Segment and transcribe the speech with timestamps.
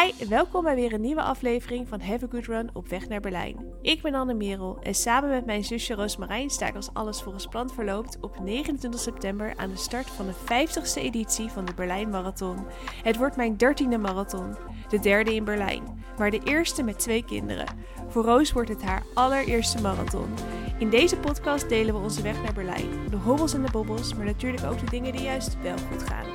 [0.00, 3.20] Hi, welkom bij weer een nieuwe aflevering van Have a Good Run op weg naar
[3.20, 3.56] Berlijn.
[3.82, 7.46] Ik ben Anne Merel en samen met mijn zusje Roosmarijn sta ik als alles volgens
[7.46, 12.10] plan verloopt op 29 september aan de start van de 50ste editie van de Berlijn
[12.10, 12.56] Marathon.
[13.02, 14.56] Het wordt mijn dertiende marathon,
[14.88, 17.66] de derde in Berlijn, maar de eerste met twee kinderen.
[18.08, 20.34] Voor Roos wordt het haar allereerste marathon.
[20.78, 24.26] In deze podcast delen we onze weg naar Berlijn, de hobbels en de bobbels, maar
[24.26, 26.26] natuurlijk ook de dingen die juist wel goed gaan.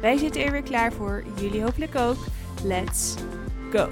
[0.00, 2.16] Wij zitten er weer klaar voor, jullie hopelijk ook.
[2.64, 3.16] Let's
[3.72, 3.88] go!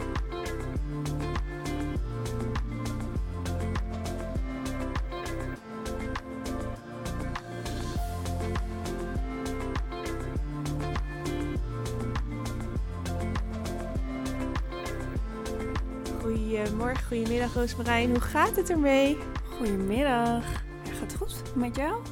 [16.20, 18.10] Goedemorgen, goedemiddag Roosmarijn.
[18.10, 19.18] Hoe gaat het ermee?
[19.56, 20.44] Goedemiddag.
[20.84, 22.02] Ja, gaat het goed met jou?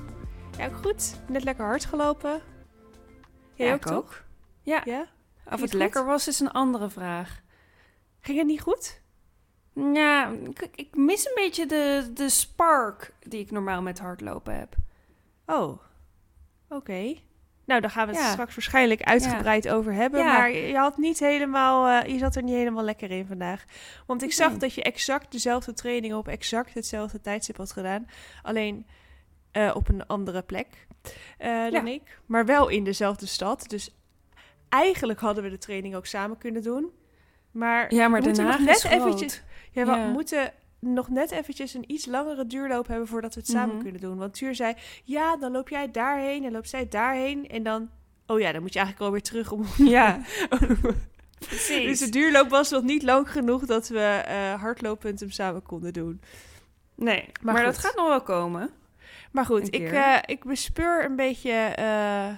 [0.59, 1.14] Ja, ook goed.
[1.28, 2.41] Net lekker hard gelopen.
[3.55, 3.97] Jij Ja, ook ik toch?
[3.97, 4.22] ook.
[4.62, 4.83] Ja.
[4.84, 5.06] Ja?
[5.52, 7.41] Of het lekker was, is een andere vraag.
[8.20, 9.01] Ging het niet goed?
[9.75, 14.77] Ja, ik, ik mis een beetje de, de spark die ik normaal met hardlopen heb.
[15.47, 15.78] Oh,
[16.69, 17.14] oké.
[17.64, 18.31] Nou, daar gaan we het Ja.
[18.31, 20.20] straks waarschijnlijk uitgebreid over hebben.
[20.20, 20.39] Ja.
[20.39, 23.65] Maar je had niet helemaal, eh, je zat er niet helemaal lekker in vandaag.
[24.06, 24.59] Want ik zag Nee.
[24.59, 28.06] dat je exact dezelfde training op exact hetzelfde tijdstip had gedaan.
[28.42, 28.87] Alleen
[29.50, 30.87] eh, op een andere plek
[31.39, 32.20] eh, dan ik.
[32.27, 33.69] Maar wel in dezelfde stad.
[33.69, 33.97] Dus
[34.69, 36.91] eigenlijk hadden we de training ook samen kunnen doen.
[37.50, 39.42] Maar, Ja, maar we moeten nog net eventjes...
[39.72, 43.75] Ja, we moeten nog net eventjes een iets langere duurloop hebben voordat we het samen
[43.75, 43.83] Mhm.
[43.83, 44.16] kunnen doen.
[44.16, 47.48] Want Tuur zei, ja, dan loop jij daarheen en loopt zij daarheen.
[47.48, 47.91] En dan,
[48.27, 49.64] oh ja, dan moet je eigenlijk alweer terug om...
[49.97, 50.20] Ja,
[51.38, 51.84] precies.
[51.84, 55.92] dus de duurloop was nog niet lang genoeg dat we eh hardlopend hem samen konden
[55.92, 56.20] doen.
[56.94, 58.70] nee, Maar maar, dat gaat nog wel komen.
[59.32, 62.28] Maar goed, ik, eh, ik bespeur een beetje eh,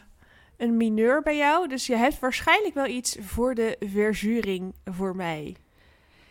[0.63, 1.69] een mineur bij jou.
[1.69, 5.57] Dus je hebt waarschijnlijk wel iets voor de verzuring voor mij.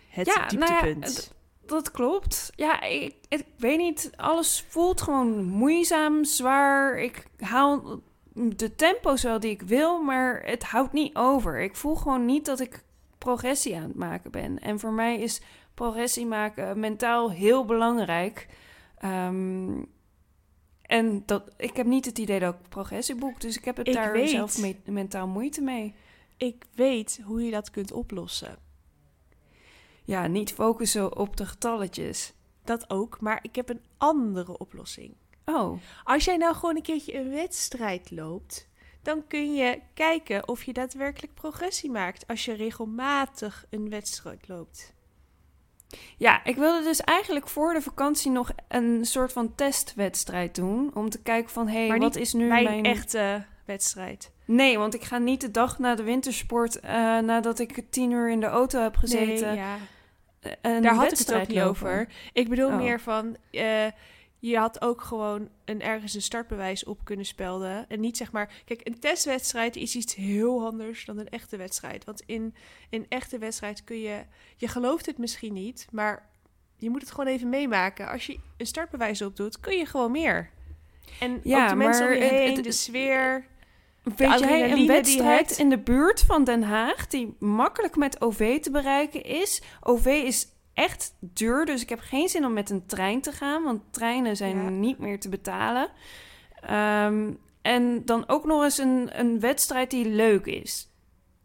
[0.09, 1.05] Het Ja, nou ja, dieptepunt.
[1.05, 1.33] het-
[1.65, 2.51] Dat klopt.
[2.55, 4.11] Ja, ik, ik weet niet.
[4.15, 6.97] Alles voelt gewoon moeizaam, zwaar.
[6.99, 8.01] Ik haal
[8.33, 11.59] de tempo's wel die ik wil, maar het houdt niet over.
[11.59, 12.83] Ik voel gewoon niet dat ik
[13.17, 14.59] progressie aan het maken ben.
[14.59, 15.41] En voor mij is
[15.73, 18.47] progressie maken mentaal heel belangrijk.
[18.97, 19.71] Ehm,
[20.89, 23.87] en dat, ik heb niet het idee dat ik progressie boek, dus ik heb het
[23.87, 24.29] Ik daar weet.
[24.29, 25.93] zelf me- mentaal moeite mee.
[26.37, 28.57] Ik weet hoe je dat kunt oplossen.
[30.03, 32.33] Ja, niet focussen op de getalletjes.
[32.63, 35.13] Dat ook, maar ik heb een andere oplossing.
[35.45, 38.67] Oh, Als jij nou gewoon een keertje een wedstrijd loopt,
[39.01, 44.93] dan kun je kijken of je daadwerkelijk progressie maakt als je regelmatig een wedstrijd loopt.
[46.17, 50.91] Ja, ik wilde dus eigenlijk voor de vakantie nog een soort van testwedstrijd doen.
[50.93, 52.85] Om te kijken van, hé, Maar wat is nu Mijn mijn...
[52.85, 54.31] echte wedstrijd.
[54.45, 58.29] Nee, want ik ga niet de dag na de wintersport, eh, nadat ik tien uur
[58.29, 59.47] in de auto heb gezeten...
[59.47, 59.77] Nee, ja.
[60.61, 62.07] een Daar had ik het ook niet over.
[62.33, 62.77] Ik bedoel Oh.
[62.77, 63.85] meer van, eh,
[64.39, 67.85] je had ook gewoon een, ergens een startbewijs op kunnen spelden.
[67.89, 72.05] En niet zeg maar, kijk, een testwedstrijd is iets heel anders dan een echte wedstrijd.
[72.05, 72.55] Want in
[72.89, 74.23] een echte wedstrijd kun je,
[74.57, 76.29] je gelooft het misschien niet, maar
[76.77, 78.09] je moet het gewoon even meemaken.
[78.09, 80.49] Als je een startbewijs opdoet, kun je gewoon meer.
[81.19, 83.45] En Ja, ook de mensen om je maar het- heen, het- de sfeer.
[84.03, 88.71] Weet jij een wedstrijd in de buurt van Den Haag die makkelijk met OV te
[88.71, 89.61] bereiken is?
[89.81, 90.47] OV is
[90.79, 94.35] echt duur, dus ik heb geen zin om met een trein te gaan, want treinen
[94.37, 94.69] zijn Ja.
[94.69, 95.89] niet meer te betalen.
[96.61, 100.87] Ehm, en dan ook nog eens een, een wedstrijd die leuk is.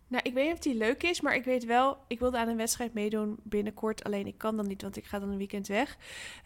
[0.09, 2.49] Nou, ik weet niet of die leuk is, maar ik weet wel, ik wilde aan
[2.49, 4.05] een wedstrijd meedoen binnenkort.
[4.05, 5.97] Alleen ik kan dan niet, want ik ga dan een weekend weg.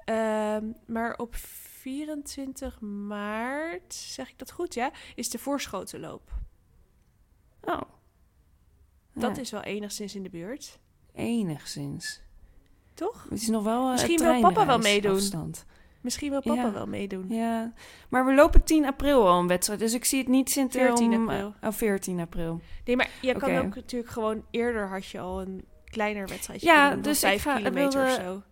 [0.05, 6.33] Ehm, maar op 24 maart, zeg ik dat goed, ja, is de voorschotenloop.
[7.61, 7.81] Oh.
[9.15, 10.79] Dat Ja, is wel enigszins in de buurt,
[11.15, 12.23] enigszins.
[12.99, 13.27] Toch?
[13.31, 15.01] Het is nog wel eh, Misschien wil papa wel meedoen.
[15.01, 15.65] treinreisafstand.
[16.01, 16.73] Misschien wil papa Ja.
[16.73, 17.27] wel meedoen.
[17.29, 17.73] Ja,
[18.09, 21.15] maar we lopen 10 april al een wedstrijd, dus ik zie het niet zitten 14
[21.15, 21.29] om...
[21.29, 21.55] april.
[21.63, 22.61] Oh, 14 april.
[22.85, 26.91] Nee, maar je kan ook natuurlijk gewoon eerder had je al een kleiner wedstrijdje Ja,
[26.91, 28.43] doen, dus ik vijf ga- kilometer of zo.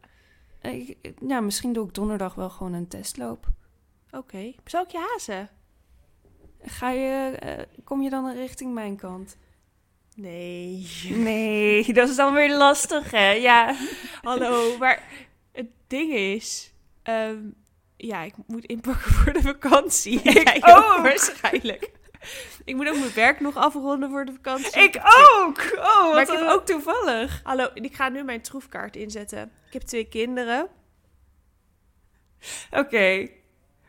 [0.68, 0.96] Ik,
[1.26, 3.46] ja, misschien doe ik donderdag wel gewoon een testloop.
[4.10, 5.48] Oké, zou ik je hazen?
[6.62, 9.36] Ga je, eh, kom je dan richting mijn kant?
[10.16, 10.86] Nee.
[11.08, 13.30] Nee, dat is dan weer lastig, hè?
[13.30, 13.74] Ja.
[14.26, 15.02] Hallo, maar
[15.52, 16.72] het ding is...
[17.02, 17.38] ehm,
[17.96, 20.20] ja, ik moet inpakken voor de vakantie.
[20.22, 21.02] Ik ook.
[21.02, 21.90] Waarschijnlijk.
[22.64, 24.82] Ik moet ook mijn werk nog afronden voor de vakantie.
[24.82, 25.72] Ik ook!
[25.76, 27.40] Oh, Maar ik heb ook toevallig.
[27.42, 29.42] Hallo, ik ga nu mijn troefkaart inzetten.
[29.66, 30.68] Ik heb twee kinderen.
[32.70, 33.28] Oké.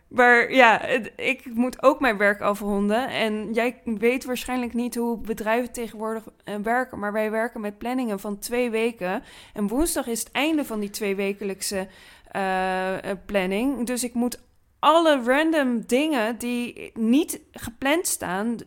[0.08, 0.82] Maar ja,
[1.16, 3.10] ik moet ook mijn werk afronden.
[3.10, 7.00] En jij weet waarschijnlijk niet hoe bedrijven tegenwoordig eh, werken.
[7.00, 9.24] Maar wij werken met planningen van twee weken.
[9.54, 11.88] En woensdag is het einde van die tweewekelijkse
[12.32, 13.86] eh, eh, planning.
[13.86, 14.40] Dus ik moet
[14.80, 18.58] alle random dingen die niet gepland staan.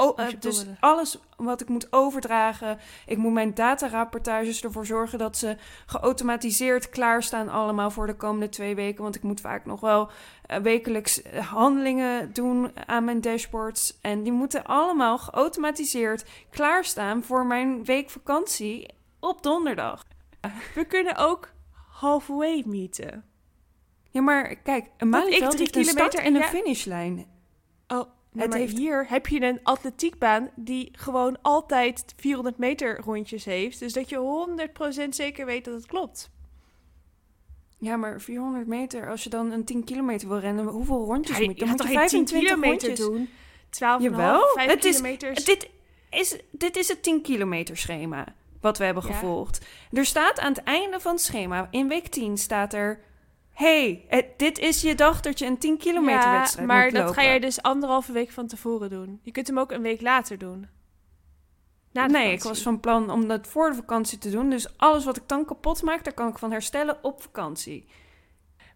[0.00, 2.78] Oh, eh, dus alles wat ik moet overdragen.
[3.06, 5.56] Ik moet mijn datarapportages ervoor zorgen dat ze
[5.86, 9.02] geautomatiseerd klaarstaan allemaal voor de komende twee weken.
[9.02, 10.10] Want ik moet vaak nog wel
[10.46, 13.98] eh, wekelijks eh, handelingen doen aan mijn dashboards.
[14.00, 18.88] En die moeten allemaal geautomatiseerd klaarstaan voor mijn week vakantie
[19.20, 20.04] op donderdag.
[20.74, 21.48] We kunnen ook
[21.88, 23.24] halfway meeten.
[24.10, 27.26] Ja, maar kijk, een ik Malieveld drie start kilometer en een en finishlijn.
[28.38, 33.78] Het maar heeft- hier heb je een atletiekbaan die gewoon altijd 400 meter rondjes heeft.
[33.78, 36.30] Dus dat je 100% zeker weet dat het klopt.
[37.78, 41.44] Ja, maar 400 meter, als je dan een 10 kilometer wil rennen, hoeveel rondjes Ja,
[41.44, 41.60] moet je?
[41.64, 43.28] Dan moet je toch geen 10 25 kilometer doen?
[43.70, 45.44] 12,5, Jawel, 5 het is-.
[45.44, 45.68] Dit
[46.10, 48.26] is, dit is het 10 kilometer schema
[48.60, 49.12] wat we hebben Ja.
[49.12, 49.66] gevolgd.
[49.92, 53.00] Er staat aan het einde van het schema, in week 10 staat er...
[53.60, 56.92] hey, het- dit is je dag dat je een 10 kilometer ja, wedstrijd maar moet
[56.94, 59.20] dat ga je dus anderhalve week van tevoren doen.
[59.22, 60.68] Je kunt hem ook een week later doen.
[61.92, 64.50] Na nee, ik was van plan om dat voor de vakantie te doen.
[64.50, 67.88] Dus alles wat ik dan kapot maak, daar kan ik van herstellen op vakantie.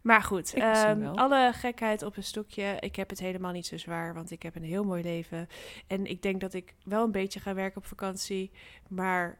[0.02, 2.76] Maar goed, ehm, alle gekheid op een stokje.
[2.80, 5.48] Ik heb het helemaal niet zo zwaar, want ik heb een heel mooi leven.
[5.86, 8.50] En ik denk dat ik wel een beetje ga werken op vakantie,
[8.88, 9.38] maar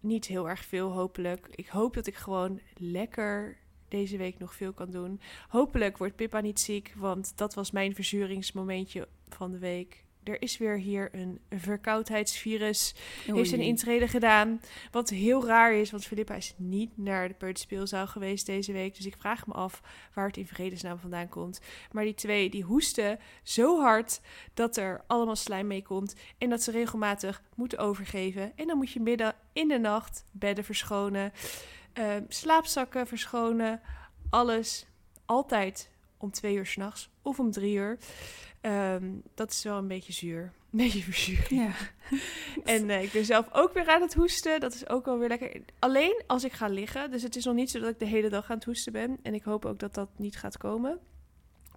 [0.00, 1.46] niet heel erg veel hopelijk.
[1.50, 3.56] Ik hoop dat ik gewoon lekker
[3.94, 5.20] deze week nog veel kan doen.
[5.48, 10.04] Hopelijk wordt Pippa niet ziek, want dat was mijn verzuringsmomentje van de week.
[10.24, 12.94] Er is weer hier een verkoudheidsvirus
[13.24, 13.68] heeft zijn Oei.
[13.68, 14.60] intrede gedaan.
[14.90, 18.96] Wat heel raar is, want Filippa is niet naar de peuterspeelzaal geweest deze week.
[18.96, 19.82] Dus ik vraag me af
[20.14, 21.60] waar het in vredesnaam vandaan komt.
[21.92, 24.20] Maar die twee, die hoesten zo hard
[24.54, 26.14] dat er allemaal slijm mee komt.
[26.38, 28.52] En dat ze regelmatig moeten overgeven.
[28.56, 31.32] En dan moet je midden in de nacht bedden verschonen.
[31.94, 33.80] Eh, slaapzakken verschonen.
[34.30, 34.86] Alles
[35.24, 37.98] altijd om twee uur s'nachts of om drie uur.
[38.60, 39.04] Ehm,
[39.34, 40.42] dat is wel een beetje zuur.
[40.74, 41.48] Een beetje verzuring.
[41.48, 41.72] Ja.
[42.64, 44.60] En eh, ik ben zelf ook weer aan het hoesten.
[44.60, 45.60] Dat is ook wel weer lekker.
[45.78, 47.10] Alleen als ik ga liggen.
[47.10, 49.18] Dus het is nog niet zo dat ik de hele dag aan het hoesten ben.
[49.22, 51.00] En ik hoop ook dat dat niet gaat komen.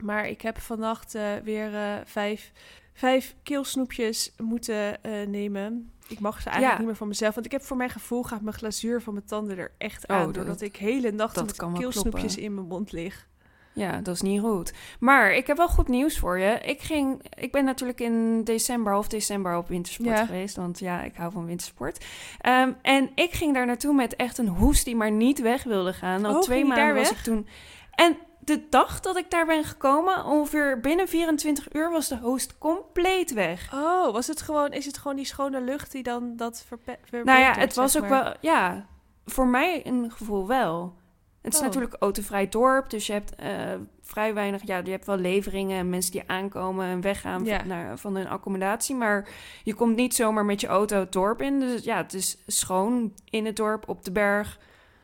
[0.01, 2.51] Maar ik heb vannacht eh, weer eh, vijf,
[2.93, 5.91] vijf keelsnoepjes moeten eh, nemen.
[6.07, 6.77] Ik mag ze eigenlijk Ja.
[6.77, 7.33] niet meer van mezelf.
[7.33, 10.15] Want ik heb voor mijn gevoel gaat mijn glazuur van mijn tanden er echt Oh,
[10.15, 10.25] aan.
[10.25, 12.41] dat- doordat ik hele nacht met keelsnoepjes kloppen.
[12.43, 13.27] in mijn mond lig.
[13.73, 14.73] Ja, dat is niet goed.
[14.99, 16.59] Maar ik heb wel goed nieuws voor je.
[16.59, 20.25] Ik, ging, ik ben natuurlijk in december, half december op wintersport Ja.
[20.25, 20.55] geweest.
[20.55, 22.05] Want ja, ik hou van wintersport.
[22.39, 25.93] Ehm, en ik ging daar naartoe met echt een hoest die maar niet weg wilde
[25.93, 26.25] gaan.
[26.25, 27.17] Al Oh, twee maanden daar was weg?
[27.17, 27.47] ik toen.
[27.91, 28.17] En
[28.47, 33.33] de dag dat ik daar ben gekomen, ongeveer binnen 24 uur was de hoest compleet
[33.33, 33.73] weg.
[33.73, 37.39] Oh, was het gewoon, is het gewoon die schone lucht die dan dat verpe- Nou
[37.39, 38.23] ja, het was ook maar?
[38.23, 38.85] wel, ja,
[39.25, 40.95] voor mij een gevoel wel.
[41.41, 41.65] Het is Oh.
[41.65, 45.89] natuurlijk autovrij dorp, dus je hebt eh, vrij weinig, ja, je hebt wel leveringen en
[45.89, 47.57] mensen die aankomen en weggaan Ja.
[47.59, 49.27] van, naar, van hun accommodatie, maar
[49.63, 51.59] je komt niet zomaar met je auto het dorp in.
[51.59, 54.59] Dus ja, het is schoon in het dorp, op de berg.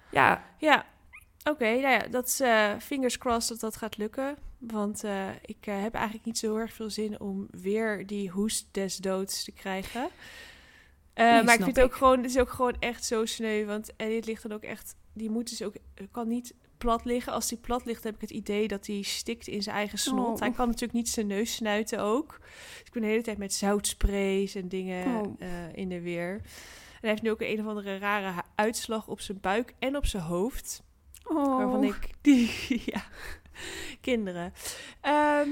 [0.10, 0.86] Ja, Ja,
[1.44, 1.66] oké.
[1.66, 4.38] nou ja, dat is eh, fingers crossed dat dat gaat lukken.
[4.58, 8.30] Want eh, ik eh, heb eigenlijk niet zo heel erg veel zin om weer die
[8.30, 10.10] hoest des doods te krijgen.
[11.16, 13.66] Nee, maar ik vind het ook gewoon, het is ook gewoon echt zo sneu.
[13.66, 15.76] Want Elliot ligt dan ook echt, die moet dus ook,
[16.12, 17.34] kan niet plat liggen.
[17.34, 20.34] Als die plat ligt, heb ik het idee dat hij stikt in zijn eigen snot.
[20.34, 20.40] Oh.
[20.40, 22.40] Hij kan natuurlijk niet zijn neus snuiten ook.
[22.40, 25.34] Dus ik ben de hele tijd met zoutsprays en dingen Oh.
[25.74, 26.34] in de weer.
[26.34, 30.06] En hij heeft nu ook een, of andere rare uitslag op zijn buik en op
[30.06, 30.84] zijn hoofd.
[31.24, 31.58] Oh.
[31.58, 32.52] Waarvan ik die,
[32.94, 33.04] ja,
[34.02, 34.54] kinderen.
[35.02, 35.50] Ehm,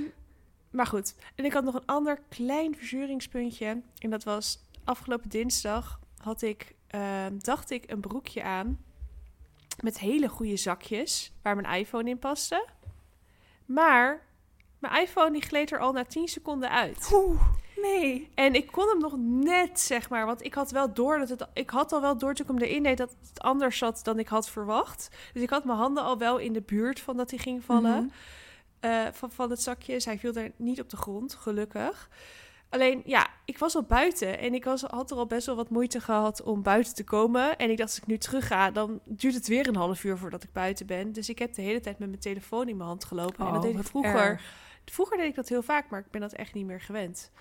[0.72, 3.82] maar goed, en ik had nog een ander klein verzuringspuntje.
[4.00, 8.80] En dat was afgelopen dinsdag had ik, ehm, dacht ik, een broekje aan.
[9.82, 12.68] Met hele goede zakjes, waar mijn iPhone in paste.
[13.66, 14.26] Maar
[14.80, 17.10] mijn iPhone die gleed er al na 10 seconden uit.
[17.14, 17.42] Oeh,
[17.76, 18.30] nee.
[18.36, 20.26] En ik kon hem nog net, zeg maar.
[20.26, 21.48] Want ik had wel door dat het.
[21.54, 24.20] Ik had al wel door toen ik hem erin deed dat het anders zat dan
[24.20, 25.10] ik had verwacht.
[25.34, 28.04] Dus ik had mijn handen al wel in de buurt van dat hij ging vallen.
[28.04, 28.10] Mhm.
[28.80, 29.94] eh, van, van het zakje.
[29.94, 32.10] Dus hij viel daar niet op de grond, gelukkig.
[32.70, 35.70] Alleen, ja, ik was al buiten en ik was, had er al best wel wat
[35.70, 37.58] moeite gehad om buiten te komen.
[37.58, 40.18] En ik dacht, als ik nu terug ga, dan duurt het weer een half uur
[40.18, 41.12] voordat ik buiten ben.
[41.12, 43.46] Dus ik heb de hele tijd met mijn telefoon in mijn hand gelopen.
[43.46, 44.16] en dat Oh, deed ik vroeger.
[44.16, 44.54] erg.
[44.86, 47.32] Vroeger deed ik dat heel vaak, maar ik ben dat echt niet meer gewend.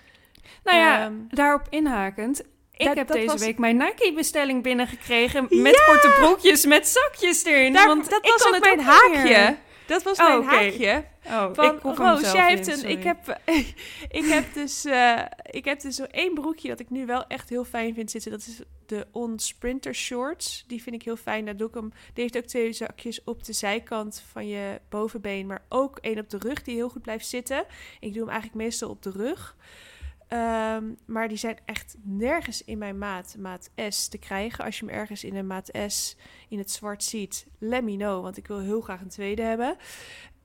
[0.63, 2.39] Nou ja, Ehm, daarop inhakend.
[2.71, 7.45] Ik dat- heb dat deze was- week mijn Nike-bestelling binnengekregen met korte broekjes met zakjes
[7.45, 7.73] erin.
[7.73, 9.57] Daar, want dat ik was ook het mijn ook haakje.
[9.87, 11.05] Dat was Oh, mijn haakje.
[11.25, 12.89] Oh, Van ik Roos, jij hebt een.
[12.89, 13.39] Ik heb,
[14.19, 17.49] ik heb dus, eh, ik heb dus zo één broekje dat ik nu wel echt
[17.49, 18.31] heel fijn vind zitten.
[18.31, 20.63] Dat is de On Sprinter Shorts.
[20.67, 21.45] Die vind ik heel fijn.
[21.45, 21.89] Daar doe ik hem.
[22.13, 26.29] Die heeft ook twee zakjes op de zijkant van je bovenbeen, maar ook één op
[26.29, 27.65] de rug die heel goed blijft zitten.
[27.99, 29.55] Ik doe hem eigenlijk meestal op de rug.
[30.31, 34.65] Ehm, maar die zijn echt nergens in mijn maat, maat S, te krijgen.
[34.65, 36.15] Als je hem ergens in een maat S
[36.49, 39.75] in het zwart ziet, let me know, want ik wil heel graag een tweede hebben.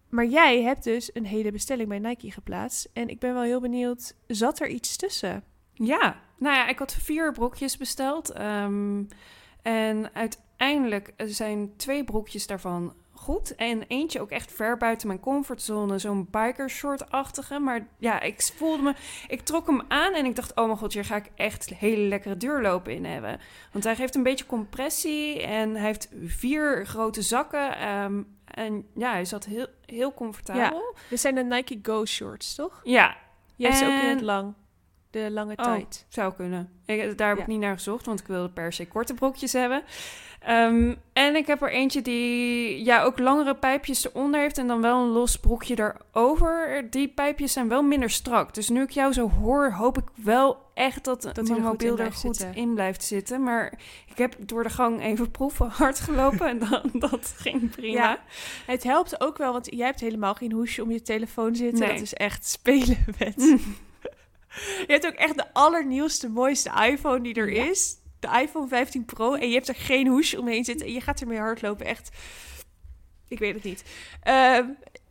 [0.08, 2.90] Maar jij hebt dus een hele bestelling bij Nike geplaatst.
[2.92, 5.44] En ik ben wel heel benieuwd, zat er iets tussen?
[5.72, 8.30] Ja, nou ja, ik had vier broekjes besteld.
[8.30, 9.04] ehm,
[9.62, 12.94] en uiteindelijk zijn twee broekjes daarvan
[13.26, 13.54] goed.
[13.54, 15.98] En eentje ook echt ver buiten mijn comfortzone.
[15.98, 17.58] Zo'n biker short-achtige.
[17.58, 18.94] Maar ja, ik voelde me...
[19.28, 20.54] Ik trok hem aan en ik dacht...
[20.56, 23.40] Oh mijn god, hier ga ik echt hele lekkere duurlopen in hebben.
[23.72, 25.42] Want hij geeft een beetje compressie.
[25.42, 27.76] En hij heeft vier grote zakken.
[27.78, 30.94] ehm, en ja, hij zat heel, heel comfortabel.
[31.10, 32.80] Dit zijn de Nike Go shorts, toch?
[32.84, 33.16] Ja,
[33.56, 34.54] Jij ze ook in En- het lang.
[35.10, 35.64] De lange Oh.
[35.74, 36.06] tight.
[36.08, 36.70] Zou kunnen.
[36.86, 37.42] Ik, daar heb Ja.
[37.42, 39.82] ik niet naar gezocht, want ik wilde per se korte broekjes hebben.
[40.40, 44.80] Ehm, en ik heb er eentje die ja, ook langere pijpjes eronder heeft en dan
[44.80, 46.86] wel een los broekje daarover.
[46.90, 48.54] Die pijpjes zijn wel minder strak.
[48.54, 52.12] Dus nu ik jou zo hoor, hoop ik wel echt dat, hij mijn mobiel er
[52.12, 52.54] goed zitten.
[52.54, 53.42] in blijft zitten.
[53.42, 53.72] Maar
[54.10, 57.92] ik heb door de gang even proeven hard gelopen en dan, dat ging prima.
[58.00, 58.18] Ja.
[58.66, 61.78] Het helpt ook wel, want jij hebt helemaal geen hoesje om je telefoon zitten.
[61.80, 61.92] Nee.
[61.92, 63.34] Dat is echt spelen met.
[64.56, 67.64] Je hebt ook echt de allernieuwste, mooiste iPhone die er Ja.
[67.64, 67.96] is.
[68.32, 69.34] De iPhone 15 Pro.
[69.34, 70.86] En je hebt er geen hoesje omheen zitten.
[70.86, 71.86] En je gaat ermee hardlopen.
[71.86, 72.16] Echt.
[73.28, 73.84] Ik weet het niet.
[74.22, 74.64] Ehm,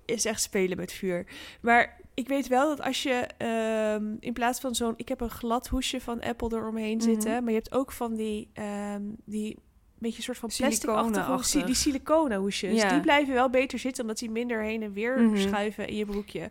[0.06, 1.26] is echt spelen met vuur.
[1.62, 4.94] Maar ik weet wel dat als je ehm, in plaats van zo'n...
[4.98, 7.06] Ik heb een glad hoesje van Apple eromheen Mhm.
[7.06, 7.32] zitten.
[7.44, 8.50] Maar je hebt ook van die...
[8.54, 9.58] ehm, die
[10.00, 11.64] beetje soort van plastic Siliconenachtig.
[11.66, 12.82] Die siliconen hoesjes.
[12.82, 12.90] Ja.
[12.90, 15.38] Die blijven wel beter zitten, omdat die minder heen en weer Mhm.
[15.38, 16.50] schuiven in je broekje.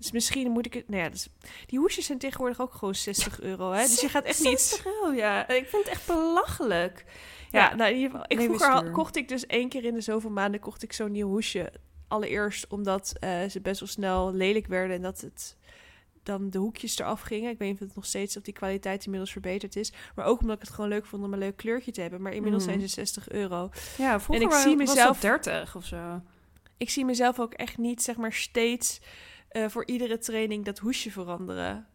[0.00, 0.88] Dus misschien moet ik het...
[0.88, 1.28] Nou ja, dus,
[1.66, 3.82] die hoesjes zijn tegenwoordig ook gewoon 60 euro, hè?
[3.82, 4.60] Dus je gaat echt niet...
[4.60, 5.48] 60 euro, ja.
[5.48, 7.04] Ik vind het echt belachelijk.
[7.50, 8.24] Ja, nou in ieder geval.
[8.28, 11.12] Ik vroeger al- kocht ik dus één keer in de zoveel maanden kocht ik zo'n
[11.12, 11.72] nieuw hoesje.
[12.08, 15.56] Allereerst omdat eh, ze best wel snel lelijk werden en dat het
[16.22, 17.50] dan de hoekjes eraf gingen.
[17.50, 19.92] Ik weet niet of het nog steeds of die kwaliteit inmiddels verbeterd is.
[20.14, 22.22] Maar ook omdat ik het gewoon leuk vond om een leuk kleurtje te hebben.
[22.22, 22.72] Maar inmiddels Mhm.
[22.72, 23.70] zijn ze 60 euro.
[23.98, 26.20] Ja, vroeger ik wa- zie mezelf- dat 30 of zo.
[26.76, 29.00] Ik zie mezelf ook echt niet, zeg maar, steeds
[29.50, 31.86] eh, voor iedere training dat hoesje veranderen.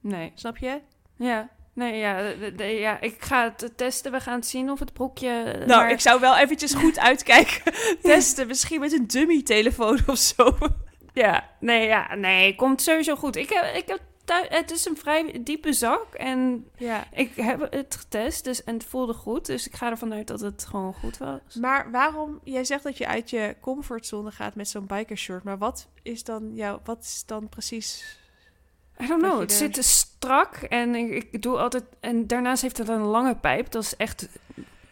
[0.00, 0.32] Nee.
[0.34, 0.80] Snap je?
[1.16, 1.48] Ja.
[1.74, 4.12] Nee, ja, de- de- ja, ik ga het testen.
[4.12, 5.52] We gaan het zien of het broekje...
[5.56, 7.72] Nou, maar- ik zou wel eventjes goed uitkijken.
[8.02, 10.56] Testen, misschien met een dummy-telefoon of zo.
[11.12, 13.36] Ja, nee, ja, nee, komt sowieso goed.
[13.36, 14.00] Ik heb, ik heb
[14.48, 17.04] het is een vrij diepe zak en Ja.
[17.12, 19.46] ik heb het getest dus, en het voelde goed.
[19.46, 21.54] Dus ik ga ervan uit dat het gewoon goed was.
[21.60, 25.88] Maar waarom, jij zegt dat je uit je comfortzone gaat met zo'n bikershort, maar wat
[26.02, 28.18] is dan jouw, wat is dan precies...
[29.00, 31.84] I don't know, het er- zit te strak en ik, ik doe altijd...
[32.00, 33.70] En daarnaast heeft het een lange pijp.
[33.70, 34.28] Dat is echt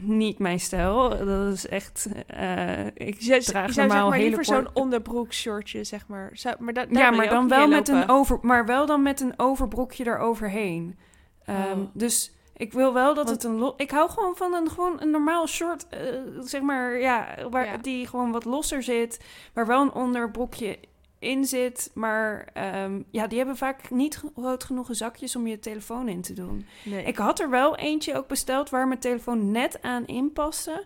[0.06, 1.08] niet mijn stijl.
[1.08, 2.08] Dat is echt...
[2.26, 6.30] eh, ik zou- draag zou zeg normaal maar hele liever zo'n onderbroekshortje, zeg maar.
[6.32, 9.20] Zou, maar da- daar Ja, maar dan wel met een over, maar wel dan met
[9.20, 10.98] een overbroekje eroverheen.
[11.46, 11.54] Oh.
[11.92, 15.10] Dus ik wil wel dat Want- het een Ik hou gewoon van een gewoon een
[15.10, 15.98] normaal short, eh,
[16.40, 17.76] zeg maar, ja, waar Ja.
[17.76, 19.20] die gewoon wat losser zit,
[19.54, 20.78] waar wel een onderbroekje
[21.24, 26.08] in zit, maar ehm, ja, die hebben vaak niet groot genoeg zakjes om je telefoon
[26.08, 26.66] in te doen.
[26.84, 27.04] Nee.
[27.04, 30.84] Ik had er wel eentje ook besteld waar mijn telefoon net aan inpaste.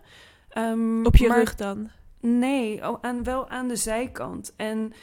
[0.49, 1.89] Ehm, Op je maar- rug dan.
[2.21, 4.53] Nee, aan, wel aan de zijkant.
[4.57, 4.93] En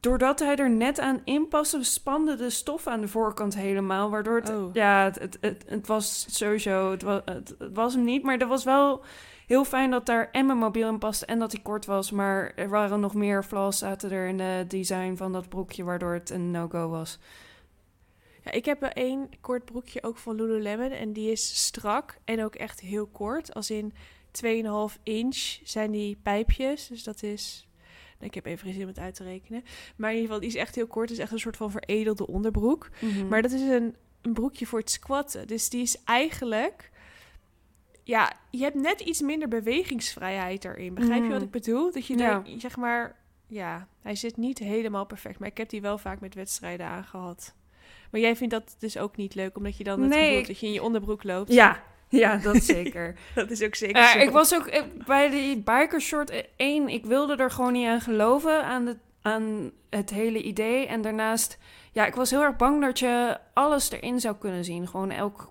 [0.00, 4.10] doordat hij er net aan inpaste, spande de stof aan de voorkant helemaal.
[4.10, 4.74] Waardoor het, Oh.
[4.74, 8.22] ja, het, het, het, het was sowieso, het was, het, het was hem niet.
[8.22, 9.02] Maar dat was wel
[9.50, 12.10] heel fijn dat daar en mijn mobiel in paste en dat hij kort was.
[12.10, 16.12] Maar er waren nog meer flaws zaten er in de design van dat broekje, waardoor
[16.12, 17.18] het een no-go was.
[18.44, 22.44] Ja, ik heb er één kort broekje ook van Lululemon en die is strak en
[22.44, 23.54] ook echt heel kort.
[23.54, 23.92] Als in
[24.94, 27.68] 2,5 inch zijn die pijpjes, dus dat is...
[28.20, 29.64] Ik heb even geen zin om het uit te rekenen.
[29.96, 31.08] Maar in ieder geval, die is echt heel kort.
[31.08, 32.90] Het is echt een soort van veredelde onderbroek.
[33.00, 33.28] Mhm.
[33.28, 35.46] Maar dat is een, een broekje voor het squatten.
[35.46, 36.89] Dus die is eigenlijk...
[38.10, 40.94] Ja, je hebt net iets minder bewegingsvrijheid erin.
[40.94, 41.44] Begrijp je wat Mhm.
[41.44, 41.92] ik bedoel?
[41.92, 42.42] Dat je Ja.
[42.58, 43.16] zeg maar...
[43.46, 45.38] Ja, hij zit niet helemaal perfect.
[45.38, 47.54] Maar ik heb die wel vaak met wedstrijden aangehad.
[48.10, 50.66] Maar jij vindt dat dus ook niet leuk, omdat je dan het Nee, dat je
[50.66, 51.52] in je onderbroek loopt.
[51.52, 53.16] ja, ja, dat zeker.
[53.34, 56.88] Dat is ook zeker ik was ook eh, bij die biker short eh, één.
[56.88, 60.86] Ik wilde er gewoon niet aan geloven aan, de, aan het hele idee.
[60.86, 61.58] En daarnaast,
[61.92, 64.88] ja, ik was heel erg bang dat je alles erin zou kunnen zien.
[64.88, 65.49] Gewoon elk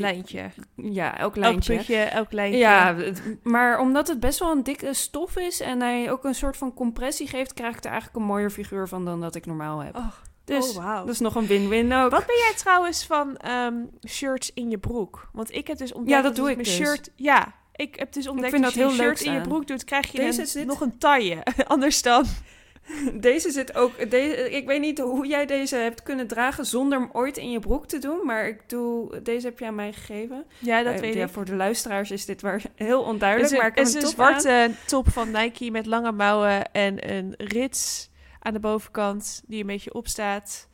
[0.00, 0.50] Lijntje.
[0.76, 1.76] Ja, elk Elk lijntje.
[1.76, 2.58] putje, elk lijntje.
[2.60, 2.96] Ja,
[3.42, 6.74] maar omdat het best wel een dikke stof is en hij ook een soort van
[6.74, 9.96] compressie geeft, krijg ik er eigenlijk een mooier figuur van dan dat ik normaal heb.
[9.96, 10.06] Oh,
[10.44, 11.04] dus oh, wauw.
[11.04, 12.10] dat is nog een win-win ook.
[12.10, 13.74] Wat ben jij trouwens van ehm,
[14.08, 15.28] shirts in je broek?
[15.32, 16.76] Want ik heb dus ontdekt Ja, dat doe ik mijn dus.
[16.76, 17.10] shirt...
[17.16, 19.84] Ja, ik heb dus ontdekt vind dat je heel shirt leuk in je broek doet,
[19.84, 21.42] krijg je Deze een- zit- nog een taille.
[21.66, 22.24] Anders dan...
[23.14, 24.10] Deze zit ook.
[24.10, 27.58] Deze, ik weet niet hoe jij deze hebt kunnen dragen zonder hem ooit in je
[27.58, 28.20] broek te doen.
[28.26, 29.22] Maar ik doe.
[29.22, 30.44] Deze heb je aan mij gegeven.
[30.58, 31.30] Ja, dat Eh, weet ja, ik.
[31.32, 33.52] Voor de luisteraars is dit waar heel Het onduidelijk.
[33.52, 34.08] is maar ik het is een aan.
[34.08, 38.10] zwarte top van Nike met lange mouwen en een rits
[38.40, 40.68] aan de bovenkant die een beetje opstaat.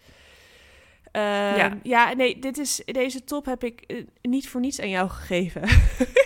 [1.13, 1.25] Ehm,
[1.57, 1.79] Ja.
[1.83, 2.13] ja.
[2.15, 5.63] nee, dit is, deze top heb ik eh, niet voor niets aan jou gegeven.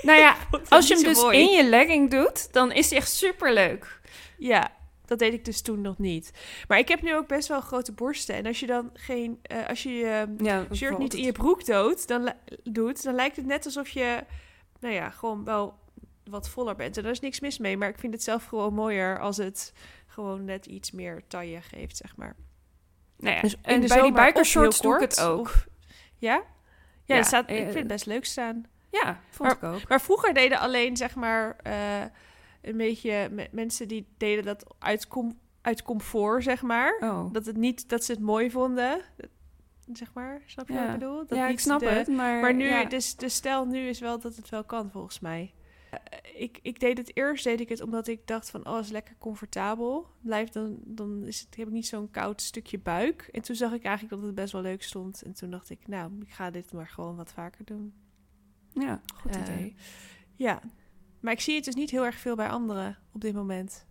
[0.03, 1.39] Nou ja, het als je hem dus mooi.
[1.39, 4.01] in je legging doet, dan is hij echt super leuk.
[4.39, 4.73] Ja,
[5.05, 6.31] dat deed ik dus toen nog niet.
[6.69, 8.35] Maar ik heb nu ook best wel grote borsten.
[8.35, 11.65] En als je dan geen, eh, als je je Ja, shirt niet in je broek
[11.67, 12.33] doet dan,
[12.63, 14.25] doet, dan lijkt het net alsof je,
[14.81, 15.79] nou ja, gewoon wel
[16.25, 16.97] wat voller bent.
[16.97, 17.77] En daar is niks mis mee.
[17.77, 19.73] Maar ik vind het zelf gewoon mooier als het
[20.07, 22.37] gewoon net iets meer taille geeft, zeg maar.
[23.19, 25.41] Nou ja, Dus in en de bij die bikershorts doe ik het ook.
[25.41, 25.67] of-
[26.19, 26.43] Ja?
[27.05, 28.65] Ja, staat, eh, ik vind het best leuk staan.
[28.91, 29.89] Ja, vond ik ook.
[29.89, 31.75] Maar vroeger deden alleen, zeg maar, eh,
[32.65, 36.97] een beetje me- mensen die deden dat uit, com uit comfort, zeg maar.
[37.01, 37.33] Oh.
[37.33, 39.01] Dat, het niet, dat ze het mooi vonden,
[39.93, 40.43] zeg maar.
[40.47, 40.81] Snap je Ja.
[40.85, 41.27] wat ik bedoel?
[41.27, 42.41] Dat ja, ik snap de- het, maar...
[42.41, 42.85] Maar nu, ja.
[42.85, 45.55] dus de stijl nu is wel dat het wel kan, volgens mij.
[45.91, 46.01] Eh,
[46.43, 49.15] ik, ik deed het eerst, deed ik het omdat ik dacht van, oh, is lekker
[49.19, 50.07] comfortabel.
[50.21, 53.29] Blijf dan, dan is het, heb ik niet zo'n koud stukje buik.
[53.33, 55.23] En toen zag ik eigenlijk dat het best wel leuk stond.
[55.23, 57.95] En toen dacht ik, nou, ik ga dit maar gewoon wat vaker doen.
[58.73, 59.75] Ja, goed Eh, idee.
[60.37, 60.61] Ja,
[61.25, 63.87] maar ik zie het dus niet heel erg veel bij anderen op dit moment.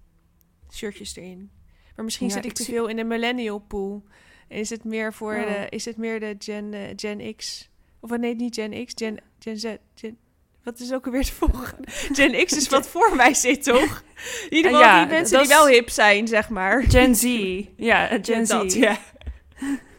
[0.74, 1.52] Shirtjes erin.
[1.96, 4.04] Maar misschien Ja, zit ik, ik te zie- veel in de millennial pool.
[4.48, 5.42] En is het meer voor Oh.
[5.48, 7.70] de, is het meer de Gen, eh, Gen X?
[8.00, 9.76] Of eh, nee, niet Gen X, Gen, Gen Z.
[9.96, 10.18] Gen,
[10.64, 11.88] wat is ook alweer het volgende?
[12.18, 14.04] Gen X is wat voor mij zit, toch?
[14.50, 16.84] In ieder geval Ja, die mensen die wel hip zijn, zeg maar.
[16.84, 17.24] Gen Z.
[17.78, 18.50] Ja, Gen Z.
[18.50, 18.98] Dat, ja.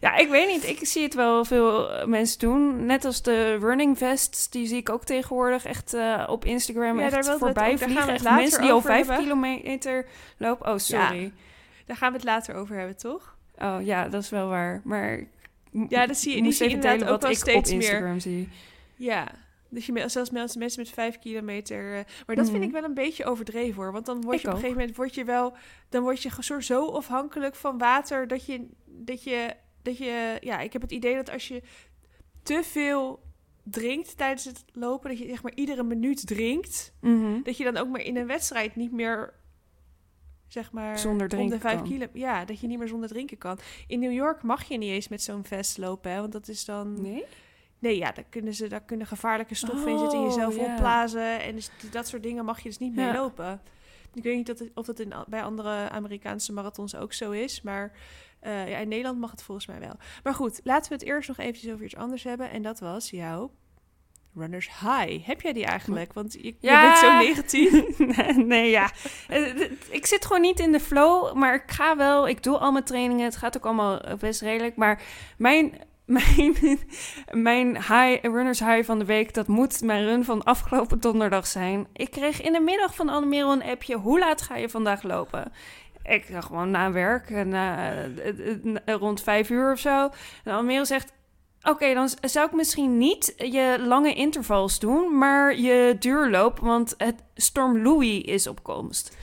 [0.00, 0.68] Ja, ik weet niet.
[0.68, 2.86] Ik zie het wel veel eh, mensen doen.
[2.86, 7.10] Net als de running vests, die zie ik ook tegenwoordig echt eh, op Instagram Ja,
[7.10, 8.08] echt voorbij vliegen.
[8.08, 9.24] Echt mensen die al vijf hebben.
[9.24, 10.06] kilometer
[10.36, 10.72] lopen.
[10.72, 11.32] Oh, sorry.
[11.86, 13.36] Daar gaan we het later over hebben, toch?
[13.58, 14.80] Oh ja, dat is wel waar.
[14.84, 15.24] Maar
[15.88, 17.80] Ja, dat zie je- die zie je inderdaad wat ook wel op steeds meer.
[17.80, 18.48] Instagram zie.
[18.96, 19.26] Ja,
[19.72, 21.98] dus je, zelfs mensen, met vijf kilometer.
[21.98, 22.66] eh, maar dat vind Mhm.
[22.66, 23.92] ik wel een beetje overdreven hoor.
[23.92, 25.56] Want dan word Ik je op een gegeven moment word je wel.
[25.88, 29.54] Dan word je zo, zo afhankelijk van water dat je, dat je.
[29.82, 30.36] Dat je.
[30.40, 31.62] Ja, ik heb het idee dat als je
[32.42, 33.22] te veel
[33.62, 37.42] drinkt tijdens het lopen, dat je zeg maar iedere minuut drinkt, Mhm.
[37.42, 39.34] dat je dan ook maar in een wedstrijd niet meer.
[40.48, 41.88] Zeg maar Zonder om de drinken vijf kan.
[41.88, 42.06] kilo.
[42.12, 43.58] Ja, dat je niet meer zonder drinken kan.
[43.86, 46.64] In New York mag je niet eens met zo'n vest lopen, hè, want dat is
[46.64, 47.02] dan.
[47.02, 47.24] Nee?
[47.82, 50.62] Nee, ja, daar kunnen, ze, daar kunnen gevaarlijke stoffen in zitten en Oh, jezelf ja.
[50.64, 51.40] opblazen.
[51.42, 53.04] En dus dat soort dingen mag je dus niet Ja.
[53.04, 53.60] mee lopen.
[54.14, 57.62] Ik weet niet dat het, of dat in, bij andere Amerikaanse marathons ook zo is.
[57.62, 57.92] Maar
[58.40, 59.94] eh, ja, in Nederland mag het volgens mij wel.
[60.22, 62.50] Maar goed, laten we het eerst nog eventjes over iets anders hebben.
[62.50, 63.50] En dat was jouw
[64.34, 65.26] Runners High.
[65.26, 66.12] Heb jij die eigenlijk?
[66.12, 66.82] Want je, je Ja.
[66.86, 67.98] bent zo negatief.
[68.36, 68.90] nee, ja.
[69.28, 72.28] Eh, Ik zit gewoon niet in de flow, maar ik ga wel.
[72.28, 73.24] Ik doe al mijn trainingen.
[73.24, 74.76] Het gaat ook allemaal eh, best redelijk.
[74.76, 75.02] Maar
[75.38, 75.78] mijn,
[76.12, 76.56] mijn,
[77.48, 81.86] mijn high, runners high van de week, dat moet mijn run van afgelopen donderdag zijn.
[81.92, 83.96] Ik kreeg in de middag van Annemero een appje.
[83.96, 85.52] Hoe laat ga je vandaag lopen?
[86.02, 88.48] Ik ga gewoon na werk, na, eh,
[88.84, 90.10] eh, rond vijf uur of zo.
[90.44, 91.12] En zegt...
[91.64, 97.22] Oké, dan zou ik misschien niet je lange intervals doen, maar je duurloop, want het
[97.34, 99.16] Storm Louis is op komst.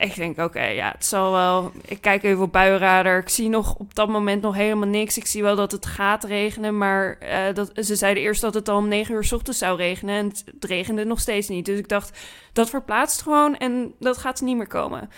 [0.00, 1.72] Ik denk, oké, ja, het zal wel.
[1.84, 3.18] Ik kijk even op buienradar.
[3.18, 5.16] Ik zie nog op dat moment nog helemaal niks.
[5.16, 8.68] Ik zie wel dat het gaat regenen, maar eh, dat, ze zeiden eerst dat het
[8.68, 11.66] al om negen uur 's ochtends zou regenen en het, het regende nog steeds niet.
[11.66, 12.18] Dus ik dacht,
[12.52, 15.10] dat verplaatst gewoon en dat gaat niet meer komen.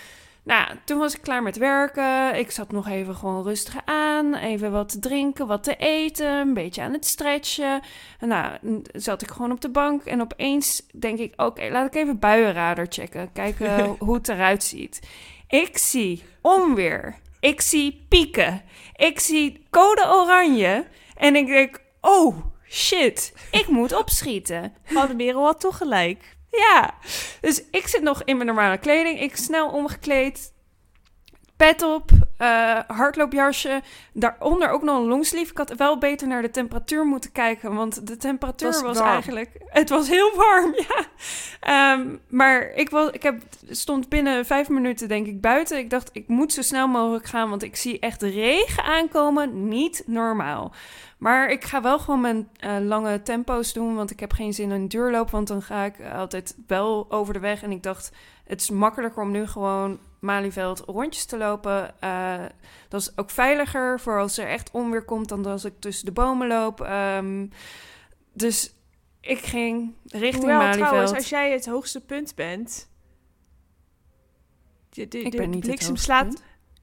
[0.44, 2.38] Nou, toen was ik klaar met werken.
[2.38, 4.34] Ik zat nog even gewoon rustig aan.
[4.34, 6.26] Even wat te drinken, wat te eten.
[6.26, 7.80] Een beetje aan het stretchen.
[8.18, 8.58] En nou,
[8.92, 10.04] zat ik gewoon op de bank.
[10.04, 13.32] En opeens denk ik, oké, laat ik even buienradar checken.
[13.32, 15.00] Kijken hoe het eruit ziet.
[15.48, 17.18] Ik zie onweer.
[17.40, 18.62] Ik zie pieken.
[18.96, 20.86] Ik zie code oranje.
[21.16, 22.36] En ik denk, oh,
[22.68, 23.34] shit.
[23.50, 24.72] Ik moet opschieten.
[24.94, 26.31] Anne Merel had toch gelijk.
[26.52, 26.94] Ja,
[27.40, 29.20] dus ik zit nog in mijn normale kleding.
[29.20, 30.52] Ik snel omgekleed.
[31.56, 33.82] Pet op, eh, hardloopjasje.
[34.12, 35.50] Daaronder ook nog een longsleeve.
[35.50, 37.74] Ik had wel beter naar de temperatuur moeten kijken.
[37.74, 39.50] Want de temperatuur was, eigenlijk...
[39.66, 41.04] Het was heel warm, ja.
[41.60, 45.78] Ehm, maar ik, was, ik heb, stond binnen vijf minuten denk ik buiten.
[45.78, 47.50] Ik dacht, ik moet zo snel mogelijk gaan.
[47.50, 49.68] Want ik zie echt regen aankomen.
[49.68, 50.72] Niet normaal.
[51.22, 54.70] Maar ik ga wel gewoon mijn eh, lange tempo's doen, want ik heb geen zin
[54.70, 57.62] in duurloop, want dan ga ik altijd wel over de weg.
[57.62, 58.12] En ik dacht,
[58.44, 61.94] het is makkelijker om nu gewoon Malieveld rondjes te lopen.
[62.04, 62.44] Uh,
[62.88, 66.12] dat is ook veiliger voor als er echt onweer komt dan als ik tussen de
[66.12, 66.80] bomen loop.
[66.80, 67.50] Um,
[68.32, 68.74] dus
[69.20, 70.88] ik ging richting Hoewel, Malieveld.
[70.88, 72.88] trouwens, als jij het hoogste punt bent...
[74.90, 76.42] De, de, ik ben niet bliksem slaat...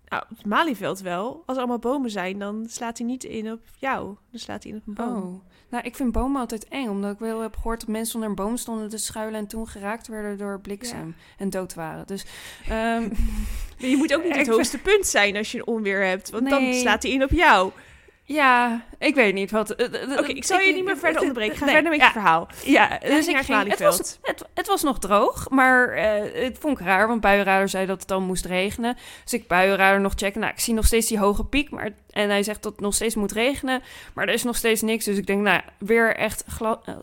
[0.09, 1.43] Nou, het Malieveld wel.
[1.45, 4.15] Als er allemaal bomen zijn, dan slaat hij niet in op jou.
[4.31, 5.21] Dan slaat hij in op een boom.
[5.23, 5.41] Oh.
[5.69, 6.89] Nou, ik vind bomen altijd eng.
[6.89, 9.39] Omdat ik wel heb gehoord dat mensen onder een boom stonden te schuilen...
[9.39, 12.07] en toen geraakt werden door bliksem en dood waren.
[12.07, 12.25] Dus...
[12.71, 13.11] Um,
[13.77, 16.29] je moet ook niet het hoogste punt zijn als je een onweer hebt.
[16.29, 17.71] Want dan slaat hij in op jou.
[18.31, 19.69] Ja, ik weet niet wat.
[19.69, 21.57] Eh, eh, Oké, ik zal je niet meer verder onderbreken.
[21.57, 22.47] Ga verder met je verhaal.
[22.63, 26.79] Ja, dus ik ging, het, was, het, het, was nog droog, maar uh, het vond
[26.79, 28.97] ik raar, want buienradar zei dat het dan moest regenen.
[29.23, 30.41] Dus ik buienradar nog checken.
[30.41, 32.93] Nou, ik zie nog steeds die hoge piek, maar en hij zegt dat het nog
[32.93, 33.81] steeds moet regenen,
[34.13, 35.05] maar er is nog steeds niks.
[35.05, 36.45] Dus ik denk, nou, weer echt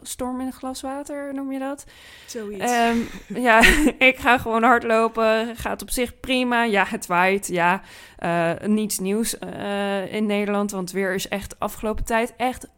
[0.03, 1.85] storm in een glas water, noem je dat?
[2.27, 2.73] Zoiets.
[2.73, 3.09] Um,
[3.49, 3.63] ja,
[3.99, 5.57] ik ga gewoon hardlopen.
[5.57, 6.65] Gaat op zich prima.
[6.65, 7.47] Ja, het waait.
[7.47, 7.83] Ja,
[8.19, 12.69] uh, niets nieuws uh, in Nederland, want weer is echt afgelopen tijd echt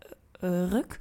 [0.41, 0.97] uh, ruk.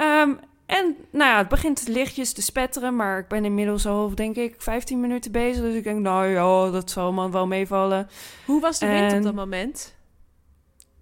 [0.00, 4.36] Um, en nou ja, het begint lichtjes te spetteren, maar ik ben inmiddels al, denk
[4.36, 5.62] ik, 15 minuten bezig.
[5.62, 8.08] Dus ik denk, nou ja, dat zal man wel meevallen.
[8.44, 9.94] Hoe was de wind op dat moment?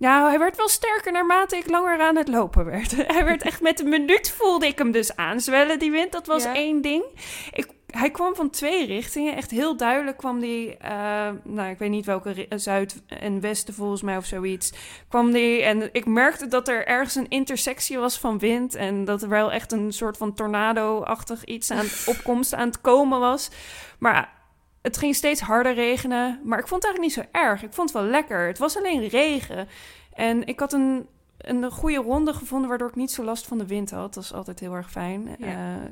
[0.02, 2.96] Nou, hij werd wel sterker naarmate ik langer aan het lopen werd.
[3.14, 6.12] hij werd echt met een minuut voelde ik hem dus aanzwellen, die wind.
[6.12, 7.04] Dat was één ding.
[7.52, 9.36] Ik, hij kwam van twee richtingen.
[9.36, 14.02] Echt heel duidelijk kwam die, uh, nou ik weet niet welke, zuid en westen volgens
[14.02, 14.72] mij of zoiets.
[15.08, 18.74] Kwam die en ik merkte dat er ergens een intersectie was van wind.
[18.74, 22.80] En dat er wel echt een soort van tornado-achtig iets aan het opkomst aan het
[22.80, 23.50] komen was.
[23.98, 24.41] Maar
[24.82, 27.62] het ging steeds harder regenen, maar ik vond het eigenlijk niet zo erg.
[27.62, 28.46] Ik vond het wel lekker.
[28.46, 29.68] Het was alleen regen.
[30.14, 31.06] En ik had een,
[31.38, 34.14] een goede ronde gevonden waardoor ik niet zo last van de wind had.
[34.14, 35.36] Dat is altijd heel erg fijn.
[35.38, 35.76] Ja.
[35.76, 35.90] Uh,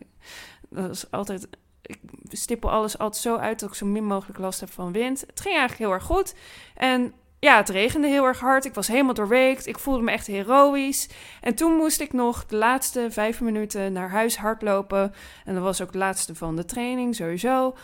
[0.69, 1.49] dat is altijd.
[1.83, 1.99] Ik
[2.31, 5.21] stippel alles altijd zo uit dat ik zo min mogelijk last heb van wind.
[5.21, 6.35] Het ging eigenlijk heel erg goed.
[6.75, 8.65] En ja, het regende heel erg hard.
[8.65, 9.67] Ik was helemaal doorweekt.
[9.67, 11.09] Ik voelde me echt heroïs.
[11.41, 15.15] En toen moest ik nog de laatste vijf minuten naar huis hardlopen.
[15.45, 17.75] En dat was ook de laatste van de training, sowieso.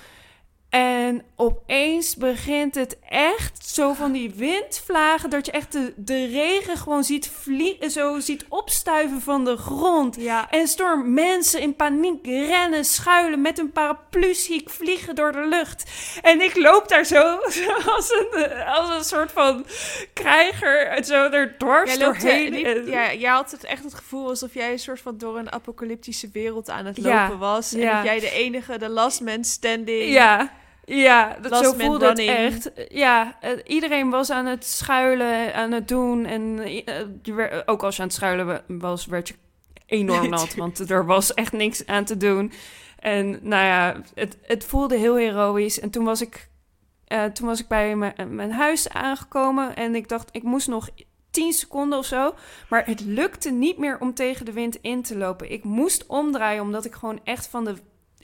[0.68, 6.76] En opeens begint het echt zo van die windvlagen, dat je echt de, de regen
[6.76, 10.16] gewoon ziet vliegen, zo ziet opstuiven van de grond.
[10.18, 10.50] Ja.
[10.50, 15.90] En storm mensen in paniek rennen, schuilen, met een paraplu ziek vliegen door de lucht.
[16.22, 17.38] En ik loop daar zo,
[17.96, 19.66] als een, als een soort van
[20.12, 22.52] krijger, zo er dwars jij doorheen.
[22.52, 25.52] Liep, ja, jij had het echt het gevoel alsof jij een soort van door een
[25.52, 27.72] apocalyptische wereld aan het lopen was.
[27.72, 30.12] En dat jij de enige, de last man standing...
[30.12, 30.64] Ja.
[30.86, 32.70] Ja, dat zo voelde het echt.
[32.88, 36.24] Ja, iedereen was aan het schuilen, aan het doen.
[36.24, 36.70] En
[37.24, 39.34] uh, ook als je aan het schuilen was, werd je
[39.86, 40.54] enorm nat.
[40.64, 42.52] want er was echt niks aan te doen.
[42.98, 45.80] En nou ja, het, het voelde heel heroïs.
[45.80, 46.48] En toen was ik,
[47.08, 49.76] uh, toen was ik bij mijn, mijn huis aangekomen.
[49.76, 50.88] En ik dacht, ik moest nog
[51.30, 52.34] 10 seconden of zo.
[52.68, 55.50] Maar het lukte niet meer om tegen de wind in te lopen.
[55.50, 57.74] Ik moest omdraaien, omdat ik gewoon echt van de...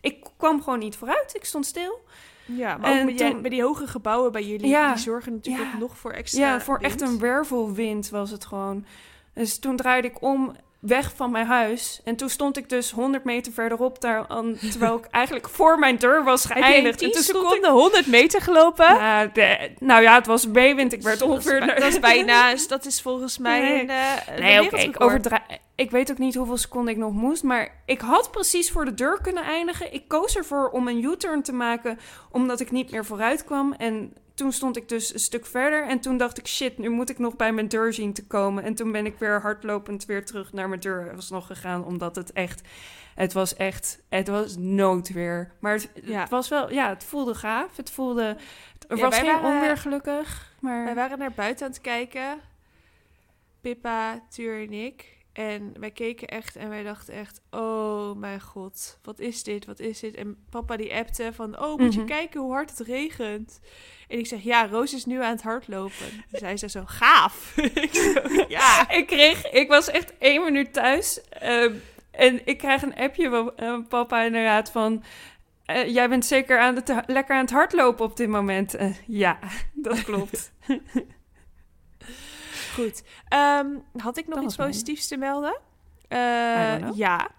[0.00, 1.34] Ik kwam gewoon niet vooruit.
[1.34, 2.00] Ik stond stil.
[2.44, 5.96] Ja, maar en ook met, die hoge gebouwen bij jullie, ja, die zorgen natuurlijk nog
[5.98, 8.84] voor extra Ja, voor echt een wervelwind was het gewoon.
[9.34, 12.00] Dus toen draaide ik om weg van mijn huis.
[12.04, 15.96] En toen stond ik dus 100 meter verderop daar, aan, terwijl ik eigenlijk voor mijn
[15.96, 17.00] deur was geëindigd.
[17.00, 17.64] Je in seconden ik...
[17.64, 18.96] 100 meter gelopen?
[19.78, 20.92] Nou ja, het was B-wind.
[20.92, 21.60] Ik werd ongeveer...
[21.60, 23.80] Dat is, dat is bijna, dat is volgens mij nee.
[23.80, 24.96] een, uh, nee, oké, ik
[25.74, 27.42] ik weet ook niet hoeveel seconden ik nog moest.
[27.42, 29.92] Maar ik had precies voor de deur kunnen eindigen.
[29.92, 31.98] Ik koos ervoor om een U-turn te maken.
[32.30, 33.72] Omdat ik niet meer vooruit kwam.
[33.72, 34.12] En
[34.42, 35.88] toen stond ik dus een stuk verder.
[35.88, 38.64] En toen dacht ik, shit, nu moet ik nog bij mijn deur zien te komen.
[38.64, 41.84] En toen ben ik weer hardlopend weer terug naar mijn deur was nog gegaan.
[41.84, 42.60] Omdat het echt,
[43.14, 45.52] het was echt, het was noodweer.
[45.60, 46.26] Maar het, ja.
[46.28, 47.76] was wel, ja, het voelde gaaf.
[47.76, 48.36] Het voelde,
[48.88, 50.54] er was geen waren, onweer gelukkig.
[50.60, 50.84] Maar...
[50.84, 52.40] Wij waren naar buiten aan het kijken.
[53.60, 55.11] Pippa, Tuur en ik.
[55.32, 59.80] En wij keken echt en wij dachten echt, oh mijn god, wat is dit, wat
[59.80, 60.14] is dit?
[60.14, 62.08] En papa die appte van, oh moet je mhm.
[62.08, 63.60] kijken hoe hard het regent.
[64.08, 66.24] En ik zeg, ja, Roos is nu aan het hardlopen.
[66.30, 67.54] Dus hij zei zo, gaaf.
[68.48, 68.88] ja.
[68.98, 71.20] ik kreeg, ik was echt één minuut thuis.
[71.42, 71.72] Uh,
[72.10, 75.02] en ik krijg een appje van uh, papa inderdaad van...
[75.66, 78.74] Uh, jij bent zeker aan het, lekker aan het hardlopen op dit moment.
[78.74, 79.38] Eh, ja,
[79.74, 80.52] dat klopt.
[82.74, 83.02] Goed.
[83.28, 85.60] Ehm, had ik nog iets positiefs te melden?
[86.08, 87.30] Uh, ja.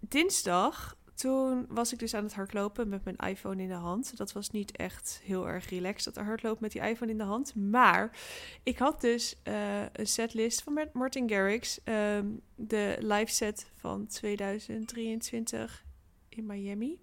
[0.00, 4.16] Dinsdag toen was ik dus aan het hardlopen met mijn iPhone in de hand.
[4.16, 7.54] Dat was niet echt heel erg relaxed, dat hardlopen met die iPhone in de hand.
[7.54, 8.18] Maar
[8.62, 11.80] ik had dus uh, een setlist van Martin Garrix.
[11.84, 15.84] Um, de live set van 2023
[16.28, 16.98] in Miami.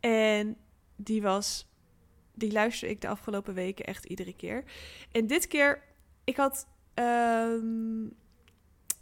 [0.00, 0.56] En
[0.96, 1.72] die was...
[2.36, 4.64] Die luisterde ik de afgelopen weken echt iedere keer.
[5.12, 5.82] En dit keer,
[6.24, 6.66] ik had...
[6.94, 8.16] Um,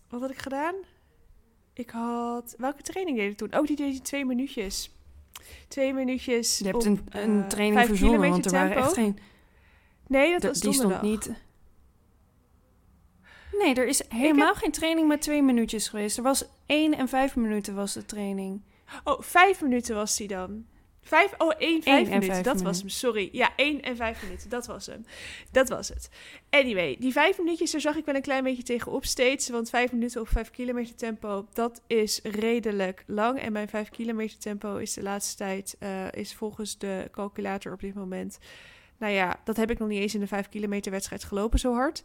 [0.08, 0.74] wat had ik gedaan?
[1.72, 2.54] Ik had...
[2.58, 3.58] Welke training deed ik toen?
[3.58, 4.90] Oh, die deed in twee minuutjes.
[5.68, 8.66] Twee minuutjes Je hebt op, een, een uh, training verzonnen, want er tempo.
[8.68, 9.18] waren echt geen...
[10.06, 11.30] Nee, dat was Die stond niet...
[13.58, 14.56] Nee, er is helemaal heb...
[14.56, 16.16] geen training met twee minuutjes geweest.
[16.16, 18.62] Er was één en vijf minuten was de training.
[19.04, 20.66] Oh, vijf minuten was die dan.
[21.05, 22.43] Vijf, oh, één, vijf minuten.
[22.43, 23.29] dat was hem, sorry.
[23.33, 24.51] Ja, één en vijf minuten.
[24.51, 25.05] Dat was hem.
[25.51, 26.11] Dat was het.
[26.51, 29.49] Anyway, die vijf minuutjes, daar zag ik wel een klein beetje tegenop steeds.
[29.49, 33.41] Want vijf minuten op vijf kilometer tempo, dat is redelijk lang.
[33.41, 37.81] En mijn vijf kilometer tempo is de laatste tijd, uh, is volgens de calculator op
[37.81, 38.38] dit moment...
[38.99, 41.75] Nou ja, dat heb ik nog niet eens in de vijf kilometer wedstrijd gelopen zo
[41.75, 42.03] hard.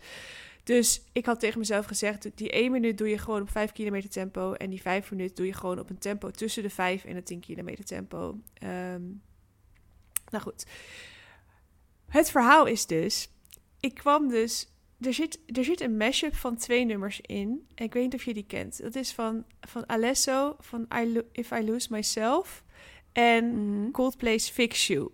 [0.68, 4.10] Dus ik had tegen mezelf gezegd, die 1 minuut doe je gewoon op 5 kilometer
[4.10, 4.54] tempo.
[4.54, 7.24] En die 5 minuten doe je gewoon op een tempo tussen de 5 en de
[7.24, 8.40] 10 kilometer tempo.
[8.64, 9.22] Um,
[10.30, 10.66] nou goed.
[12.08, 13.30] Het verhaal is dus,
[13.80, 14.68] ik kwam dus,
[15.00, 17.68] er zit, er zit een mashup van twee nummers in.
[17.76, 18.82] En ik weet niet of je die kent.
[18.82, 22.64] Dat is van, van Alesso, van I If I Lose Myself.
[23.12, 23.92] En mm.
[23.92, 25.10] Coldplay's Fix You.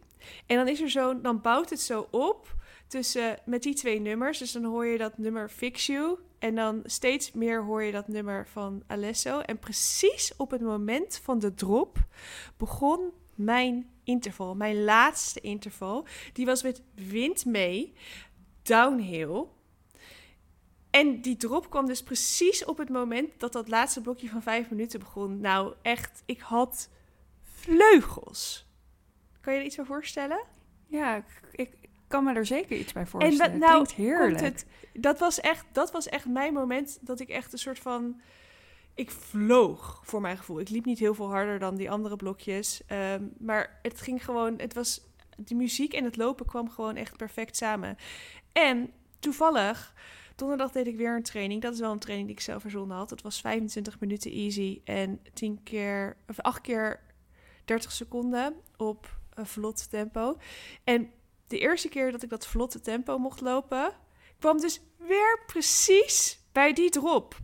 [0.45, 2.55] En dan is er zo, dan bouwt het zo op
[2.93, 4.38] tussen met die twee nummers.
[4.38, 6.19] Dus dan hoor je dat nummer Fix You.
[6.39, 9.39] En dan steeds meer hoor je dat nummer van Alesso.
[9.39, 11.97] En precies op het moment van de drop
[12.58, 14.56] begon mijn interval.
[14.56, 16.08] Mijn laatste interval.
[16.34, 17.93] Die was met wind mee.
[18.62, 19.43] Downhill.
[20.89, 24.69] En die drop kwam dus precies op het moment dat dat laatste blokje van vijf
[24.69, 25.39] minuten begon.
[25.39, 26.89] Nou, echt, ik had
[27.43, 28.65] vleugels.
[29.41, 30.43] Kan je iets voorstellen?
[30.88, 31.83] Ja, ik,
[32.13, 33.54] kan me er zeker iets bij voorstellen.
[33.54, 34.41] En dat, nou, heerlijk.
[34.41, 38.21] Het, dat, was echt, dat was echt mijn moment dat ik echt een soort van...
[38.95, 40.60] Ik vloog voor mijn gevoel.
[40.60, 42.82] Ik liep niet heel veel harder dan die andere blokjes.
[42.91, 44.54] Um, maar het ging gewoon...
[44.58, 45.02] Het was,
[45.38, 47.97] die muziek en het lopen kwam gewoon echt perfect samen.
[48.52, 49.93] En toevallig...
[50.36, 51.62] Donderdag deed ik weer een training.
[51.62, 53.10] Dat is wel een training die ik zelf verzonnen had.
[53.10, 56.99] Het was 25 minuten easy en 10 keer, of 8 keer
[57.65, 60.38] 30 seconden op een vlot tempo.
[60.84, 61.12] En
[61.53, 63.93] de eerste keer dat ik dat vlotte tempo mocht lopen,
[64.39, 67.37] kwam dus weer precies bij die drop.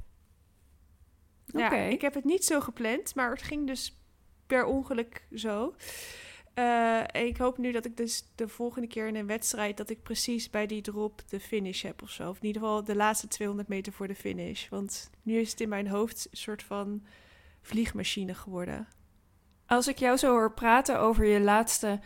[1.45, 4.01] Ja, ik heb het niet zo gepland, maar het ging dus
[4.47, 5.75] per ongeluk zo.
[6.55, 9.77] Uh, en ik hoop nu dat ik dus de volgende keer in een wedstrijd...
[9.77, 12.29] dat ik precies bij die drop de finish heb of zo.
[12.29, 14.69] Of in ieder geval de laatste 200 meter voor de finish.
[14.69, 17.05] Want nu is het in mijn hoofd een soort van
[17.61, 18.87] vliegmachine geworden.
[19.65, 21.99] Als ik jou zo hoor praten over je laatste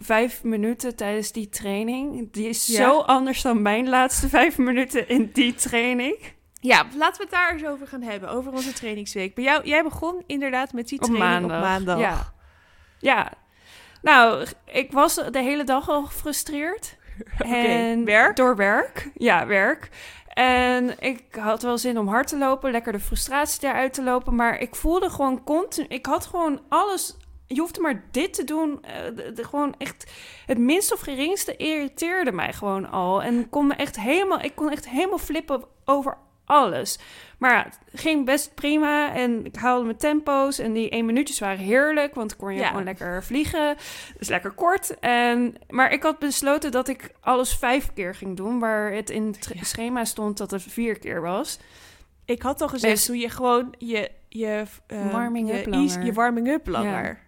[0.00, 2.32] vijf minuten tijdens die training.
[2.32, 6.18] Die is zo anders dan mijn laatste vijf minuten in die training.
[6.60, 8.28] Ja, laten we het daar eens over gaan hebben.
[8.28, 9.34] Over onze trainingsweek.
[9.34, 11.58] Bij jou, jij begon inderdaad met die training op maandag.
[11.58, 11.98] Op maandag.
[11.98, 12.32] Ja.
[12.98, 13.32] ja.
[14.02, 16.96] Nou, ik was de hele dag al gefrustreerd.
[17.38, 18.36] en werk?
[18.36, 19.10] Door werk.
[19.14, 19.88] Ja, werk.
[20.28, 24.34] En ik had wel zin om hard te lopen, lekker de frustratie eruit te lopen.
[24.34, 25.86] Maar ik voelde gewoon continu.
[25.88, 27.16] Ik had gewoon alles
[27.54, 28.80] je hoeft maar dit te doen.
[28.84, 30.10] Uh, de, gewoon echt
[30.46, 33.22] het minst of geringste irriteerde mij gewoon al.
[33.22, 36.98] En kon me echt helemaal, ik kon echt helemaal flippen over alles.
[37.38, 39.14] Maar ja, het ging best prima.
[39.14, 40.58] En ik haalde mijn tempo's.
[40.58, 42.14] En die één minuutjes waren heerlijk.
[42.14, 43.76] Want kon je gewoon lekker vliegen.
[44.18, 44.98] Dus lekker kort.
[44.98, 48.58] En, maar ik had besloten dat ik alles vijf keer ging doen.
[48.58, 51.58] Waar het in het schema stond dat het vier keer was.
[52.30, 56.04] Ik had al gezegd, hoe je gewoon je, je, uh, warming je, up langer.
[56.04, 57.20] je warming up langer.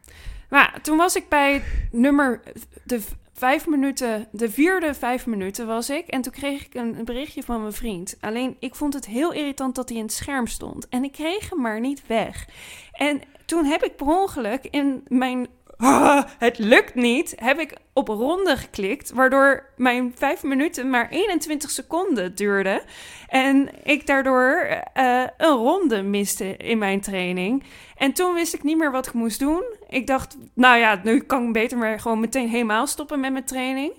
[0.51, 2.41] Maar toen was ik bij nummer
[2.85, 3.01] de
[3.33, 6.07] vijf minuten, de vierde vijf minuten was ik.
[6.07, 8.17] En toen kreeg ik een, berichtje van mijn vriend.
[8.21, 10.89] Alleen ik vond het heel irritant dat hij in het scherm stond.
[10.89, 12.49] En ik kreeg hem maar niet weg.
[12.93, 15.47] En toen heb ik per ongeluk in mijn
[16.39, 22.35] het lukt niet, heb ik op ronde geklikt, waardoor mijn vijf minuten maar 21 seconden
[22.35, 22.83] duurde.
[23.29, 27.65] En ik daardoor uh, een ronde miste in mijn training.
[27.97, 29.65] En toen wist ik niet meer wat ik moest doen.
[29.89, 33.45] Ik dacht, nou ja, nu kan ik beter maar gewoon meteen helemaal stoppen met mijn
[33.45, 33.93] training.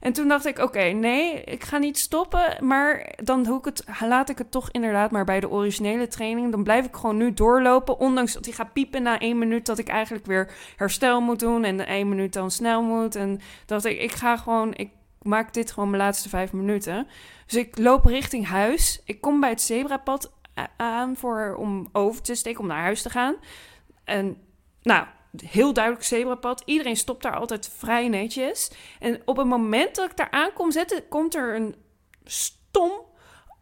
[0.00, 2.56] En toen dacht ik, oké, nee, ik ga niet stoppen.
[2.60, 6.50] Maar dan doe ik het, laat ik het toch inderdaad maar bij de originele training.
[6.50, 7.98] Dan blijf ik gewoon nu doorlopen.
[7.98, 9.66] Ondanks dat hij gaat piepen na één minuut.
[9.66, 11.64] Dat ik eigenlijk weer herstel moet doen.
[11.64, 13.14] En één minuut dan snel moet.
[13.14, 14.90] En dat ik, ik ga gewoon, ik
[15.22, 17.06] maak dit gewoon mijn laatste vijf minuten.
[17.46, 19.00] Dus ik loop richting huis.
[19.04, 20.32] Ik kom bij het zebrapad
[20.76, 23.34] aan voor, om over te steken, om naar huis te gaan.
[24.04, 24.36] En
[24.82, 25.06] nou,
[25.44, 26.62] heel duidelijk zebrapad.
[26.64, 28.70] Iedereen stopt daar altijd vrij netjes.
[29.00, 31.74] En op het moment dat ik daar aankom zetten, komt er een
[32.24, 32.92] stom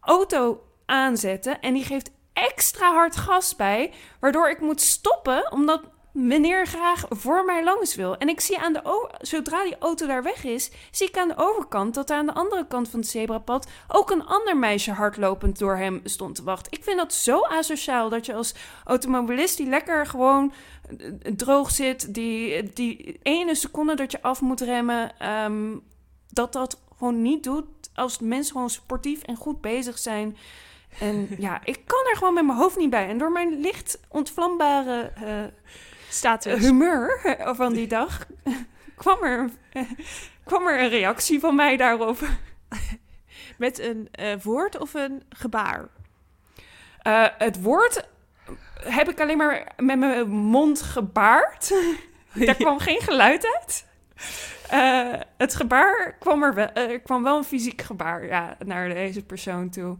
[0.01, 1.61] auto aanzetten.
[1.61, 5.81] En die geeft extra hard gas bij, waardoor ik moet stoppen, omdat
[6.15, 8.17] meneer graag voor mij langs wil.
[8.17, 11.37] En ik zie aan de zodra die auto daar weg is, zie ik aan de
[11.37, 15.59] overkant dat er aan de andere kant van het zebrapad ook een ander meisje hardlopend
[15.59, 16.71] door hem stond te wachten.
[16.71, 20.53] Ik vind dat zo asociaal dat je als automobilist die lekker gewoon
[20.97, 25.77] eh, droog zit, die, die ene seconde dat je af moet remmen, ehm,
[26.29, 30.37] dat dat gewoon niet doet als mensen gewoon sportief en goed bezig zijn.
[30.99, 33.07] En ja, ik kan er gewoon met mijn hoofd niet bij.
[33.07, 35.43] En door mijn licht ontvlambare uh,
[36.15, 36.59] Status.
[36.59, 38.27] humeur van die dag
[38.95, 39.49] kwam er,
[40.49, 42.19] kwam er een reactie van mij daarop.
[43.57, 45.87] Met een uh, woord of een gebaar?
[47.07, 48.07] Uh, het woord
[48.79, 51.73] heb ik alleen maar met mijn mond gebaard.
[52.33, 53.85] Daar kwam geen geluid uit.
[54.73, 59.25] Uh, het gebaar kwam er wel, er kwam wel een fysiek gebaar ja, naar deze
[59.25, 59.97] persoon toe.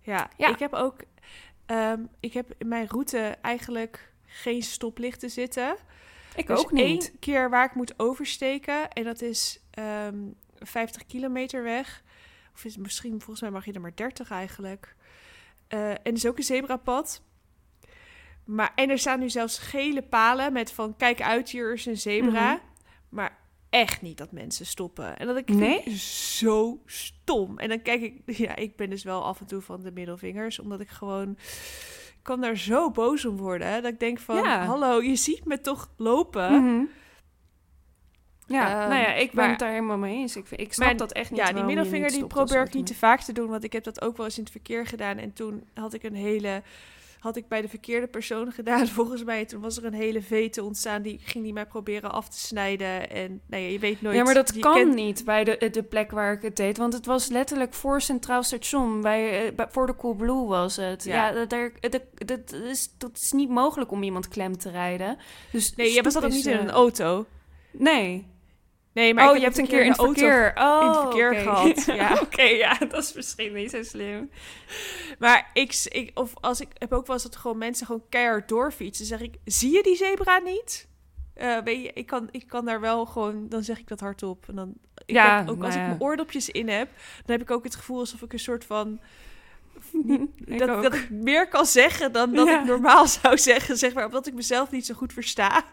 [0.00, 0.48] Ja, ja.
[0.48, 1.00] ik heb ook,
[1.66, 5.76] um, ik heb in mijn route eigenlijk geen stoplichten zitten.
[6.36, 6.82] Ik dus ook niet.
[6.82, 10.14] één keer waar ik moet oversteken en dat is um, ehm,
[10.58, 12.02] 50 kilometer weg.
[12.54, 14.96] Of is misschien, volgens mij mag je er maar 30 eigenlijk.
[15.68, 17.22] Uh, en is ook een zebrapad.
[18.44, 21.96] Maar, en er staan nu zelfs gele palen met van kijk uit, hier is een
[21.96, 22.52] zebra.
[22.52, 22.62] Mhm.
[23.08, 23.38] Maar
[23.70, 25.18] echt niet dat mensen stoppen.
[25.18, 25.96] En dat ik nee?
[25.98, 27.58] zo stom.
[27.58, 30.58] En dan kijk ik, ja, ik ben dus wel af en toe van de middelvingers,
[30.58, 31.38] omdat ik gewoon
[32.26, 33.68] kan daar zo boos om worden.
[33.68, 33.80] Hè?
[33.80, 36.62] Dat ik denk van, hallo, je ziet me toch lopen.
[36.62, 36.84] Mhm.
[38.46, 40.36] Ja, um, nou ja, ik ben het daar helemaal mee eens.
[40.36, 41.40] Ik, ik snap dat echt niet.
[41.40, 44.02] Ja, die middelvinger die probeer ik niet te vaak te doen, want ik heb dat
[44.02, 45.18] ook wel eens in het verkeer gedaan.
[45.18, 46.62] En toen had ik een hele
[47.26, 49.44] had ik bij de verkeerde persoon gedaan, volgens mij.
[49.44, 53.10] Toen was er een hele vete ontstaan, die ging die mij proberen af te snijden.
[53.10, 54.16] En nou ja, je weet nooit...
[54.16, 56.76] Ja, maar dat kan niet bij de, de plek waar ik het deed.
[56.76, 61.04] Want het was letterlijk voor Centraal Station, bij, eh, bij voor de Coolblue was het.
[61.04, 65.16] Ja, ja dat, dat, dat, is, dat is niet mogelijk om iemand klem te rijden.
[65.50, 67.26] Dus nee, je was dat ook niet in een auto.
[67.70, 68.26] Nee,
[68.96, 71.84] Nee, maar oh, je hebt een keer in het verkeer, oh, in het verkeer gehad.
[71.96, 74.30] Ja, oké, ja, dat is misschien niet zo slim.
[75.18, 78.48] Maar ik, ik, of als ik heb ook wel eens dat gewoon mensen gewoon keihard
[78.48, 79.08] doorfietsen.
[79.08, 80.88] Dan zeg ik, zie je die zebra niet?
[81.36, 84.44] Uh, weet je, ik kan, ik kan daar wel gewoon, dan zeg ik dat hardop.
[84.48, 84.74] En dan,
[85.06, 86.88] ik ja, heb, ook als ik mijn oordopjes in heb,
[87.24, 89.00] dan heb ik ook het gevoel alsof ik een soort van
[90.58, 94.26] dat, dat, ik meer kan zeggen dan dat ik normaal zou zeggen, zeg maar, omdat
[94.26, 95.64] ik mezelf niet zo goed versta.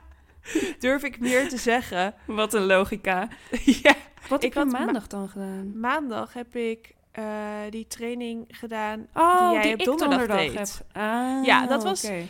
[0.80, 2.14] durf ik meer te zeggen.
[2.26, 3.28] Wat een logica.
[3.84, 3.96] ja.
[4.30, 5.80] Wat ik heb je maandag dan gedaan?
[5.80, 7.26] Maandag heb ik uh,
[7.70, 10.88] die training gedaan oh, die jij die op donderdag, donderdag heb.
[10.92, 12.28] Ah, ja, dat was, okay.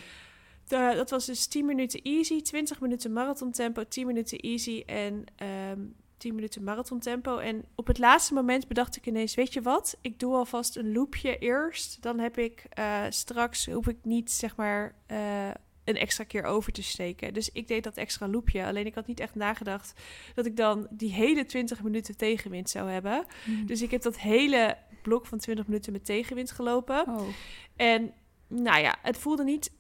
[0.68, 5.14] de, dat was dus 10 minuten easy, 20 minuten marathon tempo, 10 minuten easy en
[5.14, 5.80] um, ehm,
[6.24, 7.38] 10 minuten marathon tempo.
[7.38, 9.98] En op het laatste moment bedacht ik ineens, weet je wat?
[10.02, 12.02] Ik doe alvast een loopje eerst.
[12.02, 14.96] Dan heb ik uh, straks, hoef ik niet zeg maar...
[15.12, 15.50] Uh,
[15.84, 17.34] een extra keer over te steken.
[17.34, 18.66] Dus ik deed dat extra loopje.
[18.66, 20.02] Alleen ik had niet echt nagedacht
[20.36, 23.26] dat ik dan die hele 20 minuten tegenwind zou hebben.
[23.44, 23.66] Hmm.
[23.66, 27.08] Dus ik heb dat hele blok van 20 minuten met tegenwind gelopen.
[27.08, 27.28] Oh.
[27.76, 28.14] En
[28.48, 29.72] nou ja, het voelde niet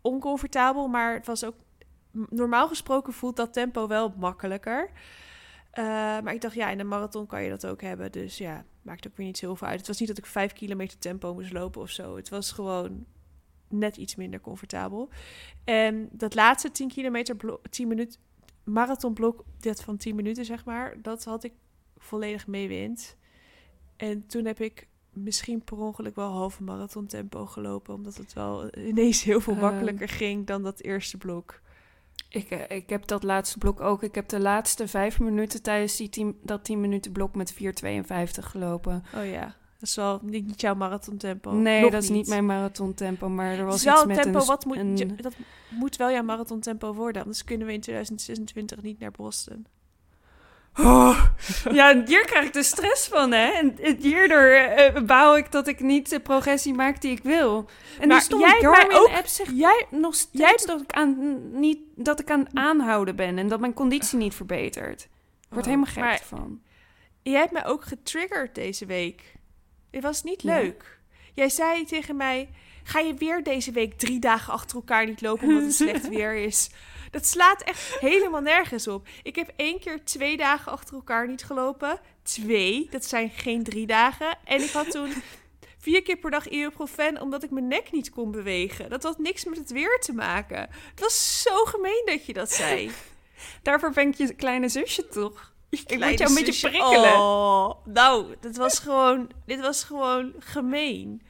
[0.00, 1.56] oncomfortabel, maar het was ook
[2.10, 4.90] normaal gesproken voelt dat tempo wel makkelijker.
[5.74, 5.84] Uh,
[6.20, 8.12] maar ik dacht, ja, in een marathon kan je dat ook hebben.
[8.12, 9.78] Dus ja, maakt ook weer niet zoveel uit.
[9.78, 12.16] Het was niet dat ik vijf kilometer tempo moest lopen of zo.
[12.16, 13.06] Het was gewoon
[13.68, 15.08] net iets minder comfortabel.
[15.64, 17.36] En dat laatste 10 kilometer,
[17.70, 18.20] 10 minuten
[18.64, 21.52] marathonblok, dat van 10 minuten zeg maar, dat had ik
[21.96, 23.16] volledig meewind.
[23.96, 28.76] En toen heb ik misschien per ongeluk wel halve marathon tempo gelopen, omdat het wel
[28.78, 29.62] ineens heel veel ehm.
[29.62, 31.60] makkelijker ging dan dat eerste blok.
[32.28, 34.02] Ik, eh, ik heb dat laatste blok ook.
[34.02, 38.50] Ik heb de laatste vijf minuten tijdens die tien, dat 10 minuten blok met 4,52
[38.50, 39.04] gelopen.
[39.14, 39.56] Oh ja.
[39.78, 41.52] Dat is wel niet jouw marathontempo.
[41.52, 45.22] Nee, dat is niet mijn marathontempo, maar er was iets met tempo, een, wat moet,
[45.22, 45.34] dat
[45.70, 49.66] moet wel jouw marathontempo worden, anders kunnen we in 2026 niet naar Boston.
[50.78, 51.24] Oh,
[51.72, 53.46] ja, hier krijg ik de stress van, hè.
[53.50, 57.68] En hierdoor uh, bouw ik dat ik niet de progressie maak die ik wil.
[58.00, 61.78] En maar stond jij Garmin ook, app zegt jij, nog steeds dat ik, aan, niet,
[61.94, 63.38] dat ik aan aanhouden ben...
[63.38, 65.02] en dat mijn conditie niet verbetert.
[65.02, 65.08] Ik
[65.48, 66.60] word oh, helemaal gek van.
[67.22, 69.37] Jij hebt mij ook getriggerd deze week.
[69.90, 70.98] Het was niet leuk.
[71.34, 72.48] Jij zei tegen mij:
[72.82, 76.34] Ga je weer deze week drie dagen achter elkaar niet lopen omdat het slecht weer
[76.34, 76.70] is?
[77.10, 79.08] Dat slaat echt helemaal nergens op.
[79.22, 82.00] Ik heb één keer twee dagen achter elkaar niet gelopen.
[82.22, 84.38] Twee, dat zijn geen drie dagen.
[84.44, 85.12] En ik had toen
[85.78, 88.90] vier keer per dag ibuprofen omdat ik mijn nek niet kon bewegen.
[88.90, 90.60] Dat had niks met het weer te maken.
[90.90, 92.90] Het was zo gemeen dat je dat zei.
[93.62, 95.52] Daarvoor ben ik je kleine zusje toch?
[95.70, 97.12] Ik moet jou een beetje prikkelen.
[97.14, 101.22] Oh, nou, dit was gewoon, dit was gewoon gemeen.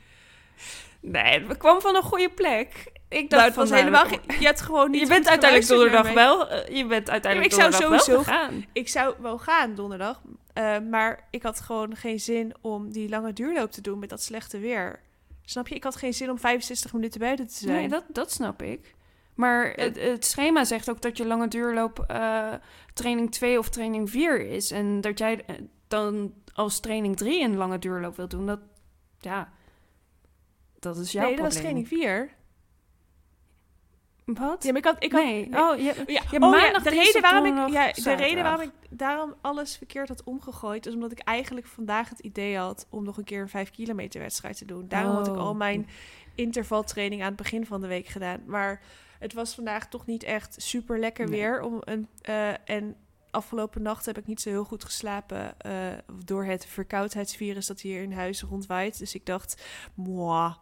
[1.01, 2.93] Nee, het kwam van een goede plek.
[3.09, 6.13] Ik dacht Nou, van, nou, helemaal geen- Je hebt gewoon niet Je bent uiteindelijk donderdag
[6.13, 6.49] wel.
[6.49, 8.65] eh, je bent uiteindelijk Ja, ik zou donderdag wel sowieso- gegaan.
[8.73, 10.21] Ik zou wel gaan donderdag.
[10.53, 14.23] eh, maar ik had gewoon geen zin om die lange duurloop te doen met dat
[14.23, 15.01] slechte weer.
[15.45, 15.75] Snap je?
[15.75, 17.75] Ik had geen zin om 65 minuten buiten te zijn.
[17.77, 18.95] Nee, dat, dat snap ik.
[19.39, 22.53] Maar het, het schema zegt ook dat je lange duurloop eh,
[22.95, 24.71] training 2 of training 4 is.
[24.71, 25.55] En dat jij eh,
[25.89, 28.47] dan als training 3 een lange duurloop wilt doen.
[28.47, 28.61] Dat,
[29.21, 29.53] ja,
[30.79, 31.85] dat is jouw nee, dat was probleem.
[31.87, 32.31] training 4.
[34.25, 34.65] Wat?
[34.65, 35.05] Ja, maar ik had...
[35.05, 35.49] Ik had nee.
[35.49, 35.61] nee.
[35.61, 38.71] Oh, je, Ja, Ja, oh, maandag, de reden waarom ik, ja, de reden waarom ik
[38.91, 43.17] daarom alles verkeerd had omgegooid, is omdat ik eigenlijk vandaag het idee had om nog
[43.19, 44.89] een keer een 5 kilometer wedstrijd te doen.
[44.89, 45.39] Daarom had ik Oh.
[45.41, 45.89] al mijn
[46.35, 48.43] intervaltraining aan het begin van de week gedaan.
[48.47, 48.81] Maar
[49.19, 51.39] het was vandaag toch niet echt super lekker Nee.
[51.41, 51.61] weer.
[51.63, 52.97] Om een, eh, en
[53.31, 55.73] afgelopen nacht heb ik niet zo heel goed geslapen eh,
[56.25, 58.99] door het verkoudheidsvirus dat hier in huis rondwaait.
[58.99, 59.63] Dus ik dacht,
[59.95, 60.55] moi.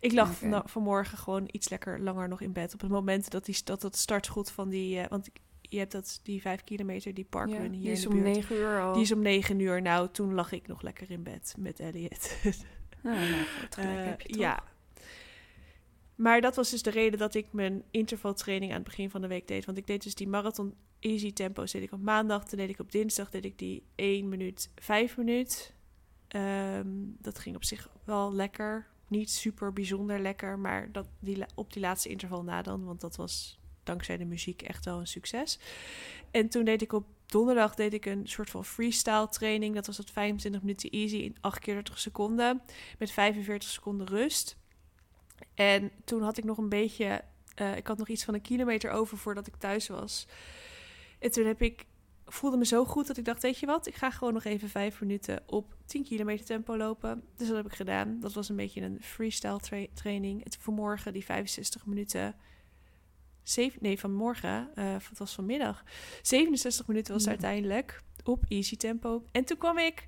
[0.00, 2.74] Ik lag vana- vanmorgen gewoon iets lekker langer nog in bed.
[2.74, 4.98] Op het moment dat, die, dat startschot van die...
[5.00, 5.28] eh, want
[5.60, 8.22] je hebt dat, die vijf kilometer, die ja, parkrun hier die is in de om
[8.22, 8.34] buurt.
[8.36, 8.92] 9 uur al.
[8.92, 9.82] Die is om negen uur.
[9.82, 12.36] Nou, toen lag ik nog lekker in bed met Elliot.
[13.02, 14.16] Nou, nou, toch?
[14.38, 14.62] ja.
[16.14, 19.26] Maar dat was dus de reden dat ik mijn intervaltraining aan het begin van de
[19.26, 19.64] week deed.
[19.64, 22.44] Want ik deed dus die marathon easy tempo's deed ik op maandag.
[22.44, 25.74] Toen deed ik op dinsdag deed ik die 1 minuut, 5 minuut.
[26.28, 26.88] Ehm,
[27.18, 28.86] dat ging op zich wel lekker.
[29.08, 32.84] Niet super bijzonder lekker, maar dat, die, op die laatste interval na dan.
[32.84, 35.58] Want dat was dankzij de muziek echt wel een succes.
[36.30, 39.74] En toen deed ik op donderdag deed ik een soort van freestyle training.
[39.74, 42.62] Dat was dat 25 minuten easy in 8 keer 30 seconden.
[42.98, 44.56] Met 45 seconden rust.
[45.54, 47.20] En toen had ik nog een beetje...
[47.54, 50.26] eh, ik had nog iets van een kilometer over voordat ik thuis was.
[51.18, 51.84] En toen heb ik...
[52.26, 53.86] voelde me zo goed dat ik dacht, weet je wat?
[53.86, 57.22] Ik ga gewoon nog even vijf minuten op 10 kilometer tempo lopen.
[57.36, 58.20] Dus dat heb ik gedaan.
[58.20, 60.44] Dat was een beetje een freestyle tra- training.
[60.44, 62.34] Het vanmorgen die 65 minuten...
[63.42, 64.70] Zeven, nee, vanmorgen.
[64.74, 65.84] eh het was vanmiddag.
[66.22, 67.46] 67 minuten was het Ja.
[67.46, 69.24] uiteindelijk op easy tempo.
[69.32, 70.06] En toen kwam ik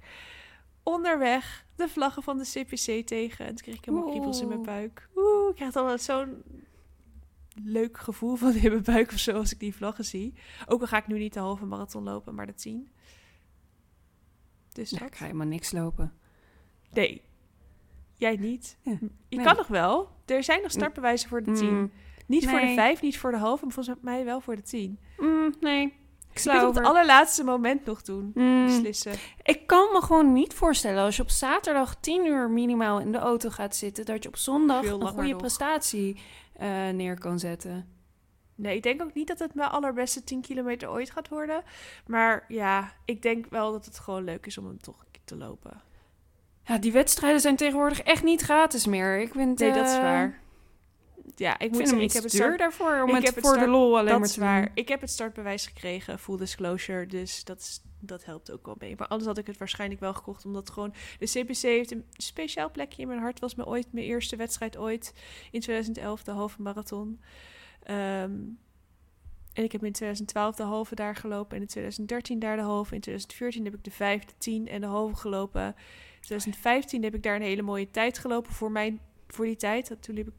[0.87, 3.45] onderweg de vlaggen van de CPC tegen.
[3.47, 5.09] En toen kreeg ik helemaal kriebels in mijn buik.
[5.17, 6.43] Oeh, ik krijg dan altijd zo'n
[7.65, 10.35] leuk gevoel van in mijn buik of zo als ik die vlaggen zie.
[10.67, 12.89] Ook al ga ik nu niet de halve marathon lopen, maar de 10.
[14.73, 15.09] Dus Ja, dat.
[15.09, 16.13] ik ga helemaal niks lopen.
[16.93, 17.23] Nee.
[18.15, 18.79] Jij niet.
[18.83, 19.45] Ja, Je nee.
[19.45, 20.11] kan nog wel.
[20.27, 21.75] Er zijn nog startbewijzen voor de 10.
[21.75, 21.91] Mm,
[22.27, 22.75] Niet voor de.
[22.75, 24.99] 5, niet voor de halve, maar volgens mij wel voor de 10.
[25.19, 25.95] mm, nee,
[26.37, 26.83] ik zou het op over.
[26.83, 28.31] het allerlaatste moment nog doen.
[28.35, 29.13] Mm, Beslissen.
[29.43, 33.19] Ik kan me gewoon niet voorstellen als je op zaterdag 10 uur minimaal in de
[33.19, 35.37] auto gaat zitten, dat je op zondag een goede nog.
[35.37, 36.21] prestatie
[36.57, 37.89] eh, neer kan zetten.
[38.55, 41.63] Nee, ik denk ook niet dat het mijn allerbeste 10 kilometer ooit gaat worden.
[42.07, 45.23] Maar ja, ik denk wel dat het gewoon leuk is om hem toch een keer
[45.25, 45.81] te lopen.
[46.65, 49.19] Ja, die wedstrijden zijn tegenwoordig echt niet gratis meer.
[49.21, 50.39] Ik vind, Nee, dat is eh, waar.
[51.39, 53.45] Ja, ik moet zeggen, ik heb het duur start, daarvoor om ik het heb het
[53.45, 54.63] voor start- de lol alleen maar te waar.
[54.65, 54.71] doen.
[54.75, 58.95] Ik heb het startbewijs gekregen, full disclosure, dus dat, is, dat helpt ook wel mee.
[58.97, 62.71] Maar anders had ik het waarschijnlijk wel gekocht, omdat gewoon de CPC heeft een speciaal
[62.71, 63.41] plekje in mijn hart.
[63.41, 65.13] Was me ooit mijn eerste wedstrijd ooit
[65.51, 67.21] in 2011, de halve marathon.
[67.83, 68.33] Ehm,
[69.53, 72.95] en ik heb in 2012 de halve daar gelopen en in 2013 daar de halve.
[72.95, 75.67] In 2014 heb ik de vijfde, tien en de halve gelopen.
[75.67, 75.75] In
[76.23, 79.89] 2015 heb ik daar een hele mooie tijd gelopen voor, mijn, voor die tijd.
[79.89, 80.33] Dat- Toen liep ik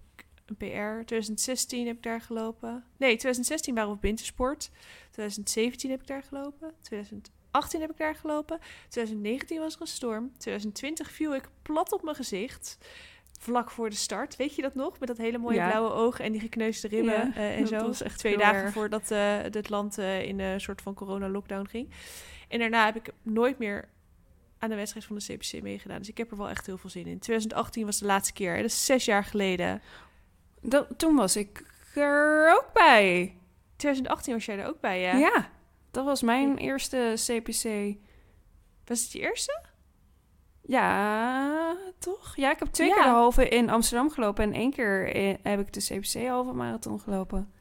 [0.50, 1.06] een PR.
[1.06, 2.84] 2016 heb ik daar gelopen.
[2.98, 4.70] Nee, 2016 waren we op wintersport.
[5.12, 6.74] 2017 heb ik daar gelopen.
[6.82, 8.60] 2018 heb ik daar gelopen.
[8.90, 10.32] 2019 was er een storm.
[10.38, 12.78] 2020 viel ik plat op mijn gezicht.
[13.40, 14.36] Vlak voor de start.
[14.36, 15.00] Weet je dat nog?
[15.00, 15.68] Met dat hele mooie Ja.
[15.70, 17.88] blauwe ogen en die gekneusde ribben Ja, eh, en dat zo.
[17.88, 18.74] was echt Twee dagen erg.
[18.74, 21.90] voordat eh het land eh, in een soort van corona-lockdown ging.
[22.48, 23.90] En daarna heb ik nooit meer
[24.60, 25.98] aan de wedstrijd van de CPC meegedaan.
[25.98, 27.20] Dus ik heb er wel echt heel veel zin in.
[27.20, 28.52] 2018 was de laatste keer.
[28.56, 28.62] hè.
[28.62, 29.82] Dat is zes jaar geleden.
[30.70, 31.66] Dat, toen was ik
[31.96, 33.38] er ook bij.
[33.76, 35.14] 2018 was jij er ook bij, ja?
[35.18, 35.50] Ja,
[35.92, 37.96] dat was mijn eerste CPC.
[38.86, 39.62] Was het je eerste?
[40.62, 42.36] Ja, toch?
[42.36, 42.94] Ja, ik heb twee Ja.
[42.94, 45.08] keer de halve in Amsterdam gelopen en één keer
[45.42, 47.52] heb ik de CPC halve marathon gelopen.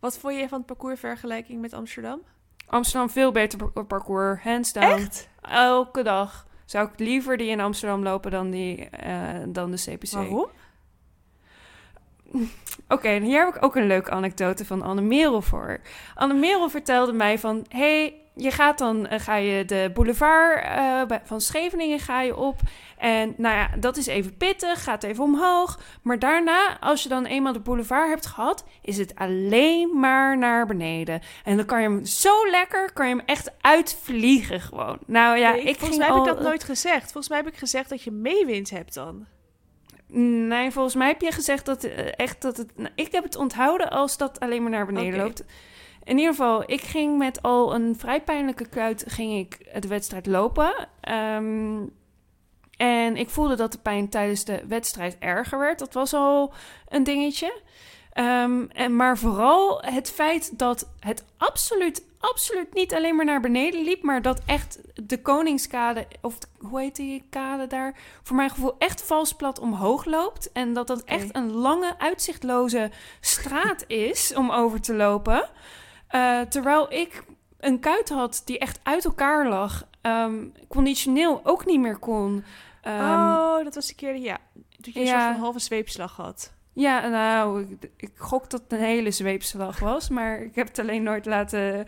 [0.00, 2.22] Wat vond je van het parcoursvergelijking met Amsterdam?
[2.66, 4.86] Amsterdam veel beter par- parcours, hands down.
[5.00, 5.28] Echt?
[5.40, 10.10] Elke dag zou ik liever die in Amsterdam lopen dan, die, eh, dan de CPC.
[10.12, 10.48] Waarom?
[12.88, 15.80] Oké, en hier heb ik ook een leuke anekdote van Anne Merel voor.
[16.14, 17.66] Anne Merel vertelde mij van...
[17.68, 22.60] hey, je gaat dan eh, ga je de boulevard eh, van Scheveningen ga je op.
[22.98, 25.80] En nou ja, dat is even pittig, gaat even omhoog.
[26.02, 30.66] Maar daarna, als je dan eenmaal de boulevard hebt gehad, is het alleen maar naar
[30.66, 31.20] beneden.
[31.44, 34.98] En dan kan je hem zo lekker, kan je hem echt uitvliegen gewoon.
[35.06, 37.02] Nou ja, Nee, ik volgens mij heb ik dat nooit gezegd.
[37.02, 39.26] Volgens mij heb ik gezegd dat je meewind hebt dan.
[40.16, 42.76] Nee, volgens mij heb je gezegd dat eh, echt dat het.
[42.76, 45.44] nou, ik heb het onthouden als dat alleen maar naar beneden loopt.
[46.04, 50.26] In ieder geval, ik ging met al een vrij pijnlijke kuit ging ik de wedstrijd
[50.26, 50.88] lopen.
[51.00, 51.82] Ehm,
[52.76, 55.78] en ik voelde dat de pijn tijdens de wedstrijd erger werd.
[55.78, 56.52] Dat was al
[56.88, 57.60] een dingetje.
[58.14, 63.84] Ehm, en, maar vooral het feit dat het absoluut, absoluut niet alleen maar naar beneden
[63.84, 68.50] liep, maar dat echt de Koningskade, of de- hoe heet die kade daar, voor mijn
[68.50, 70.52] gevoel echt vals plat omhoog loopt.
[70.52, 72.90] En dat dat echt een lange, uitzichtloze
[73.20, 75.48] straat is om over te lopen.
[76.08, 77.24] Eh, terwijl ik
[77.58, 82.44] een kuit had die echt uit elkaar lag, ehm, conditioneel ook niet meer kon.
[82.82, 84.38] Ehm, oh, dat was de keer, ja.
[84.80, 85.20] Toen je een ja.
[85.20, 86.52] soort van halve zweepslag had.
[86.74, 87.66] Ja, nou,
[87.96, 91.86] ik, gok dat het een hele zweepslag was, maar ik heb het alleen nooit laten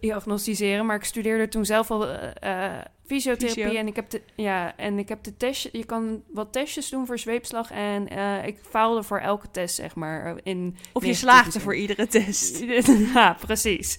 [0.00, 0.86] diagnosticeren.
[0.86, 3.78] Maar ik studeerde toen zelf al eh, eh, fysiotherapie Fysio.
[3.78, 5.68] en ik heb de, ja, en ik heb de test.
[5.72, 9.94] Je kan wat testjes doen voor zweepslag en eh, ik faalde voor elke test, zeg
[9.94, 10.36] maar.
[10.42, 11.60] In Of je slaagde zin.
[11.60, 12.58] voor iedere test.
[13.14, 13.98] ja, precies.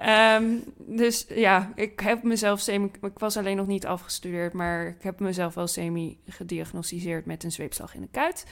[0.00, 0.44] Ehm,
[0.76, 2.90] dus ja, ik heb mezelf semi...
[3.00, 7.52] Ik was alleen nog niet afgestudeerd, maar ik heb mezelf wel semi gediagnosticeerd met een
[7.52, 8.46] zweepslag in de kuit.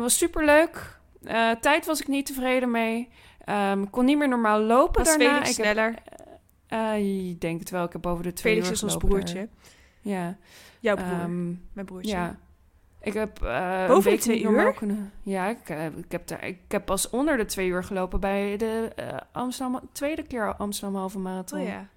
[0.00, 0.98] Was superleuk.
[1.24, 3.08] Eh tijd was ik niet tevreden mee.
[3.82, 5.34] Ik kon niet meer normaal lopen Was daarna.
[5.34, 5.94] Felix ik heb- sneller?
[6.66, 7.84] eh, ik denk het wel.
[7.84, 9.34] Ik heb boven de twee Felix uur is ons broertje.
[9.34, 9.46] daar.
[10.00, 10.36] Ja.
[10.80, 11.06] Jouw broer.
[11.20, 12.10] Ehm, mijn broertje.
[12.12, 12.38] ja.
[13.00, 14.74] Ik heb eh Boven de twee uur?
[14.74, 15.12] kunnen.
[15.22, 18.56] Ja, ik, eh, ik, heb daar, ik heb pas onder de twee uur gelopen bij
[18.56, 21.60] de eh, Amsterdam, tweede keer Amsterdam halve marathon.
[21.60, 21.88] Oh ja.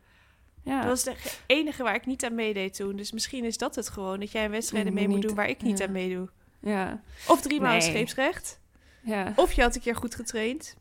[0.63, 0.77] ja.
[0.79, 2.95] Dat was de ge- enige waar ik niet aan meedeed toen.
[2.95, 4.19] Dus misschien is dat het gewoon.
[4.19, 5.85] Dat jij een wedstrijden mee moet doen waar ik niet ja.
[5.85, 6.29] aan meedoe.
[6.59, 7.81] ja, Of drie maal Nee.
[7.81, 8.59] scheepsrecht.
[9.01, 9.33] ja.
[9.35, 10.75] Of je had een keer goed getraind.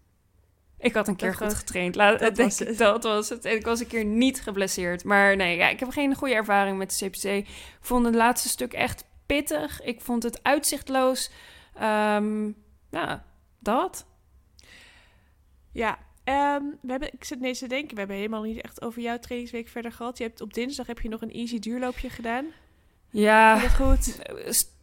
[0.78, 1.94] Ik had een keer Dat goed getraind.
[1.94, 3.44] Laat, dat was ik, dat was het.
[3.44, 5.04] En ik was een keer niet geblesseerd.
[5.04, 7.24] Maar nee, ja, ik heb geen goede ervaring met de CPC.
[7.24, 7.46] Ik
[7.80, 9.82] vond het laatste stuk echt pittig.
[9.82, 11.30] Ik vond het uitzichtloos.
[11.74, 12.50] Ehm
[12.90, 13.24] ja,
[13.58, 14.06] dat.
[15.72, 15.98] Ja.
[16.24, 19.18] ehm, we hebben, ik zit ineens te denken, we hebben helemaal niet echt over jouw
[19.18, 20.18] trainingsweek verder gehad.
[20.18, 22.46] Je hebt, op dinsdag heb je nog een easy duurloopje gedaan.
[23.10, 24.18] Ja, dat goed?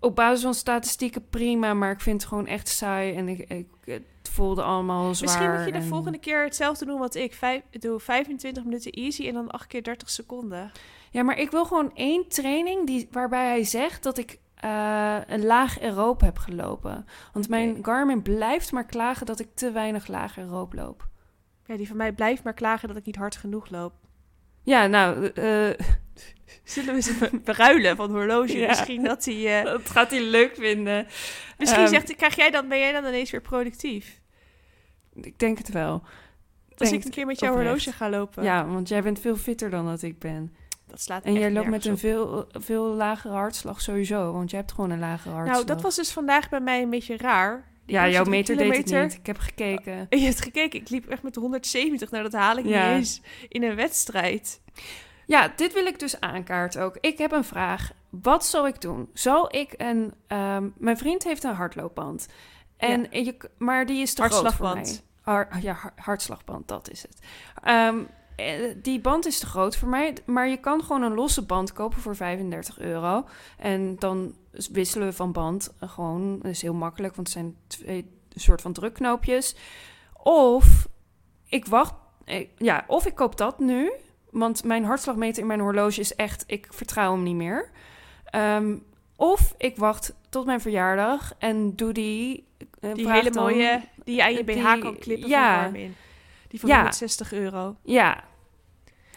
[0.00, 3.66] Op basis van statistieken prima, maar ik vind het gewoon echt saai en ik, ik,
[3.84, 5.28] het voelde allemaal zwaar.
[5.28, 7.34] Misschien moet je de en- volgende keer hetzelfde doen wat ik.
[7.34, 10.72] Vijf, doe 25 minuten easy en dan 8 keer 30 seconden.
[11.10, 15.44] Ja, maar ik wil gewoon één training die, waarbij hij zegt dat ik eh, een
[15.44, 17.06] laag aeroop heb gelopen.
[17.32, 17.78] Want mijn.
[17.82, 21.06] Garmin blijft maar klagen dat ik te weinig laag aeroop loop.
[21.66, 23.92] Ja, die van mij blijft maar klagen dat ik niet hard genoeg loop.
[24.68, 25.70] Ja, nou, eh,
[26.64, 28.58] Zullen we ze beruilen van horloge?
[28.58, 28.68] Ja.
[28.68, 29.58] Misschien dat hij...
[29.58, 31.06] eh, dat gaat hij leuk vinden.
[31.58, 34.20] misschien Ehm, zegt, krijg jij dan, ben jij dan ineens weer productief?
[35.14, 36.02] Ik denk het wel.
[36.76, 37.68] Als ik een keer met jouw oprecht.
[37.68, 38.44] horloge ga lopen.
[38.44, 40.54] Ja, want jij bent veel fitter dan dat ik ben.
[40.86, 41.98] Dat slaat En jij loopt met een op.
[41.98, 45.56] veel, veel lagere hartslag sowieso, want jij hebt gewoon een lagere hartslag.
[45.56, 47.67] Nou, dat was dus vandaag bij mij een beetje raar.
[47.88, 49.14] Ja, jouw meter deed het niet.
[49.14, 50.06] Ik heb gekeken.
[50.10, 52.10] Je hebt gekeken, ik liep echt met 170.
[52.10, 52.86] Nou, dat haal ik Ja.
[52.88, 54.60] niet eens in een wedstrijd.
[55.26, 56.96] Ja, dit wil ik dus aankaarten ook.
[57.00, 57.90] Ik heb een vraag.
[58.10, 59.08] Wat zal ik doen?
[59.12, 60.14] Zal ik een...
[60.26, 62.26] ehm, mijn vriend heeft een hardloopband.
[62.76, 64.86] En je, maar die is te groot voor Hartslagband.
[65.24, 65.34] mij.
[65.34, 67.18] Har- ja, har- hartslagband, dat is het.
[67.62, 68.04] Ehm, eh,
[68.76, 70.14] die band is te groot voor mij.
[70.26, 73.24] Maar je kan gewoon een losse band kopen voor 35 euro.
[73.58, 74.34] En dan
[74.72, 75.74] wisselen we van band.
[75.80, 79.56] eh, gewoon, dat is heel makkelijk, want het zijn twee soort van drukknoopjes.
[80.22, 80.88] Of
[81.48, 81.94] ik wacht...
[82.24, 83.90] eh, Ja, of ik koop dat nu...
[84.30, 86.44] Want mijn hartslagmeter in mijn horloge is echt...
[86.46, 87.70] Ik vertrouw hem niet meer.
[88.24, 88.76] Ehm,
[89.16, 92.46] of ik wacht tot mijn verjaardag en doe die...
[92.80, 95.52] eh, Die hele dan- mooie, die je aan je die- BH kan klippen ja.
[95.54, 95.94] van Garmin.
[96.48, 96.76] Die van Ja.
[96.76, 97.76] 160 euro.
[97.82, 98.24] Ja.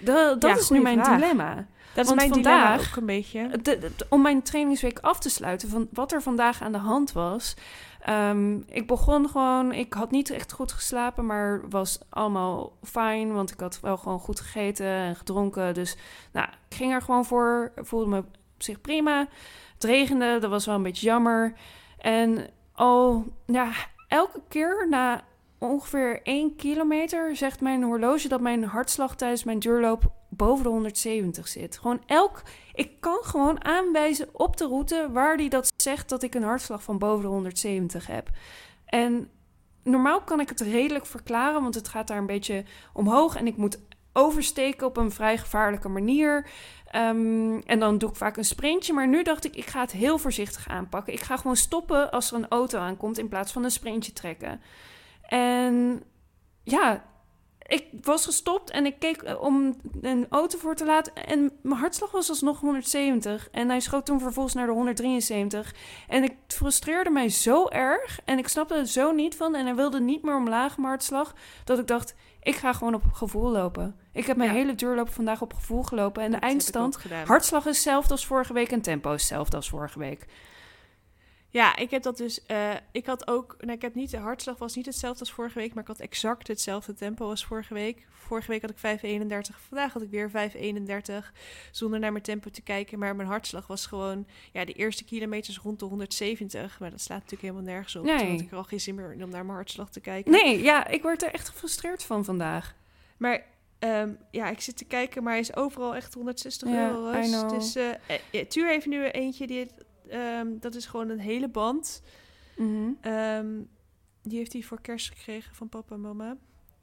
[0.02, 1.20] Da- dat Ja, is nu mijn vraag.
[1.20, 1.56] dilemma.
[1.94, 3.50] Dat is Want mijn dilemma vandaag- ook een beetje.
[3.62, 7.12] De- de- om mijn trainingsweek af te sluiten van wat er vandaag aan de hand
[7.12, 7.54] was.
[8.02, 13.52] Ehm, ik begon gewoon, ik had niet echt goed geslapen, maar was allemaal fijn, want
[13.52, 15.74] ik had wel gewoon goed gegeten en gedronken.
[15.74, 15.98] Dus
[16.32, 18.26] nou, ik ging er gewoon voor, voelde me op
[18.58, 19.28] zich prima.
[19.74, 21.54] Het regende, dat was wel een beetje jammer.
[21.98, 23.70] En al, ja,
[24.08, 25.22] elke keer na
[25.62, 31.48] ongeveer 1 kilometer zegt mijn horloge dat mijn hartslag tijdens mijn duurloop boven de 170
[31.48, 31.78] zit.
[31.78, 32.42] Gewoon elk
[32.74, 36.84] ik kan gewoon aanwijzen op de route waar die dat zegt dat ik een hartslag
[36.84, 38.30] van boven de 170 heb.
[38.86, 39.30] En
[39.84, 43.58] normaal kan ik het redelijk verklaren, want het gaat daar een beetje omhoog en ik
[43.58, 43.80] moet
[44.14, 46.50] oversteken op een vrij gevaarlijke manier.
[46.86, 48.94] Ehm, en dan doe ik vaak een sprintje.
[48.94, 51.14] Maar nu dacht ik, ik ga het heel voorzichtig aanpakken.
[51.14, 54.62] Ik ga gewoon stoppen als er een auto aankomt in plaats van een sprintje trekken.
[55.32, 56.04] En
[56.64, 57.04] ja,
[57.68, 61.14] ik was gestopt en ik keek eh, om een auto voor te laten.
[61.16, 63.50] En mijn hartslag was alsnog 170.
[63.52, 65.76] En hij schoot toen vervolgens naar de 173.
[66.08, 68.20] En ik frustreerde mij zo erg.
[68.26, 69.56] En ik snapte het zo niet van.
[69.56, 71.34] En hij wilde niet meer omlaag, mijn hartslag.
[71.64, 73.96] Dat ik dacht, ik ga gewoon op gevoel lopen.
[74.14, 74.56] Ik heb mijn Ja.
[74.56, 76.24] hele duurloop vandaag op gevoel gelopen.
[76.24, 78.72] En de Dat eindstand, hartslag is hetzelfde als vorige week.
[78.72, 80.26] En tempo is hetzelfde als vorige week.
[81.54, 82.46] Ja, ik heb dat dus.
[82.46, 83.56] eh, ik had ook.
[83.60, 84.12] Nou, ik heb niet.
[84.12, 85.74] De hartslag was niet hetzelfde als vorige week.
[85.74, 88.06] Maar ik had exact hetzelfde tempo als vorige week.
[88.10, 89.60] Vorige week had ik 5,31.
[89.68, 91.32] Vandaag had ik weer 5,31.
[91.72, 93.00] Zonder naar mijn tempo te kijken.
[93.00, 94.28] Maar mijn hartslag was gewoon.
[94.52, 96.80] Ja, de eerste kilometers rond de 170.
[96.80, 98.04] Maar dat slaat natuurlijk helemaal nergens op.
[98.04, 98.18] Nee.
[98.18, 100.32] Toen had ik er al geen zin meer om naar mijn hartslag te kijken.
[100.32, 102.76] Nee, ja, ik word er echt gefrustreerd van vandaag.
[103.18, 103.44] Maar.
[103.80, 107.12] ehm, ja, ik zit te kijken, maar hij is overal echt 160 Ja, euro.
[107.58, 107.90] Dus eh,
[108.32, 109.68] eh, Tuur heeft nu eentje die.
[110.12, 112.02] Ehm, dat is gewoon een hele band.
[112.58, 112.92] Mhm.
[113.02, 113.48] Ehm,
[114.24, 116.38] die heeft hij voor kerst gekregen van papa en mama.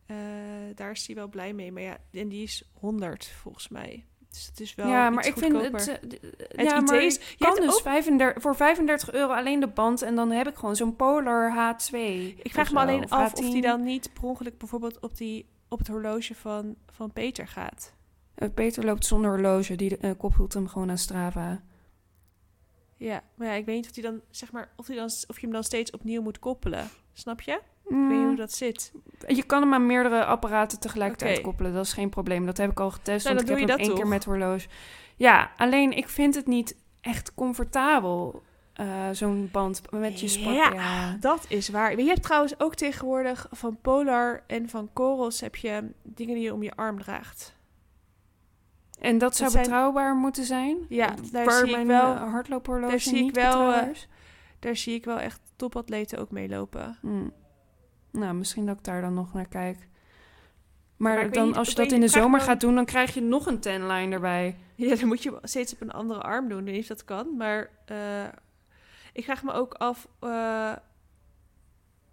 [0.06, 0.16] Eh,
[0.74, 1.72] daar is hij wel blij mee.
[1.72, 4.04] Maar ja, en die is 100 volgens mij.
[4.30, 5.88] Dus het is wel ja, maar ik vind het.
[5.88, 9.66] eh, Het ja, maar is- je kan dus ook- 35, voor 35 euro alleen de
[9.68, 11.94] band en dan heb ik gewoon zo'n Polar H2.
[12.42, 13.60] Ik vraag me alleen af of die H10.
[13.62, 17.92] dan niet per ongeluk bijvoorbeeld op, die, op het horloge van, van Peter gaat.
[18.34, 21.62] Eh, Peter loopt zonder horloge, die koppelt hem gewoon aan Strava.
[22.98, 25.34] Ja, maar ja, ik weet niet of, die dan, zeg maar, of, die dan, of
[25.36, 26.88] je hem dan steeds opnieuw moet koppelen.
[27.12, 27.52] Snap je?
[27.52, 27.60] Ik
[27.94, 28.92] weet niet Mm, hoe dat zit.
[29.26, 31.46] Je kan hem aan meerdere apparaten tegelijkertijd Oké.
[31.46, 31.72] koppelen.
[31.72, 32.46] Dat is geen probleem.
[32.46, 33.24] Dat heb ik al getest.
[33.24, 34.68] Nou, want ik doe heb je hem dat één keer met horloge.
[35.16, 38.42] Ja, alleen ik vind het niet echt comfortabel.
[38.72, 40.54] eh, Zo'n band met je sport.
[40.54, 40.72] Ja.
[40.72, 41.16] Ja.
[41.20, 41.94] Dat is waar.
[41.94, 46.44] Maar je hebt trouwens ook tegenwoordig van Polar en van Coros heb je dingen die
[46.44, 47.56] je om je arm draagt.
[49.00, 50.76] En dat zou betrouwbaar moeten zijn.
[50.88, 53.88] Ja, daar waar zie ik wel- eh, hardloophorloge daar zie ik wel, eh.
[54.58, 56.98] Daar zie ik wel echt topatleten ook mee lopen.
[57.00, 57.32] Hmm.
[58.12, 59.88] Nou, misschien dat ik daar dan nog naar kijk.
[60.96, 63.20] Maar, dan, niet- als je dat in de zomer me- gaat doen, dan krijg je
[63.20, 64.56] nog een tenline erbij.
[64.74, 66.58] Ja, dan moet je steeds op een andere arm doen.
[66.58, 67.36] Ik weet niet of dat kan.
[67.36, 68.24] Maar eh,
[69.12, 70.08] ik vraag me ook af...
[70.20, 70.72] eh,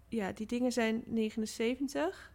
[0.08, 2.32] ja, die dingen zijn 79.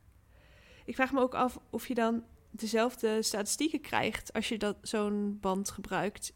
[0.85, 4.33] Ik vraag me ook af of je dan dezelfde statistieken krijgt...
[4.33, 6.33] als je dat zo'n band gebruikt.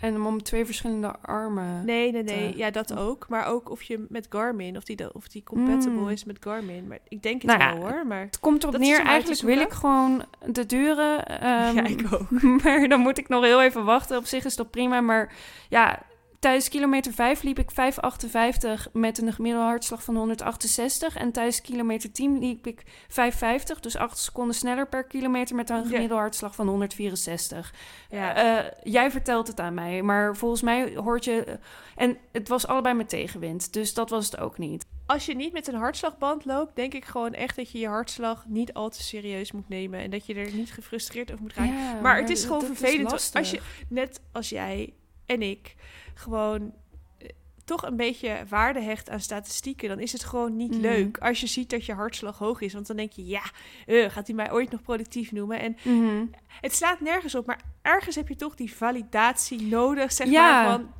[0.00, 1.84] En om twee verschillende armen.
[1.84, 2.52] Nee, nee, nee.
[2.52, 3.28] te- Ja, dat ook.
[3.28, 4.76] Maar ook of je met Garmin...
[4.76, 6.08] of die, of die compatible Mm.
[6.08, 6.86] is met Garmin.
[6.86, 8.06] Maar ik denk het Nou ja, wel, hoor.
[8.06, 11.16] Maar Het komt erop neer, eigenlijk wil ik gewoon de dure.
[11.16, 12.30] ehm, ja, ik ook.
[12.62, 14.16] maar dan moet ik nog heel even wachten.
[14.16, 15.00] Op zich is dat prima.
[15.00, 15.32] Maar
[15.68, 16.02] ja,
[16.44, 21.16] tijdens kilometer 5 liep ik 5,58 met een gemiddelde hartslag van 168.
[21.16, 23.80] En tijdens kilometer 10 liep ik 5,50.
[23.80, 25.82] Dus 8 seconden sneller per kilometer met een Ja.
[25.82, 27.74] gemiddelde hartslag van 164.
[28.10, 28.34] Ja.
[28.34, 31.58] Eh, jij vertelt het aan mij, maar volgens mij hoort je...
[31.96, 34.86] En het was allebei met tegenwind, dus dat was het ook niet.
[35.06, 38.44] Als je niet met een hartslagband loopt, denk ik gewoon echt dat je je hartslag
[38.46, 40.00] niet al te serieus moet nemen.
[40.00, 41.74] En dat je er niet gefrustreerd over moet raken.
[41.74, 43.12] Ja, maar het is gewoon vervelend.
[43.34, 44.94] als je, net als jij
[45.26, 45.74] en ik,
[46.14, 46.74] gewoon
[47.18, 47.28] eh,
[47.64, 50.80] toch een beetje waarde hecht aan statistieken, dan is het gewoon niet Mhm.
[50.80, 52.72] leuk als je ziet dat je hartslag hoog is.
[52.72, 53.42] Want dan denk je, ja,
[53.86, 55.60] eh, gaat hij mij ooit nog productief noemen?
[55.60, 56.26] En Mhm.
[56.60, 60.62] het slaat nergens op, maar ergens heb je toch die validatie nodig, zeg Ja.
[60.62, 60.92] maar, van...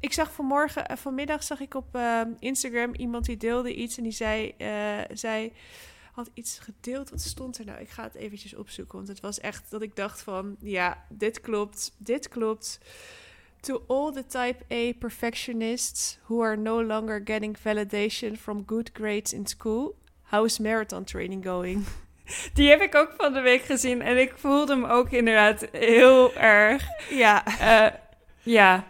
[0.00, 4.02] Ik zag vanmorgen, eh, vanmiddag zag ik op eh, Instagram iemand die deelde iets en
[4.02, 4.54] die zei,
[5.12, 5.52] zei,
[6.12, 7.10] had iets gedeeld.
[7.10, 7.80] Wat stond er nou?
[7.80, 11.40] Ik ga het eventjes opzoeken, want het was echt dat ik dacht van, ja, dit
[11.40, 12.78] klopt, dit klopt.
[13.60, 19.32] To all the type A perfectionists who are no longer getting validation from good grades
[19.32, 21.84] in school, how is marathon training going?
[22.54, 26.34] Die heb ik ook van de week gezien en ik voelde hem ook inderdaad heel
[26.34, 26.86] erg.
[27.10, 27.94] Ja, eh,
[28.42, 28.84] ja,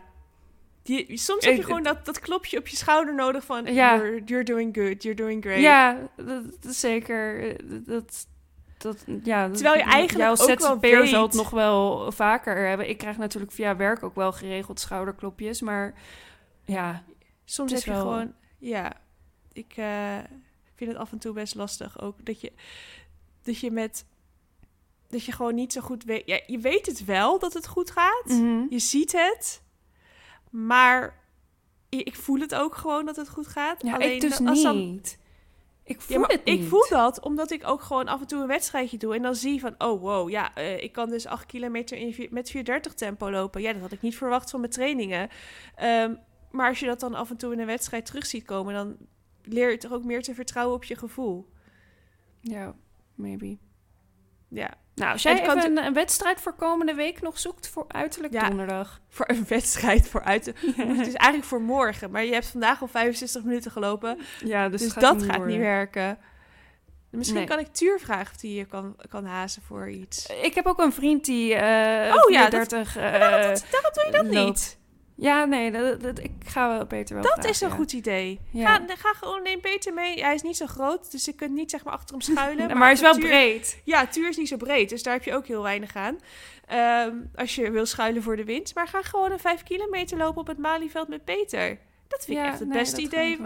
[0.83, 3.75] Die, soms heb je gewoon dat, dat klopje op je schouder nodig van...
[3.75, 3.97] Ja.
[3.97, 5.61] You're, you're doing good, you're doing great.
[5.61, 7.49] ja dat, dat is zeker.
[7.51, 7.55] eh,
[7.87, 8.27] Dat,
[8.79, 12.68] dat, ja, Terwijl je eigenlijk als ook wel ZZP'er zal het weet- nog wel vaker
[12.68, 12.89] hebben.
[12.89, 15.95] Ik krijg natuurlijk via werk ook wel geregeld schouderklopjes, maar
[16.64, 17.03] ja,
[17.45, 18.33] Soms heb is je wel- gewoon...
[18.59, 18.93] Ja,
[19.53, 20.16] ik eh,
[20.74, 22.24] vind het af en toe best lastig ook.
[22.24, 22.53] Dat je,
[23.43, 24.05] dat je met...
[25.09, 26.22] Dat je gewoon niet zo goed weet...
[26.26, 28.24] Ja, je weet het wel dat het goed gaat.
[28.26, 28.62] mhm.
[28.70, 29.62] Je ziet het.
[30.51, 31.26] Maar
[31.89, 33.83] ik voel het ook gewoon dat het goed gaat.
[33.83, 35.18] ja Alleen ik dus als dan- niet.
[35.89, 36.61] Ik voel Ja, maar het niet.
[36.62, 39.14] ik voel dat omdat ik ook gewoon af en toe een wedstrijdje doe.
[39.14, 42.28] En dan zie van, oh wow, ja, eh, ik kan dus 8 kilometer in vier-
[42.30, 43.61] met 430 tempo lopen.
[43.62, 45.28] Ja, dat had ik niet verwacht van mijn trainingen.
[45.74, 46.14] Ehm,
[46.51, 48.97] maar als je dat dan af en toe in een wedstrijd terug ziet komen, dan
[49.43, 51.49] leer je toch ook meer te vertrouwen op je gevoel.
[52.41, 52.74] Ja,
[53.14, 53.59] maybe.
[54.49, 58.32] Ja, Nou, als jij even een, een wedstrijd voor komende week nog zoekt voor uiterlijk
[58.32, 58.49] Ja.
[58.49, 59.01] donderdag.
[59.09, 60.46] voor een wedstrijd vooruit.
[60.76, 64.18] Het is eigenlijk voor morgen, maar je hebt vandaag al 65 minuten gelopen.
[64.44, 65.46] Ja, Dus, dus, het dat gaat worden.
[65.55, 66.18] niet werken.
[67.11, 67.49] Misschien Nee.
[67.49, 70.26] kan ik Tuur vragen of die je kan, kan hazen voor iets.
[70.42, 73.12] Ik heb ook een vriend die eh Oh ja, dat- 34 eh,
[73.49, 74.46] dat, doe je dat loopt.
[74.46, 74.78] niet?
[75.21, 77.75] Ja, nee, dat, dat- ik ga wel Peter wel Dat vragen, is een ja.
[77.75, 78.41] goed idee.
[78.51, 78.66] Ja.
[78.75, 80.21] Ga, ga gewoon, neem Peter mee.
[80.25, 82.66] Hij is niet zo groot, dus je kunt niet zeg maar achter hem schuilen.
[82.77, 83.81] maar, hij is wel Tuur- breed.
[83.85, 86.19] Ja, Tuur is niet zo breed, dus daar heb je ook heel weinig aan.
[86.66, 88.75] Ehm, als je wil schuilen voor de wind.
[88.75, 91.79] Maar ga gewoon een 5 kilometer lopen op het Malieveld met Peter.
[92.09, 93.39] Dat vind ik echt het nee, beste idee.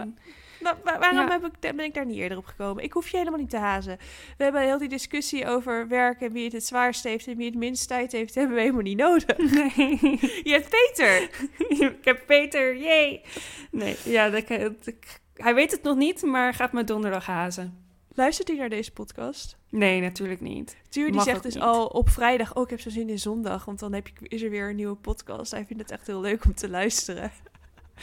[0.63, 0.73] Doen.
[0.83, 1.31] Wa- wa- waarom Ja.
[1.31, 2.83] heb ik, ben ik daar niet eerder op gekomen?
[2.83, 3.97] Ik hoef je helemaal niet te hazen.
[4.37, 7.45] We hebben heel die discussie over werk en wie het het zwaarst heeft en wie
[7.45, 9.37] het minst tijd heeft, hebben we helemaal niet nodig.
[9.37, 9.99] Nee.
[10.49, 11.21] Je hebt Peter.
[11.91, 13.21] ik heb Peter, jee.
[13.71, 14.93] Nee, ja, dat, dat-
[15.33, 17.77] hij weet het nog niet, maar gaat me donderdag hazen.
[18.15, 19.57] Luistert u naar deze podcast?
[19.69, 20.77] Nee, natuurlijk niet.
[20.89, 21.63] Tuur die Mag zegt ook dus niet.
[21.63, 24.41] al op vrijdag, oh ik heb zo zin in zondag, want dan heb je, is
[24.41, 25.51] er weer een nieuwe podcast.
[25.51, 27.31] Hij vindt het echt heel leuk om te luisteren.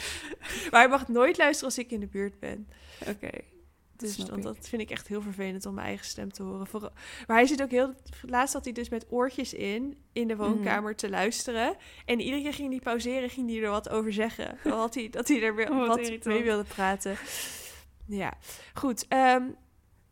[0.70, 2.68] maar hij mag nooit luisteren als ik in de buurt ben.
[3.08, 3.30] Oké.
[3.96, 4.42] Dus ik.
[4.42, 6.66] dat vind ik echt heel vervelend om mijn eigen stem te horen.
[6.66, 6.92] Vooral-
[7.26, 7.94] Maar hij zit ook heel...
[8.22, 11.76] Laatst zat hij dus met oortjes in, in de woonkamer te luisteren.
[12.04, 14.58] En iedere keer ging hij pauzeren, ging hij er wat over zeggen.
[14.68, 17.16] Had hij, dat hij er weer wat mee wilde praten.
[18.06, 18.32] Ja,
[18.74, 19.06] goed.
[19.08, 19.36] eh,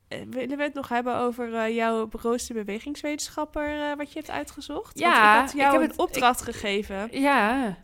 [0.08, 3.90] willen we het nog hebben over eh, jouw beroosde bewegingswetenschapper...
[3.90, 4.98] eh, wat je hebt uitgezocht?
[4.98, 7.08] Ja, Want ik had ik jou heb een het- opdracht gegeven.
[7.20, 7.76] Ja.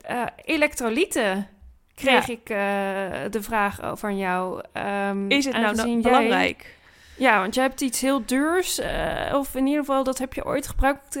[0.00, 1.48] Eh, elektrolyten
[1.94, 2.32] kreeg Ja.
[2.32, 4.62] ik eh, de vraag van jou.
[4.72, 6.76] Ehm, Is het nou, nou jij- belangrijk?
[7.16, 8.78] Ja, want jij hebt iets heel duurs.
[8.78, 11.16] eh, of in ieder geval, dat heb je ooit gebruikt.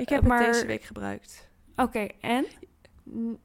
[0.00, 0.42] Ik heb maar...
[0.44, 1.48] het deze week gebruikt.
[1.76, 2.46] Oké, en?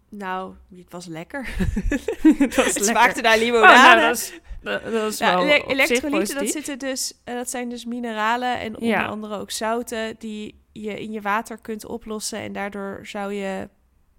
[0.09, 1.47] Nou, het was lekker.
[1.57, 2.83] het was Het lekker.
[2.83, 3.95] smaakte naar Oh, limonade.
[3.95, 7.85] nou, dat is, dat, dat is wel zich elektrolyten, dat, zitten dus, dat zijn dus
[7.85, 9.05] mineralen en onder Ja.
[9.05, 12.39] andere ook zouten die je in je water kunt oplossen.
[12.39, 13.69] En daardoor zou je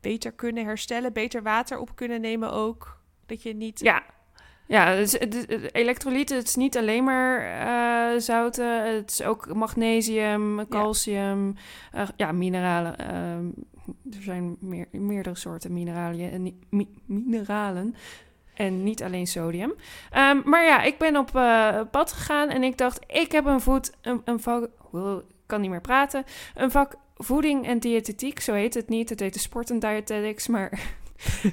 [0.06, 3.00] beter kunnen herstellen, beter water op kunnen nemen ook.
[3.26, 3.80] Dat je niet...
[3.80, 4.02] Ja.
[4.68, 8.94] Ja, dus, het- elektrolyten, het is niet alleen maar eh, zouten.
[8.96, 11.56] Het is ook magnesium, calcium,
[11.92, 12.98] eh, ja, mineralen.
[12.98, 13.46] ehm,
[14.16, 17.94] er zijn meer, meerdere soorten mineralen en mi- mineralen.
[18.54, 19.74] En niet alleen sodium.
[20.10, 23.60] Ehm, maar ja, ik ben op eh, pad gegaan en ik dacht, ik heb een
[23.60, 28.40] voet, een, een vak, wow, ik kan niet meer praten, een vak voeding en diëtetiek,
[28.40, 29.08] zo heet het niet.
[29.08, 30.80] Het heet de sport en dietetics, maar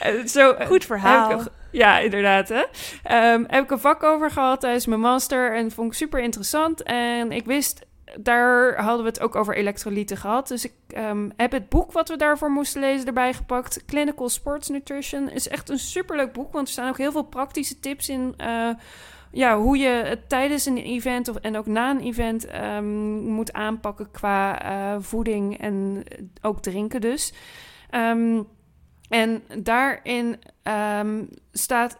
[0.00, 1.40] eh, zo Goed verhaal.
[1.40, 2.48] ik- ja, inderdaad.
[2.48, 2.62] Hè?
[3.02, 6.82] Ehm, heb ik een vak over gehad tijdens mijn master en vond ik super interessant.
[6.82, 7.86] En ik wist,
[8.20, 10.48] daar hadden we het ook over elektrolyten gehad.
[10.48, 13.84] Dus ik ehm, heb het boek wat we daarvoor moesten lezen erbij gepakt.
[13.86, 17.80] Clinical Sports Nutrition is echt een superleuk boek, want er staan ook heel veel praktische
[17.80, 18.34] tips in.
[18.36, 18.70] eh,
[19.36, 23.52] ja, hoe je het tijdens een event of, en ook na een event ehm, moet
[23.52, 26.04] aanpakken qua eh, voeding en
[26.42, 27.32] ook drinken dus.
[27.90, 28.42] Ehm,
[29.08, 31.98] en daarin ehm, staat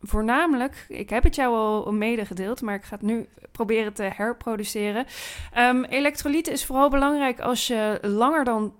[0.00, 5.06] voornamelijk, ik heb het jou al medegedeeld, maar ik ga het nu proberen te herproduceren.
[5.52, 8.74] Ehm elektrolyten is vooral belangrijk als je langer dan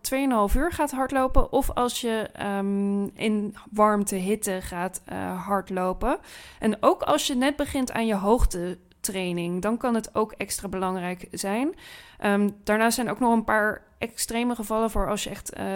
[0.50, 6.18] 2,5 uur gaat hardlopen of als je ehm, in warmte, hitte gaat eh, hardlopen.
[6.58, 11.28] En ook als je net begint aan je hoogtetraining, dan kan het ook extra belangrijk
[11.30, 11.74] zijn.
[12.18, 15.66] Ehm, daarnaast zijn ook nog een paar extreme gevallen voor als je echt eh,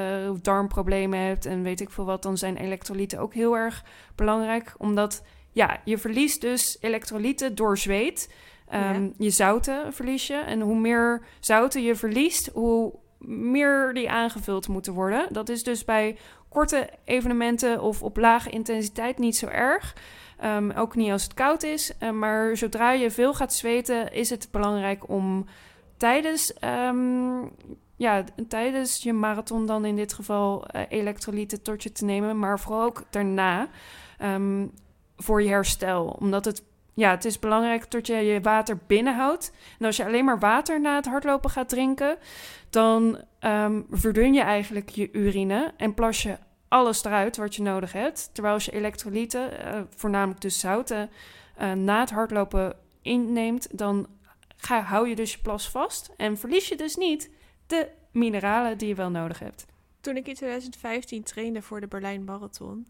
[0.42, 3.84] darmproblemen hebt en weet ik veel wat, dan zijn elektrolyten ook heel erg
[4.14, 5.22] belangrijk, omdat
[5.52, 8.28] ja, je verliest dus elektrolyten door zweet.
[8.70, 9.08] Ehm.
[9.18, 10.36] Je zouten verlies je.
[10.36, 15.26] En hoe meer zouten je verliest, hoe meer die aangevuld moeten worden.
[15.30, 16.16] Dat is dus bij
[16.48, 19.94] korte evenementen of op lage intensiteit niet zo erg.
[20.38, 21.92] Ehm, ook niet als het koud is.
[21.98, 25.46] Eh, maar zodra je veel gaat zweten, is het belangrijk om
[25.96, 27.40] tijdens, ehm,
[27.96, 32.38] ja, tijdens je marathon dan in dit geval eh, elektrolyten tot je te nemen.
[32.38, 33.68] Maar vooral ook daarna
[34.18, 34.66] ehm,
[35.16, 36.16] voor je herstel.
[36.20, 36.62] Omdat het,
[36.98, 39.52] ja, het is belangrijk dat je je water binnenhoudt.
[39.78, 42.18] En als je alleen maar water na het hardlopen gaat drinken,
[42.70, 46.38] dan ehm, verdun je eigenlijk je urine en plas je
[46.68, 48.30] alles eruit wat je nodig hebt.
[48.32, 51.10] Terwijl als je elektrolyten, eh, voornamelijk dus zouten,
[51.56, 54.06] eh, na het hardlopen inneemt, dan
[54.56, 57.30] ga, hou je dus je plas vast en verlies je dus niet
[57.66, 59.66] de mineralen die je wel nodig hebt.
[60.00, 62.86] Toen ik in 2015 trainde voor de Berlijn Marathon,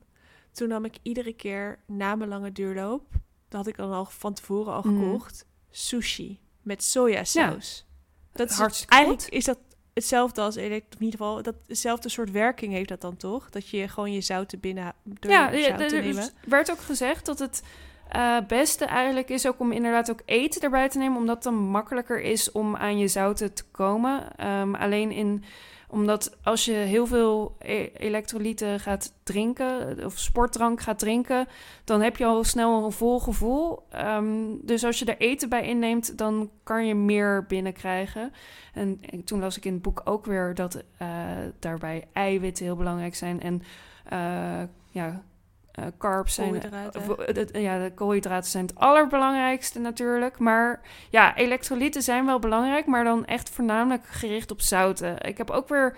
[0.52, 3.02] toen nam ik iedere keer na mijn lange duurloop,
[3.48, 5.02] dat had ik dan al van tevoren al Mhm.
[5.04, 7.86] gekocht, sushi met sojasaus.
[8.32, 9.32] Dat is Hartstikke eigenlijk goed.
[9.32, 9.58] is dat
[9.94, 13.50] hetzelfde als in ieder geval dat hetzelfde soort werking heeft dat dan toch?
[13.50, 16.22] Dat je gewoon je zouten binnen door Ja, ja, zout te er nemen.
[16.22, 17.62] is- werd ook gezegd dat het
[18.16, 21.54] uh, beste eigenlijk is ook om inderdaad ook eten erbij te nemen, omdat het dan
[21.54, 24.36] makkelijker is om aan je zouten te komen.
[24.36, 25.44] Ehm, alleen in
[25.90, 31.46] omdat als je heel veel e- elektrolyten gaat drinken, of sportdrank gaat drinken,
[31.84, 33.82] dan heb je al snel een vol gevoel.
[33.90, 34.26] Ehm,
[34.62, 38.32] dus als je er eten bij inneemt, dan kan je meer binnenkrijgen.
[38.74, 41.08] En, en toen las ik in het boek ook weer dat uh,
[41.58, 43.40] daarbij eiwitten heel belangrijk zijn.
[43.40, 43.62] En
[44.12, 45.22] uh, ja,
[45.78, 46.48] uh, carbs zijn.
[46.48, 47.60] Koolhydraten.
[47.60, 50.38] ja, de koolhydraten zijn het allerbelangrijkste natuurlijk.
[50.38, 55.20] Maar ja, elektrolyten zijn wel belangrijk, maar dan echt voornamelijk gericht op zouten.
[55.20, 55.96] Ik heb ook weer.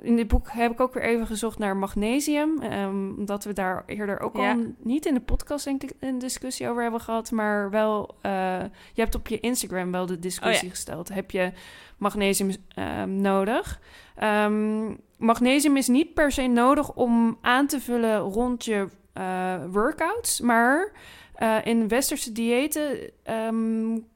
[0.00, 2.62] In dit boek heb ik ook weer even gezocht naar magnesium.
[2.62, 6.68] Um, omdat we daar eerder ook al niet in de podcast denk ik een discussie
[6.68, 7.30] over hebben gehad.
[7.30, 8.60] Maar wel, uh,
[8.92, 10.70] je hebt op je Instagram wel de discussie oh, ja.
[10.70, 11.08] gesteld.
[11.08, 11.52] Heb je
[11.98, 13.80] magnesium um, nodig?
[14.22, 18.88] Um, magnesium is niet per se nodig om aan te vullen rond je
[19.18, 20.40] uh, workouts.
[20.40, 20.92] Maar
[21.38, 24.06] uh, in westerse diëten um,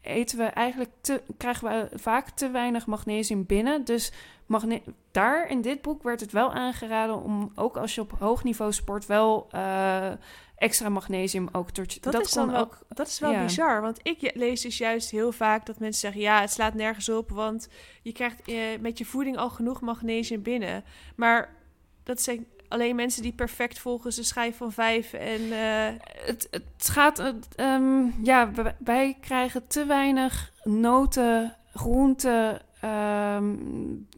[0.00, 3.84] eten we eigenlijk te, krijgen we vaak te weinig magnesium binnen.
[3.84, 4.12] Dus
[4.46, 8.44] magne daar in dit boek werd het wel aangeraden om ook als je op hoog
[8.44, 10.10] niveau sport wel uh,
[10.56, 12.00] extra magnesium ook tot je.
[12.00, 12.78] Dat, dat is dan ook.
[12.88, 13.42] Dat is wel ja.
[13.42, 17.08] bizar, want ik lees dus juist heel vaak dat mensen zeggen: ja, het slaat nergens
[17.08, 17.68] op, want
[18.02, 18.42] je krijgt
[18.80, 20.84] met je voeding al genoeg magnesium binnen.
[21.16, 21.54] Maar
[22.02, 25.40] dat zijn alleen mensen die perfect volgens de schijf van vijf en...
[25.40, 25.88] Uh...
[26.26, 27.34] Het, het gaat...
[27.56, 32.60] Um, ja, wij krijgen te weinig noten, groenten...
[32.84, 34.08] Um,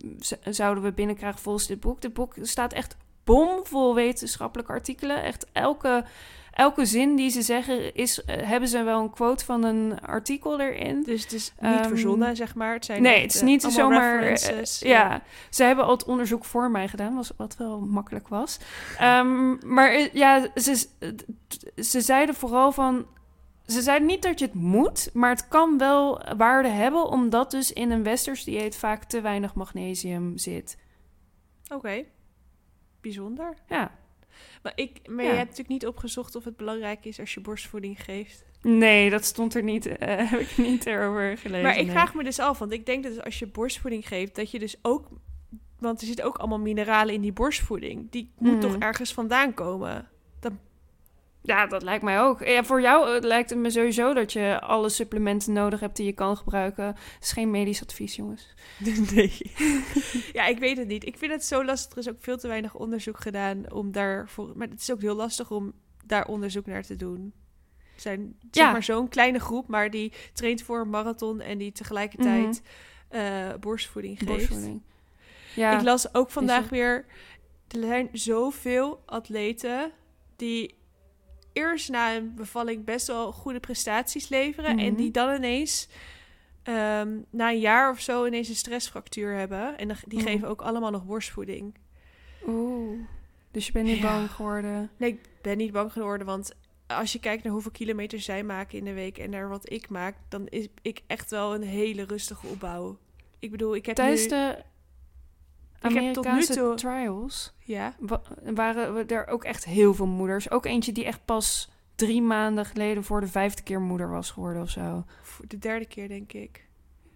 [0.44, 2.00] zouden we binnenkrijgen volgens dit boek.
[2.00, 5.22] Dit boek staat echt bomvol wetenschappelijke artikelen.
[5.22, 6.04] Echt elke
[6.58, 10.60] elke zin die ze zeggen, is, uh, hebben ze wel een quote van een artikel
[10.60, 11.02] erin.
[11.02, 12.72] Dus het is niet um, verzonnen, zeg maar.
[12.72, 14.30] Het zijn nee, het is niet zomaar.
[14.30, 18.58] Uh, ja, ze hebben al het onderzoek voor mij gedaan, was, wat wel makkelijk was.
[19.02, 20.86] Um, maar ja, ze,
[21.76, 23.06] ze zeiden vooral van.
[23.66, 27.72] Ze zeiden niet dat je het moet, maar het kan wel waarde hebben, omdat dus
[27.72, 30.78] in een westers dieet vaak te weinig magnesium zit.
[31.64, 32.08] Oké, okay.
[33.00, 33.54] bijzonder.
[33.68, 33.90] Ja.
[34.62, 35.30] Maar, ik, maar ja.
[35.30, 38.44] je hebt natuurlijk niet opgezocht of het belangrijk is als je borstvoeding geeft.
[38.62, 39.86] Nee, dat stond er niet.
[39.86, 39.94] Uh,
[40.30, 41.62] heb ik niet erover gelezen.
[41.62, 41.90] Maar ik nee.
[41.90, 44.76] vraag me dus af, want ik denk dat als je borstvoeding geeft, dat je dus
[44.82, 45.08] ook.
[45.78, 48.10] Want er zitten ook allemaal mineralen in die borstvoeding.
[48.10, 48.50] Die mm.
[48.50, 50.08] moet toch ergens vandaan komen?
[50.40, 50.58] Dan...
[51.42, 52.44] Ja, dat lijkt mij ook.
[52.44, 56.12] Ja, voor jou lijkt het me sowieso dat je alle supplementen nodig hebt die je
[56.12, 56.84] kan gebruiken.
[56.84, 58.54] Het is geen medisch advies, jongens.
[59.14, 59.38] Nee.
[60.38, 61.06] ja, ik weet het niet.
[61.06, 61.92] Ik vind het zo lastig.
[61.92, 64.52] Er is ook veel te weinig onderzoek gedaan om daarvoor.
[64.54, 65.72] Maar het is ook heel lastig om
[66.06, 67.32] daar onderzoek naar te doen.
[67.94, 68.48] Er zijn ja.
[68.50, 73.20] zeg maar zo'n kleine groep, maar die traint voor een marathon en die tegelijkertijd mm
[73.20, 73.20] -hmm.
[73.20, 74.30] uh, borstvoeding geeft.
[74.30, 74.82] Borstvoeding.
[75.54, 77.06] Ja, ik las ook vandaag weer.
[77.68, 79.92] Er zijn zoveel atleten
[80.36, 80.74] die
[81.58, 84.86] eerst na een bevalling best wel goede prestaties leveren mm -hmm.
[84.86, 85.88] en die dan ineens
[86.64, 89.78] um, na een jaar of zo ineens een stressfractuur hebben.
[89.78, 90.28] En die Oeh.
[90.28, 91.74] geven ook allemaal nog borstvoeding.
[92.46, 92.98] Oeh.
[93.50, 94.02] Dus je bent niet ja.
[94.02, 94.90] bang geworden?
[94.96, 96.26] Nee, ik ben niet bang geworden.
[96.26, 96.54] Want
[96.86, 99.88] als je kijkt naar hoeveel kilometers zij maken in de week en naar wat ik
[99.88, 102.98] maak, dan is ik echt wel een hele rustige opbouw.
[103.38, 104.28] Ik bedoel, ik heb Tijdens nu...
[104.28, 104.62] de
[105.80, 106.74] Amerikaanse toe...
[106.74, 107.94] trials ja.
[108.54, 110.50] waren er ook echt heel veel moeders.
[110.50, 114.62] Ook eentje die echt pas drie maanden geleden voor de vijfde keer moeder was geworden
[114.62, 115.04] of zo.
[115.22, 116.66] Voor de derde keer, denk ik.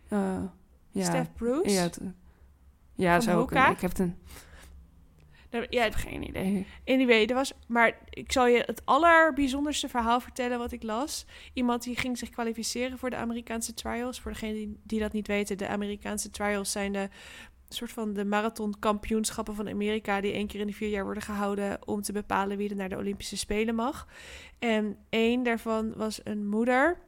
[0.09, 0.43] Uh,
[0.91, 1.05] ja.
[1.05, 1.71] Steph Bruce?
[1.71, 1.91] Ja,
[2.95, 3.53] ja zo ook.
[3.53, 4.17] Ik heb een...
[5.51, 6.67] Nou, ja, ik heb geen idee.
[6.85, 7.53] Anyway, er was...
[7.67, 11.27] Maar ik zal je het allerbijzonderste verhaal vertellen wat ik las.
[11.53, 14.21] Iemand die ging zich kwalificeren voor de Amerikaanse trials.
[14.21, 17.09] Voor degenen die, die dat niet weten, de Amerikaanse trials zijn de
[17.73, 21.79] soort van de marathonkampioenschappen van Amerika die één keer in de vier jaar worden gehouden
[21.85, 24.09] om te bepalen wie er naar de Olympische Spelen mag.
[24.59, 26.99] En één daarvan was een moeder.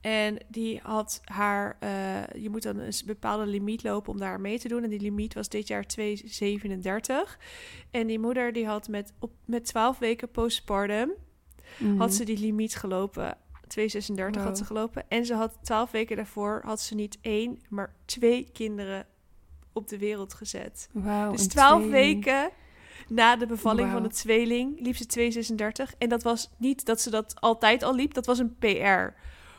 [0.00, 4.58] En die had haar, uh, je moet dan een bepaalde limiet lopen om daar mee
[4.58, 4.82] te doen.
[4.82, 7.38] En die limiet was dit jaar 2,37.
[7.90, 11.12] En die moeder die had met, op, met 12 weken postpartum,
[11.78, 11.98] mm.
[11.98, 13.36] had ze die limiet gelopen.
[13.78, 14.36] 2,36 wow.
[14.36, 15.04] had ze gelopen.
[15.08, 19.06] En ze had 12 weken daarvoor, had ze niet één, maar twee kinderen
[19.80, 20.88] op de wereld gezet.
[20.92, 22.50] Wow, dus 12 weken
[23.08, 23.92] na de bevalling wow.
[23.92, 25.52] van de tweeling liep ze
[25.92, 25.98] 2,36.
[25.98, 29.18] En dat was niet dat ze dat altijd al liep, dat was een PR.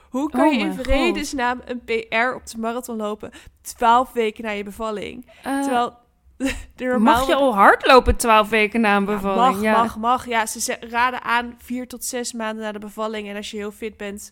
[0.10, 4.50] Hoe kan oh je in vredesnaam een PR op de marathon lopen 12 weken na
[4.50, 5.26] je bevalling?
[5.48, 9.40] Uh, Terwijl mag je al hardlopen 12 weken na een bevalling?
[9.40, 9.82] Ja, mag, ja.
[9.82, 10.28] mag, mag.
[10.28, 13.28] Ja, ze raden aan 4 tot 6 maanden na de bevalling.
[13.28, 14.32] En als je heel fit bent,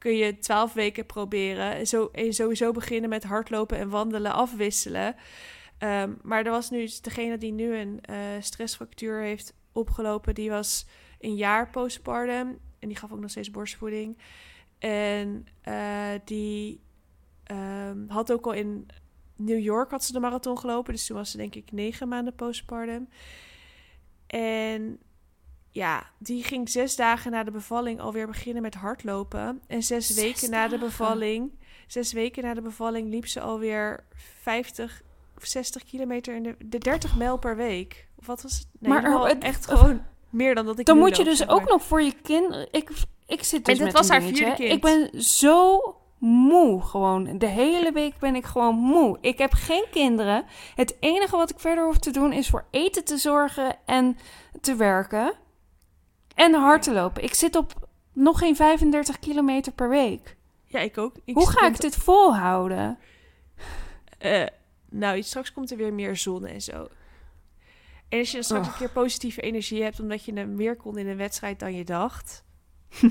[0.00, 1.74] kun je 12 weken proberen.
[1.74, 5.14] En, zo, sowieso beginnen met hardlopen en wandelen afwisselen.
[5.78, 10.86] Um, maar er was nu degene die nu een uh, stressfractuur heeft opgelopen, die was
[11.18, 12.58] een jaar postpartum.
[12.78, 14.18] En die gaf ook nog steeds borstvoeding.
[14.78, 16.80] En eh, die
[17.44, 18.86] ehm, had ook al in
[19.36, 20.92] New York had ze de marathon gelopen.
[20.92, 23.08] Dus toen was ze denk ik negen maanden postpartum.
[24.26, 24.98] En
[25.70, 29.60] ja, die ging zes dagen na de bevalling alweer beginnen met hardlopen.
[29.66, 31.50] En zes, Zes weken na de bevalling,
[31.86, 34.04] zes weken na de bevalling liep ze alweer
[34.42, 35.02] 50
[35.36, 38.08] of 60 kilometer in de, de 30 mijl per week.
[38.18, 38.66] Of wat was het?
[38.78, 41.48] Nee, Maar het- echt gewoon meer dan dat ik Dan moet je loop, dus zeg
[41.48, 42.68] ook nog voor je kind.
[42.70, 42.90] Ik,
[43.26, 44.44] ik zit dus En dit met was een haar dingetje.
[44.44, 44.72] vierde kind.
[44.72, 44.80] Ik
[45.12, 45.80] ben zo
[46.18, 47.38] moe gewoon.
[47.38, 49.18] De hele week ben ik gewoon moe.
[49.20, 50.44] Ik heb geen kinderen.
[50.74, 54.16] Het enige wat ik verder hoef te doen is voor eten te zorgen en
[54.60, 55.32] te werken.
[56.34, 57.22] En hard te lopen.
[57.22, 60.36] Ik zit op nog geen 35 kilometer per week.
[60.64, 61.16] Ja, ik ook.
[61.24, 62.98] Ik Hoe ga ik dit volhouden?
[64.18, 64.46] Eh,
[64.88, 66.88] nou, straks komt er weer meer zon en zo.
[68.08, 68.72] En als je dan straks Oh.
[68.72, 70.00] een keer positieve energie hebt...
[70.00, 72.44] omdat je meer kon in een wedstrijd dan je dacht...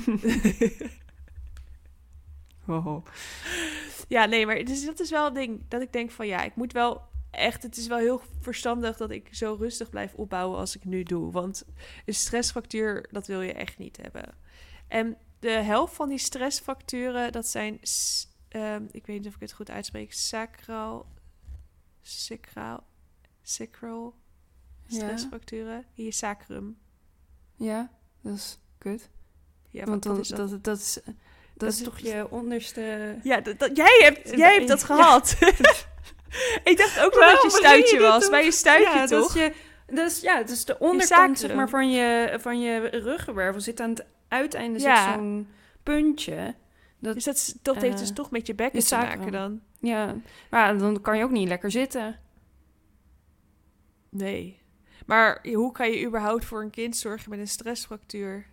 [4.08, 6.56] Ja, nee, maar dus dat is wel een ding dat ik denk van ja, ik
[6.56, 7.02] moet wel
[7.32, 11.04] echt, het is wel heel verstandig dat ik zo rustig blijf opbouwen als ik nu
[11.04, 11.32] doe.
[11.32, 11.66] Want
[12.06, 14.34] een stressfactuur, dat wil je echt niet hebben.
[14.88, 17.80] En de helft van die stressfacturen, dat zijn,
[18.50, 21.06] ehm, ik weet niet of ik het goed uitspreek, sacral,
[22.02, 22.84] sacral,
[23.42, 24.16] sacral
[24.86, 24.96] Ja.
[24.96, 25.86] stressfacturen.
[25.94, 26.78] Hier sacrum.
[27.56, 29.10] Ja, dat is kut.
[29.70, 30.50] Ja, Want dan, is dat?
[30.50, 31.00] dat, dat, is,
[31.58, 33.16] dat, is is- toch je onderste...
[33.24, 35.22] Ja, dat, dat- jij, hebt, jij hebt dat Ja.
[36.64, 39.34] ik dacht ook wel dat je stuitje was, maar je stuitje ja, toch?
[39.34, 39.54] Dat je,
[39.96, 43.62] dat is, ja, het is de onderkant zeg maar, van, je, van je ruggenwervel.
[43.62, 45.06] Zit aan het uiteinde Ja.
[45.06, 45.48] zit zo'n
[45.84, 46.56] puntje.
[47.00, 49.62] Dat, Dus dat, dat heeft dus Eh, toch met je bekken te maken dan?
[49.80, 50.16] ja,
[50.50, 52.20] maar dan kan je ook niet lekker zitten.
[54.10, 54.62] Nee.
[55.06, 58.46] Maar hoe kan je überhaupt voor een kind zorgen met een stressfractuur?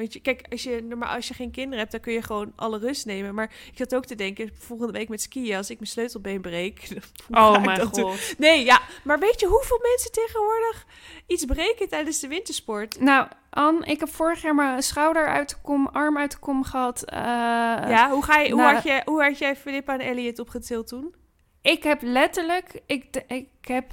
[0.00, 2.52] Weet je, kijk, als je, normaal, als je geen kinderen hebt, dan kun je gewoon
[2.56, 3.34] alle rust nemen.
[3.34, 6.82] Maar ik zat ook te denken, volgende week met skiën, als ik mijn sleutelbeen breek.
[6.88, 8.14] ik dat doen?
[8.38, 10.86] Nee, ja, maar weet je hoeveel mensen tegenwoordig
[11.26, 13.00] iets breken tijdens de wintersport?
[13.00, 16.64] Nou, Anne, ik heb vorig jaar mijn schouder uit de kom, arm uit de kom
[16.64, 17.04] gehad.
[17.04, 20.38] Eh, ja, hoe, ga je, hoe, nou, had jij, hoe had jij Filippa en Elliot
[20.38, 21.14] opgetild toen?
[21.62, 23.90] Ik heb letterlijk, ik, ik, heb,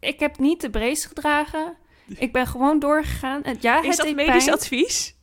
[0.00, 1.76] ik heb niet de brace gedragen.
[2.18, 3.42] Ik ben gewoon doorgegaan.
[3.60, 4.56] Ja, Is het dat deed medisch pijn.
[4.56, 5.18] advies?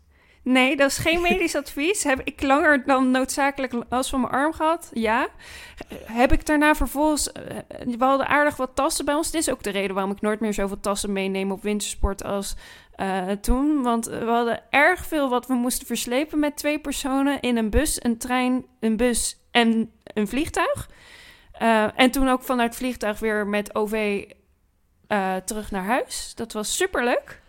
[0.48, 2.04] Nee, dat is geen medisch advies.
[2.04, 4.90] Heb ik langer dan noodzakelijk last van mijn arm gehad?
[4.94, 5.28] Ja.
[6.04, 7.32] Heb ik daarna vervolgens...
[7.32, 7.44] eh,
[7.98, 9.32] we hadden aardig wat tassen bij ons.
[9.32, 12.56] Dit is ook de reden waarom ik nooit meer zoveel tassen meeneem op wintersport als
[12.96, 13.84] eh, toen.
[13.84, 17.40] Want we hadden erg veel wat we moesten verslepen met twee personen...
[17.42, 20.90] in een bus, een trein, een bus en een vliegtuig.
[21.52, 24.26] Eh, en toen ook vanuit het vliegtuig weer met OV
[25.46, 26.32] terug naar huis.
[26.36, 27.42] Dat was superleuk.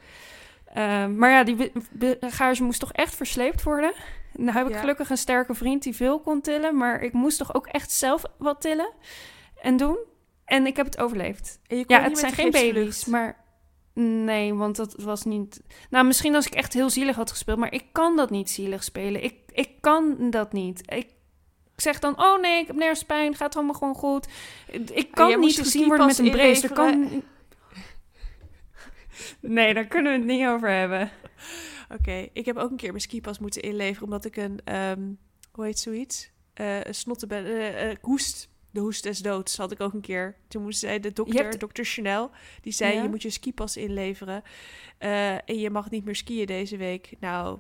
[0.77, 1.73] Uh, maar ja, die
[2.21, 3.93] bagage moest toch echt versleept worden.
[4.33, 4.81] Nou heb ik Ja.
[4.81, 6.77] gelukkig een sterke vriend die veel kon tillen.
[6.77, 8.93] Maar ik moest toch ook echt zelf wat tillen
[9.63, 9.99] en doen.
[10.45, 11.61] En ik heb het overleefd.
[11.67, 13.47] Ja, niet het met zijn geen baby's, maar...
[13.95, 15.63] Nee, want dat was niet...
[15.91, 17.59] Nou, misschien als ik echt heel zielig had gespeeld.
[17.59, 19.25] Maar ik kan dat niet zielig spelen.
[19.25, 20.83] Ik, ik kan dat niet.
[20.87, 21.09] Ik
[21.77, 23.35] zeg dan, oh nee, ik heb nergens pijn.
[23.35, 24.27] Gaat allemaal gewoon goed.
[24.71, 26.69] Ik jij kan niet gezien worden met een brace.
[26.69, 27.23] Er kan...
[29.41, 31.11] Nee, daar kunnen we het niet over hebben.
[31.99, 35.13] Oké, ik heb ook een keer mijn skipas moeten inleveren omdat ik een, ehm,
[35.53, 36.31] hoe heet zoiets?
[36.55, 38.49] Eh een snottenbel, eh, eh, hoest.
[38.71, 40.37] De hoest des doods had ik ook een keer.
[40.49, 43.03] Toen moest zij de dokter, hebt- dokter Chanel, die zei Ja?
[43.03, 44.43] je moet je skipas inleveren
[44.99, 47.13] en je mag niet meer skiën deze week.
[47.21, 47.59] Nou,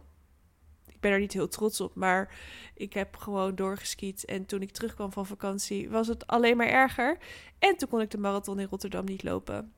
[0.87, 2.35] ik ben er niet heel trots op, maar
[2.75, 7.19] ik heb gewoon doorgeskiet en toen ik terugkwam van vakantie was het alleen maar erger.
[7.59, 9.73] En toen kon ik de marathon in Rotterdam niet lopen.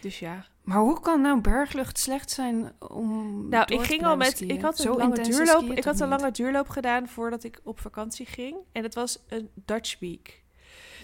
[0.00, 0.46] Dus ja.
[0.62, 3.48] Maar hoe kan nou berglucht slecht zijn om.
[3.48, 4.30] Nou, ik te ging al met.
[4.36, 4.50] skiën?
[4.50, 5.70] Ik had een Zo lange duurloop.
[5.70, 6.20] Ik had een niet?
[6.20, 8.56] lange duurloop gedaan voordat ik op vakantie ging.
[8.72, 10.42] En het was een Dutch Week.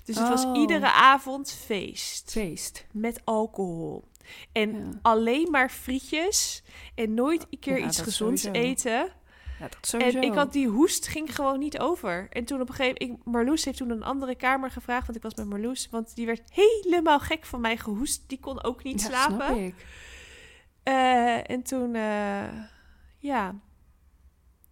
[0.04, 0.56] Dus het was Oh.
[0.58, 2.30] iedere avond feest.
[2.30, 2.86] feest.
[2.92, 4.04] Met alcohol.
[4.52, 4.98] En Ja.
[5.02, 6.62] alleen maar frietjes.
[6.94, 8.68] En nooit een keer Ja, iets gezonds sowieso.
[8.68, 9.12] eten.
[9.58, 10.18] Ja, dat sowieso.
[10.18, 12.26] En ik had die hoest ging gewoon niet over.
[12.30, 13.24] En toen op een gegeven moment...
[13.24, 15.06] Marloes heeft toen een andere kamer gevraagd.
[15.06, 15.88] Want ik was met Marloes.
[15.90, 18.28] Want die werd helemaal gek van mij gehoest.
[18.28, 19.46] Die kon ook niet Ja, slapen.
[19.46, 19.74] Snap ik.
[20.82, 22.62] Eh, en toen, eh,
[23.18, 23.54] ja,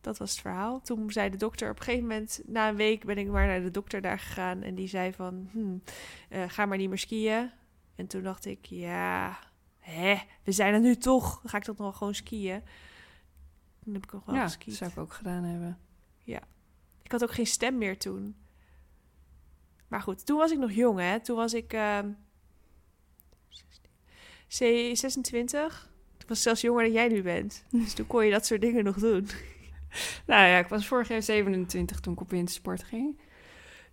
[0.01, 0.81] dat was het verhaal.
[0.81, 3.63] Toen zei de dokter op een gegeven moment, na een week ben ik maar naar
[3.63, 4.63] de dokter daar gegaan.
[4.63, 5.77] En die zei van, hm,
[6.29, 7.51] eh, ga maar niet meer skiën.
[7.97, 9.39] En toen dacht ik, ja,
[9.79, 11.41] hè, we zijn er nu toch.
[11.41, 12.63] Dan ga ik dat nog gewoon skiën.
[13.87, 14.67] Toen heb ik nog wel Ja, geskiet.
[14.69, 15.79] dat zou ik ook gedaan hebben.
[17.03, 18.37] Ik had ook geen stem meer toen.
[19.89, 21.21] Maar goed, toen was ik nog jong, hè.
[21.21, 22.11] Toen was ik ehm,
[24.49, 25.79] 16, 26.
[25.83, 27.65] Toen Ik was zelfs jonger dan jij nu bent.
[27.71, 29.29] Dus toen kon je dat soort dingen nog doen.
[30.27, 33.21] Nou ja, ik was vorig jaar 27 toen ik op wintersport ging.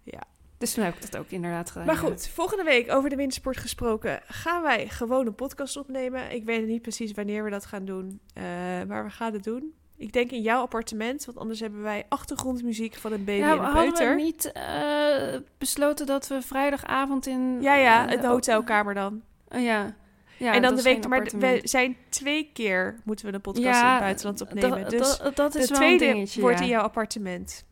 [0.04, 0.24] Ja.
[0.58, 1.86] Dus toen heb ik dat ook inderdaad gedaan.
[1.86, 2.02] Maar ja.
[2.02, 4.22] goed, volgende week over de wintersport gesproken...
[4.26, 6.32] gaan wij gewoon een podcast opnemen.
[6.32, 8.20] Ik weet niet precies wanneer we dat gaan doen.
[8.34, 8.44] eh,
[8.88, 9.74] maar we gaan het doen.
[10.04, 11.26] Ik denk in jouw appartement.
[11.26, 14.16] Want anders hebben wij achtergrondmuziek van een baby Ja, en een hadden peuter.
[14.16, 17.62] we niet eh, besloten dat we vrijdagavond in...
[17.62, 19.22] Ja, ja, eh, een hotelkamer dan.
[19.48, 19.96] Oh, ja.
[20.38, 20.54] ja.
[20.54, 21.08] en dan de week...
[21.08, 24.90] Maar we zijn twee keer moeten we een podcast in het buitenland opnemen.
[24.90, 26.64] Dus dat, is de wel een tweede dingetje, wordt ja.
[26.64, 27.66] in jouw appartement.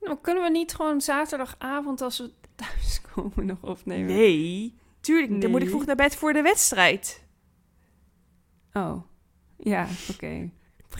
[0.00, 4.06] Nou, kunnen we niet gewoon zaterdagavond als we thuis komen nog opnemen?
[4.06, 4.78] Nee.
[5.00, 5.42] Tuurlijk niet.
[5.42, 5.74] Dan moet ik Nee.
[5.74, 7.24] vroeg naar bed voor de wedstrijd.
[8.72, 9.02] Oh,
[9.56, 10.50] ja, oké.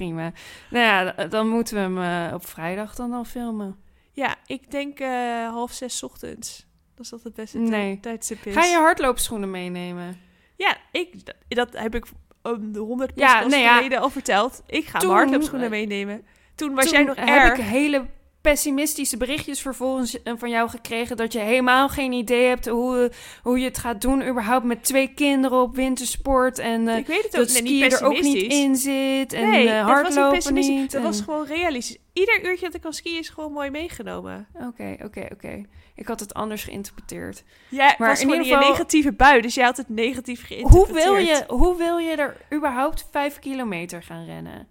[0.00, 0.32] Prima.
[0.70, 3.76] Nou ja, dan moeten we hem eh, op vrijdag dan al filmen.
[4.12, 6.66] Ja, ik denk eh, half zes ochtends.
[6.94, 8.00] Dat is dat het beste Nee.
[8.00, 8.54] tijdstip is.
[8.54, 10.20] Ga je hardloopschoenen meenemen?
[10.56, 12.06] Ja, ik, dat, dat heb ik
[12.42, 13.76] um, de honderd Ja, nee, ja.
[13.76, 14.62] geleden al verteld.
[14.66, 16.22] Ik ga Toen, mijn hardloopschoenen meenemen.
[16.54, 17.58] Toen was Toen jij nog heb erg.
[17.58, 18.06] ik hele
[18.40, 21.16] pessimistische berichtjes vervolgens eh, van jou gekregen...
[21.16, 23.10] dat je helemaal geen idee hebt hoe,
[23.42, 24.28] hoe je het gaat doen...
[24.28, 26.58] überhaupt met twee kinderen op wintersport...
[26.58, 29.32] en eh, ik weet het ook dat nee, niet er ook niet in zit...
[29.32, 30.74] en nee, eh, dat was niet hardlopen pessimistisch.
[30.74, 30.90] niet.
[30.90, 31.98] Dat en- was gewoon realistisch.
[32.12, 34.46] Ieder uurtje dat ik kan skiën is gewoon mooi meegenomen.
[34.54, 35.62] Oké, oké, oké.
[35.94, 37.42] Ik had het anders geïnterpreteerd.
[37.68, 40.38] Jij Maar was in gewoon ieder je geval- negatieve bui, dus jij had het negatief
[40.40, 41.04] Hoe geïnterpreteerd.
[41.04, 44.68] wil, je, hoe wil je er überhaupt vijf kilometer gaan rennen?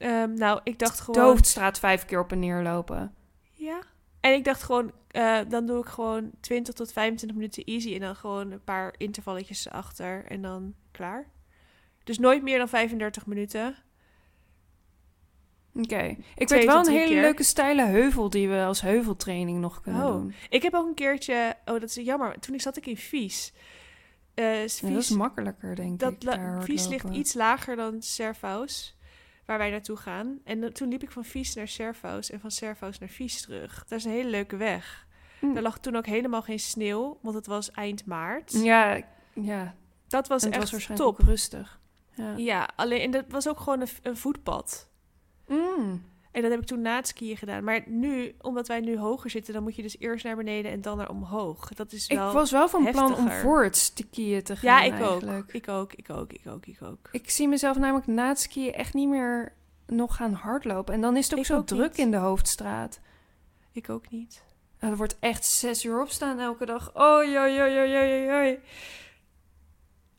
[0.00, 1.24] Ehm, nou, ik dacht De gewoon...
[1.24, 3.14] hoofdstraat vijf keer op en neer lopen.
[3.52, 3.80] Ja.
[4.20, 8.00] En ik dacht gewoon, eh, dan doe ik gewoon 20 tot 25 minuten easy en
[8.00, 11.30] dan gewoon een paar intervalletjes erachter en dan klaar.
[12.04, 13.74] Dus nooit meer dan 35 minuten.
[15.74, 16.16] Oké.
[16.36, 17.20] Ik weet wel een hele keer.
[17.20, 20.12] leuke steile heuvel die we als heuveltraining nog kunnen Oh.
[20.12, 20.34] doen.
[20.48, 23.52] Ik heb ook een keertje, oh dat is jammer, toen ik zat ik in Vies.
[24.34, 26.62] Eh Vies, Ja, dat is makkelijker, denk dat ik.
[26.62, 28.96] Vies ligt iets lager dan Servaus,
[29.50, 30.38] waar wij naartoe gaan.
[30.44, 33.84] En toen liep ik van Vies naar Servaus en van Servaus naar Vies terug.
[33.88, 35.06] Dat is een hele leuke weg.
[35.38, 35.56] Hm.
[35.56, 38.52] Er lag toen ook helemaal geen sneeuw, want het was eind maart.
[38.52, 39.00] Ja,
[39.32, 39.74] ja.
[40.06, 41.18] Dat was en echt was top.
[41.18, 41.80] rustig.
[42.14, 42.34] Ja.
[42.36, 44.90] Ja, alleen en dat was ook gewoon een, een voetpad.
[45.46, 46.04] Mm.
[46.30, 47.64] En dat heb ik toen na het skiën gedaan.
[47.64, 50.80] Maar nu, omdat wij nu hoger zitten, dan moet je dus eerst naar beneden en
[50.80, 51.68] dan naar omhoog.
[51.68, 52.32] Dat is Ik wel.
[52.32, 55.38] was wel van plan om voor het skiën te gaan ja, ik eigenlijk.
[55.38, 55.52] ook.
[55.52, 57.08] Ik ook, ik ook, ik ook, ik ook.
[57.12, 59.52] Ik zie mezelf namelijk na het skiën echt niet meer
[59.86, 60.94] nog gaan hardlopen.
[60.94, 61.98] En dan is het ook Ik zo ook druk niet.
[61.98, 63.00] in de hoofdstraat.
[63.72, 64.42] Ik ook niet.
[64.80, 66.96] Nou, er wordt echt zes uur opstaan elke dag.
[67.00, 68.58] Oei, oei, oei, oei, oei, oei.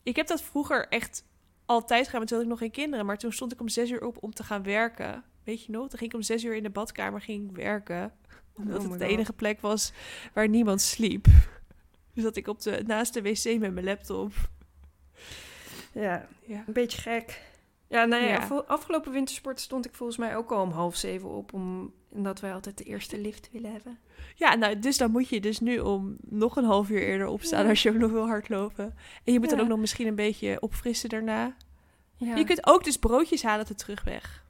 [0.02, 1.24] Ik heb dat vroeger echt
[1.66, 3.06] altijd gedaan, toen had ik nog geen kinderen.
[3.06, 5.24] Maar toen stond ik om zes uur op om te gaan werken.
[5.44, 5.88] Weet je nog?
[5.88, 8.12] Dan ging ik om zes uur in de badkamer ging ik werken.
[8.56, 9.92] Omdat Oh het my de enige plek was
[10.34, 11.26] waar niemand sliep.
[12.14, 14.32] Dus dat ik op de, naast de wc met mijn laptop.
[15.92, 16.64] Ja, Ja.
[16.66, 17.42] een beetje gek.
[17.88, 18.36] Ja, nou ja, Ja.
[18.36, 21.52] afge- afgelopen wintersport stond ik volgens mij ook al om half zeven op.
[21.52, 23.98] Om, omdat wij altijd de eerste lift willen hebben.
[24.34, 27.62] Ja, nou, dus dan moet je dus nu om nog een half uur eerder opstaan
[27.64, 27.68] Ja.
[27.68, 28.94] als je ook nog wil hardlopen.
[29.24, 31.56] En je moet dan ook nog misschien een beetje opfrissen daarna.
[32.16, 34.41] Ja, Je kunt ook dus broodjes halen de terugweg.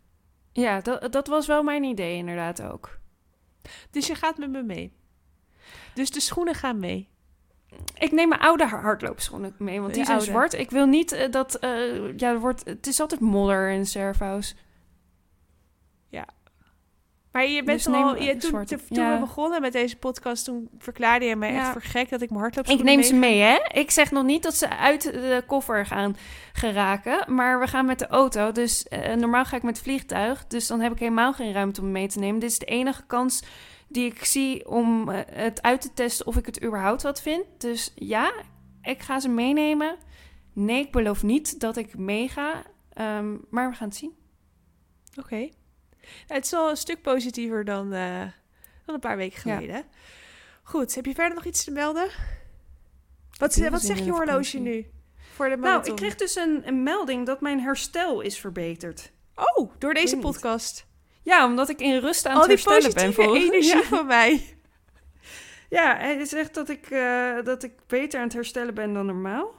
[0.53, 2.99] Ja dat, dat was wel mijn idee inderdaad ook.
[3.91, 4.93] Dus je gaat met me mee.
[5.95, 7.09] Dus de schoenen gaan mee.
[7.99, 10.33] Ik neem mijn oude hardloopschoenen mee, want die zijn oude.
[10.33, 10.53] zwart.
[10.53, 11.55] Ik wil niet eh, dat...
[11.55, 14.55] eh, ja, wordt, het is altijd modder in Servaus.
[17.33, 19.15] Maar je bent Dus al, neem, je, eh, toen, toen toen Ja.
[19.15, 21.61] we begonnen met deze podcast, toen verklaarde je mij Ja.
[21.61, 23.59] echt voor gek dat ik mijn Ik hardloopschoenen neem ze mee, hè?
[23.73, 26.17] Ik zeg nog niet dat ze uit de koffer gaan
[26.53, 27.35] geraken.
[27.35, 28.53] Maar we gaan met de auto.
[28.53, 30.47] Dus eh, normaal ga ik met het vliegtuig.
[30.47, 32.41] Dus dan heb ik helemaal geen ruimte om mee te nemen.
[32.41, 33.43] Dit is de enige kans
[33.89, 37.45] die ik zie om eh, het uit te testen of ik het überhaupt wat vind.
[37.59, 38.33] Dus ja,
[38.83, 39.97] ik ga ze meenemen.
[40.53, 42.63] Nee, ik beloof niet dat ik meega.
[42.93, 44.13] Ehm, maar we gaan het zien.
[45.19, 45.49] Oké.
[46.27, 48.21] Het is wel een stuk positiever dan, eh,
[48.87, 49.55] dan een paar weken Ja.
[49.57, 49.85] geleden.
[50.63, 52.09] Goed, heb je verder nog iets te melden?
[53.39, 54.87] Wat, wat zin zegt je horloge nu?
[55.35, 59.13] Voor de Nou, ik kreeg dus een, een melding dat mijn herstel is verbeterd.
[59.35, 60.87] Oh, door deze podcast.
[61.23, 63.15] Ja, omdat ik in rust aan Al het die herstellen ben.
[63.15, 63.97] positieve volgens- energie Ja.
[63.97, 64.57] van mij.
[65.69, 69.55] Ja, hij zegt dat ik, eh, dat ik beter aan het herstellen ben dan normaal.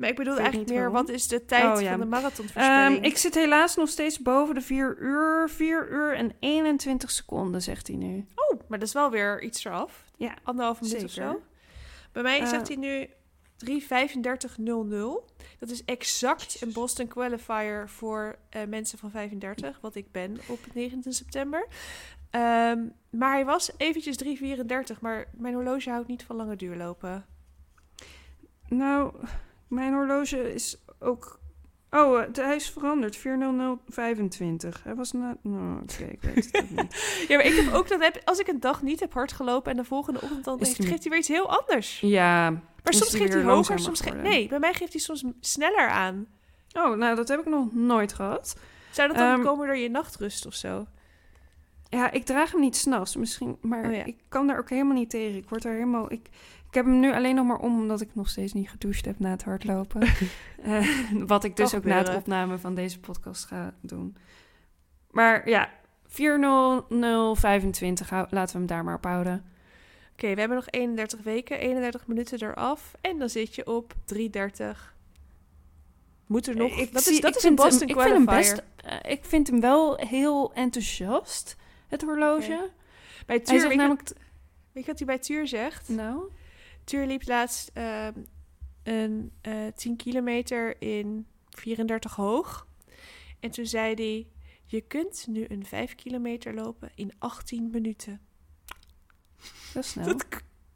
[0.00, 1.06] Maar ik bedoel Ik eigenlijk meer, waarom.
[1.06, 1.90] wat is de tijd Oh, ja.
[1.90, 2.96] van de marathonvoorspelling?
[2.96, 5.50] Ehm, ik zit helaas nog steeds boven de 4 uur.
[5.50, 8.26] 4 uur en 21 seconden, zegt hij nu.
[8.34, 10.04] Oh, maar dat is wel weer iets eraf.
[10.16, 11.40] Ja, Anderhalve minuut of zo.
[12.12, 12.46] Bij mij Eh.
[12.48, 13.08] zegt hij nu
[13.56, 15.24] 3.35.00.
[15.58, 20.58] Dat is exact een Boston Qualifier voor eh, mensen van 35, wat ik ben op
[20.74, 21.66] 19 september.
[22.30, 22.78] Ehm,
[23.10, 27.26] maar hij was eventjes 3.34, maar mijn horloge houdt niet van lange duurlopen.
[28.68, 29.14] Nou,
[29.70, 31.38] mijn horloge is ook
[31.92, 33.16] Oh, eh, hij is veranderd.
[33.16, 34.80] 40025.
[34.84, 35.36] Hij was na...
[35.42, 36.94] Nou, oké, ik weet het niet.
[37.28, 39.70] Ja, maar ik heb ook dat heb, als ik een dag niet heb hard gelopen
[39.70, 42.00] en de volgende ochtend dan heeft, geeft hij weer iets heel anders.
[42.00, 42.50] Ja.
[42.50, 44.30] Maar soms geeft hij hoger, soms ge- geworden?
[44.32, 46.26] Nee, bij mij geeft hij soms sneller aan.
[46.72, 48.56] Oh, nou, dat heb ik nog nooit gehad.
[48.90, 50.86] Zou dat dan Ehm, komen door je nachtrust of zo?
[51.88, 54.04] Ja, ik draag hem niet s'nachts misschien, maar Oh ja.
[54.04, 55.36] ik kan daar ook helemaal niet tegen.
[55.38, 56.12] Ik word er helemaal...
[56.12, 56.28] Ik,
[56.70, 59.18] ik heb hem nu alleen nog maar om omdat ik nog steeds niet gedoucht heb
[59.18, 60.08] na het hardlopen.
[60.62, 60.86] Eh,
[61.26, 64.16] wat ik dus ook na het opname van deze podcast ga doen.
[65.10, 65.70] Maar ja,
[66.06, 69.44] 40025, hou- laten we hem daar maar op houden.
[70.12, 72.92] Oké, we hebben nog 31 weken, 31 minuten eraf.
[73.00, 74.94] En dan zit je op 330.
[76.26, 76.78] Moet er nog...
[76.78, 79.12] Ik dat zie- is, dat ik is een hem- Boston ik vind hem best, eh,
[79.12, 81.56] Ik vind hem wel heel enthousiast,
[81.88, 82.70] het horloge.
[83.26, 84.02] Bij Hij Tuur, zegt namelijk...
[84.72, 85.88] weet je wat hij bij Tuur zegt?
[85.88, 86.30] Nou?
[86.90, 88.12] Tuur liep laatst ehm,
[88.82, 92.66] een eh 10 kilometer in 34 hoog.
[93.40, 94.26] En toen zei hij...
[94.66, 98.20] Je kunt nu een 5 kilometer lopen in 18 minuten.
[99.74, 100.06] Dat is snel.
[100.06, 100.26] Dat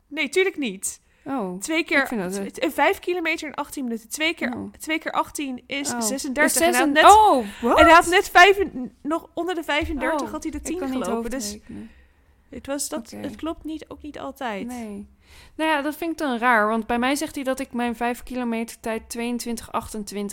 [0.07, 1.01] nee, tuurlijk niet.
[1.25, 2.13] Oh, Twee keer...
[2.13, 4.09] Een 5 kilometer in 18 minuten.
[4.09, 4.73] Twee keer, Oh.
[4.73, 6.01] twee keer 18 is oh.
[6.01, 6.61] 36.
[6.61, 8.59] Is En hij had net, Oh, en hij had net vijf,
[9.03, 11.31] nog onder de 35 Oh, had hij de Ik 10 kan niet gelopen.
[11.31, 11.59] Dus
[12.49, 14.67] het, was dat, het klopt niet, ook niet altijd.
[14.67, 15.07] Nee.
[15.57, 16.69] Nou ja, dat vind ik dan raar.
[16.69, 19.17] Want bij mij zegt hij dat ik mijn 5 kilometer tijd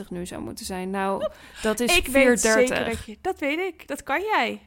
[0.04, 0.90] 22,28 nu zou moeten zijn.
[0.90, 1.28] Nou,
[1.62, 2.42] dat is ik weet 4,30.
[2.42, 3.18] zeker dat je...
[3.22, 3.88] Dat weet ik.
[3.88, 4.62] Dat kan jij.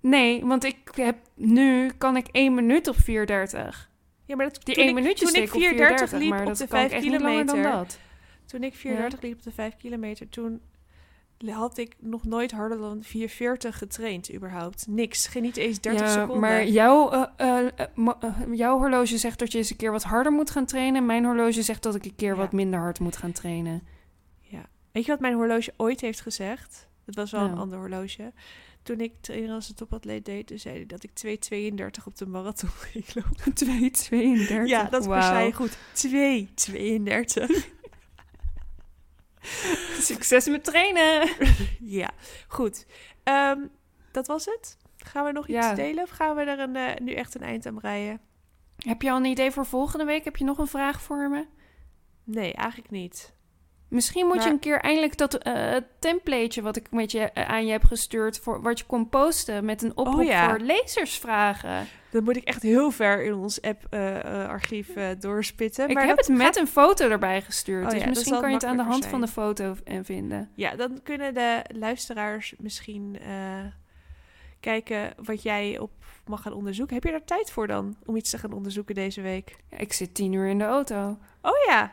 [0.00, 3.02] Nee, want ik heb nu kan ik 1 minuut op 4,30.
[4.26, 6.32] Ja, maar dat, Die toen 1 ik, minuutjes toen ik steek op 430 4,30, liep
[6.32, 7.86] op de kan ik 5 echt niet langer kilometer.
[8.46, 10.60] Toen ik 430 liep op de 5 kilometer, toen
[11.38, 14.86] had ik nog nooit harder dan 440 getraind überhaupt.
[14.88, 15.26] Niks.
[15.26, 16.38] Geen niet eens 30 ja, seconden.
[16.40, 20.32] maar jouw, eh, eh, eh, jouw horloge zegt dat je eens een keer wat harder
[20.32, 21.06] moet gaan trainen.
[21.06, 22.36] Mijn horloge zegt dat ik een keer Ja.
[22.36, 23.82] wat minder hard moet gaan trainen.
[24.92, 26.88] Weet je wat mijn horloge ooit heeft gezegd?
[27.04, 27.60] Dat was wel een Nou.
[27.60, 28.32] ander horloge.
[28.82, 32.26] Toen ik trainer als een topatleet deed, toen zei hij dat ik 2,32 op de
[32.26, 33.52] marathon ging lopen.
[34.64, 34.68] 2,32.
[34.68, 35.76] Ja, dat zei je goed.
[35.92, 37.68] 2,32.
[40.10, 41.28] Succes met trainen!
[42.00, 42.10] ja,
[42.48, 42.86] goed.
[43.24, 43.58] Ehm,
[44.12, 44.76] dat was het.
[44.96, 45.74] Gaan we nog iets Ja.
[45.74, 48.20] delen of gaan we er een, eh, nu echt een eind aan breien?
[48.76, 50.24] Heb je al een idee voor volgende week?
[50.24, 51.46] Heb je nog een vraag voor me?
[52.24, 53.32] Nee, eigenlijk niet.
[53.88, 57.48] Misschien moet Maar- je een keer eindelijk dat eh, templateje wat ik met je, eh,
[57.48, 58.38] aan je heb gestuurd...
[58.38, 60.48] Voor, wat je kon posten met een oproep Oh ja.
[60.48, 61.86] voor lezersvragen.
[62.14, 65.88] Dan moet ik echt heel ver in ons app-archief eh, doorspitten.
[65.88, 67.84] ik maar heb het met een foto erbij gestuurd.
[67.84, 70.50] Oh dus ja, misschien kan je het aan de hand van de foto eh, vinden.
[70.54, 73.64] Ja, dan kunnen de luisteraars misschien eh,
[74.60, 75.90] kijken wat jij op
[76.26, 76.94] mag gaan onderzoeken.
[76.94, 79.56] Heb je daar tijd voor dan, om iets te gaan onderzoeken deze week?
[79.70, 81.18] Ja, ik zit tien uur in de auto.
[81.42, 81.92] Oh ja.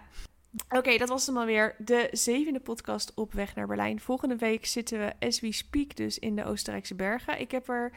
[0.70, 1.76] Oké, dat was hem alweer.
[1.78, 4.00] De zevende podcast op weg naar Berlijn.
[4.00, 7.40] Volgende week zitten we, as we speak, dus in de Oostenrijkse bergen.
[7.40, 7.92] Ik heb er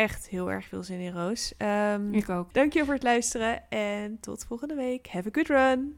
[0.00, 1.54] echt heel erg veel zin in, Roos.
[1.56, 2.54] Ehm Ik ook.
[2.54, 5.08] Dankjewel voor het luisteren en tot volgende week.
[5.08, 5.88] Have a good run!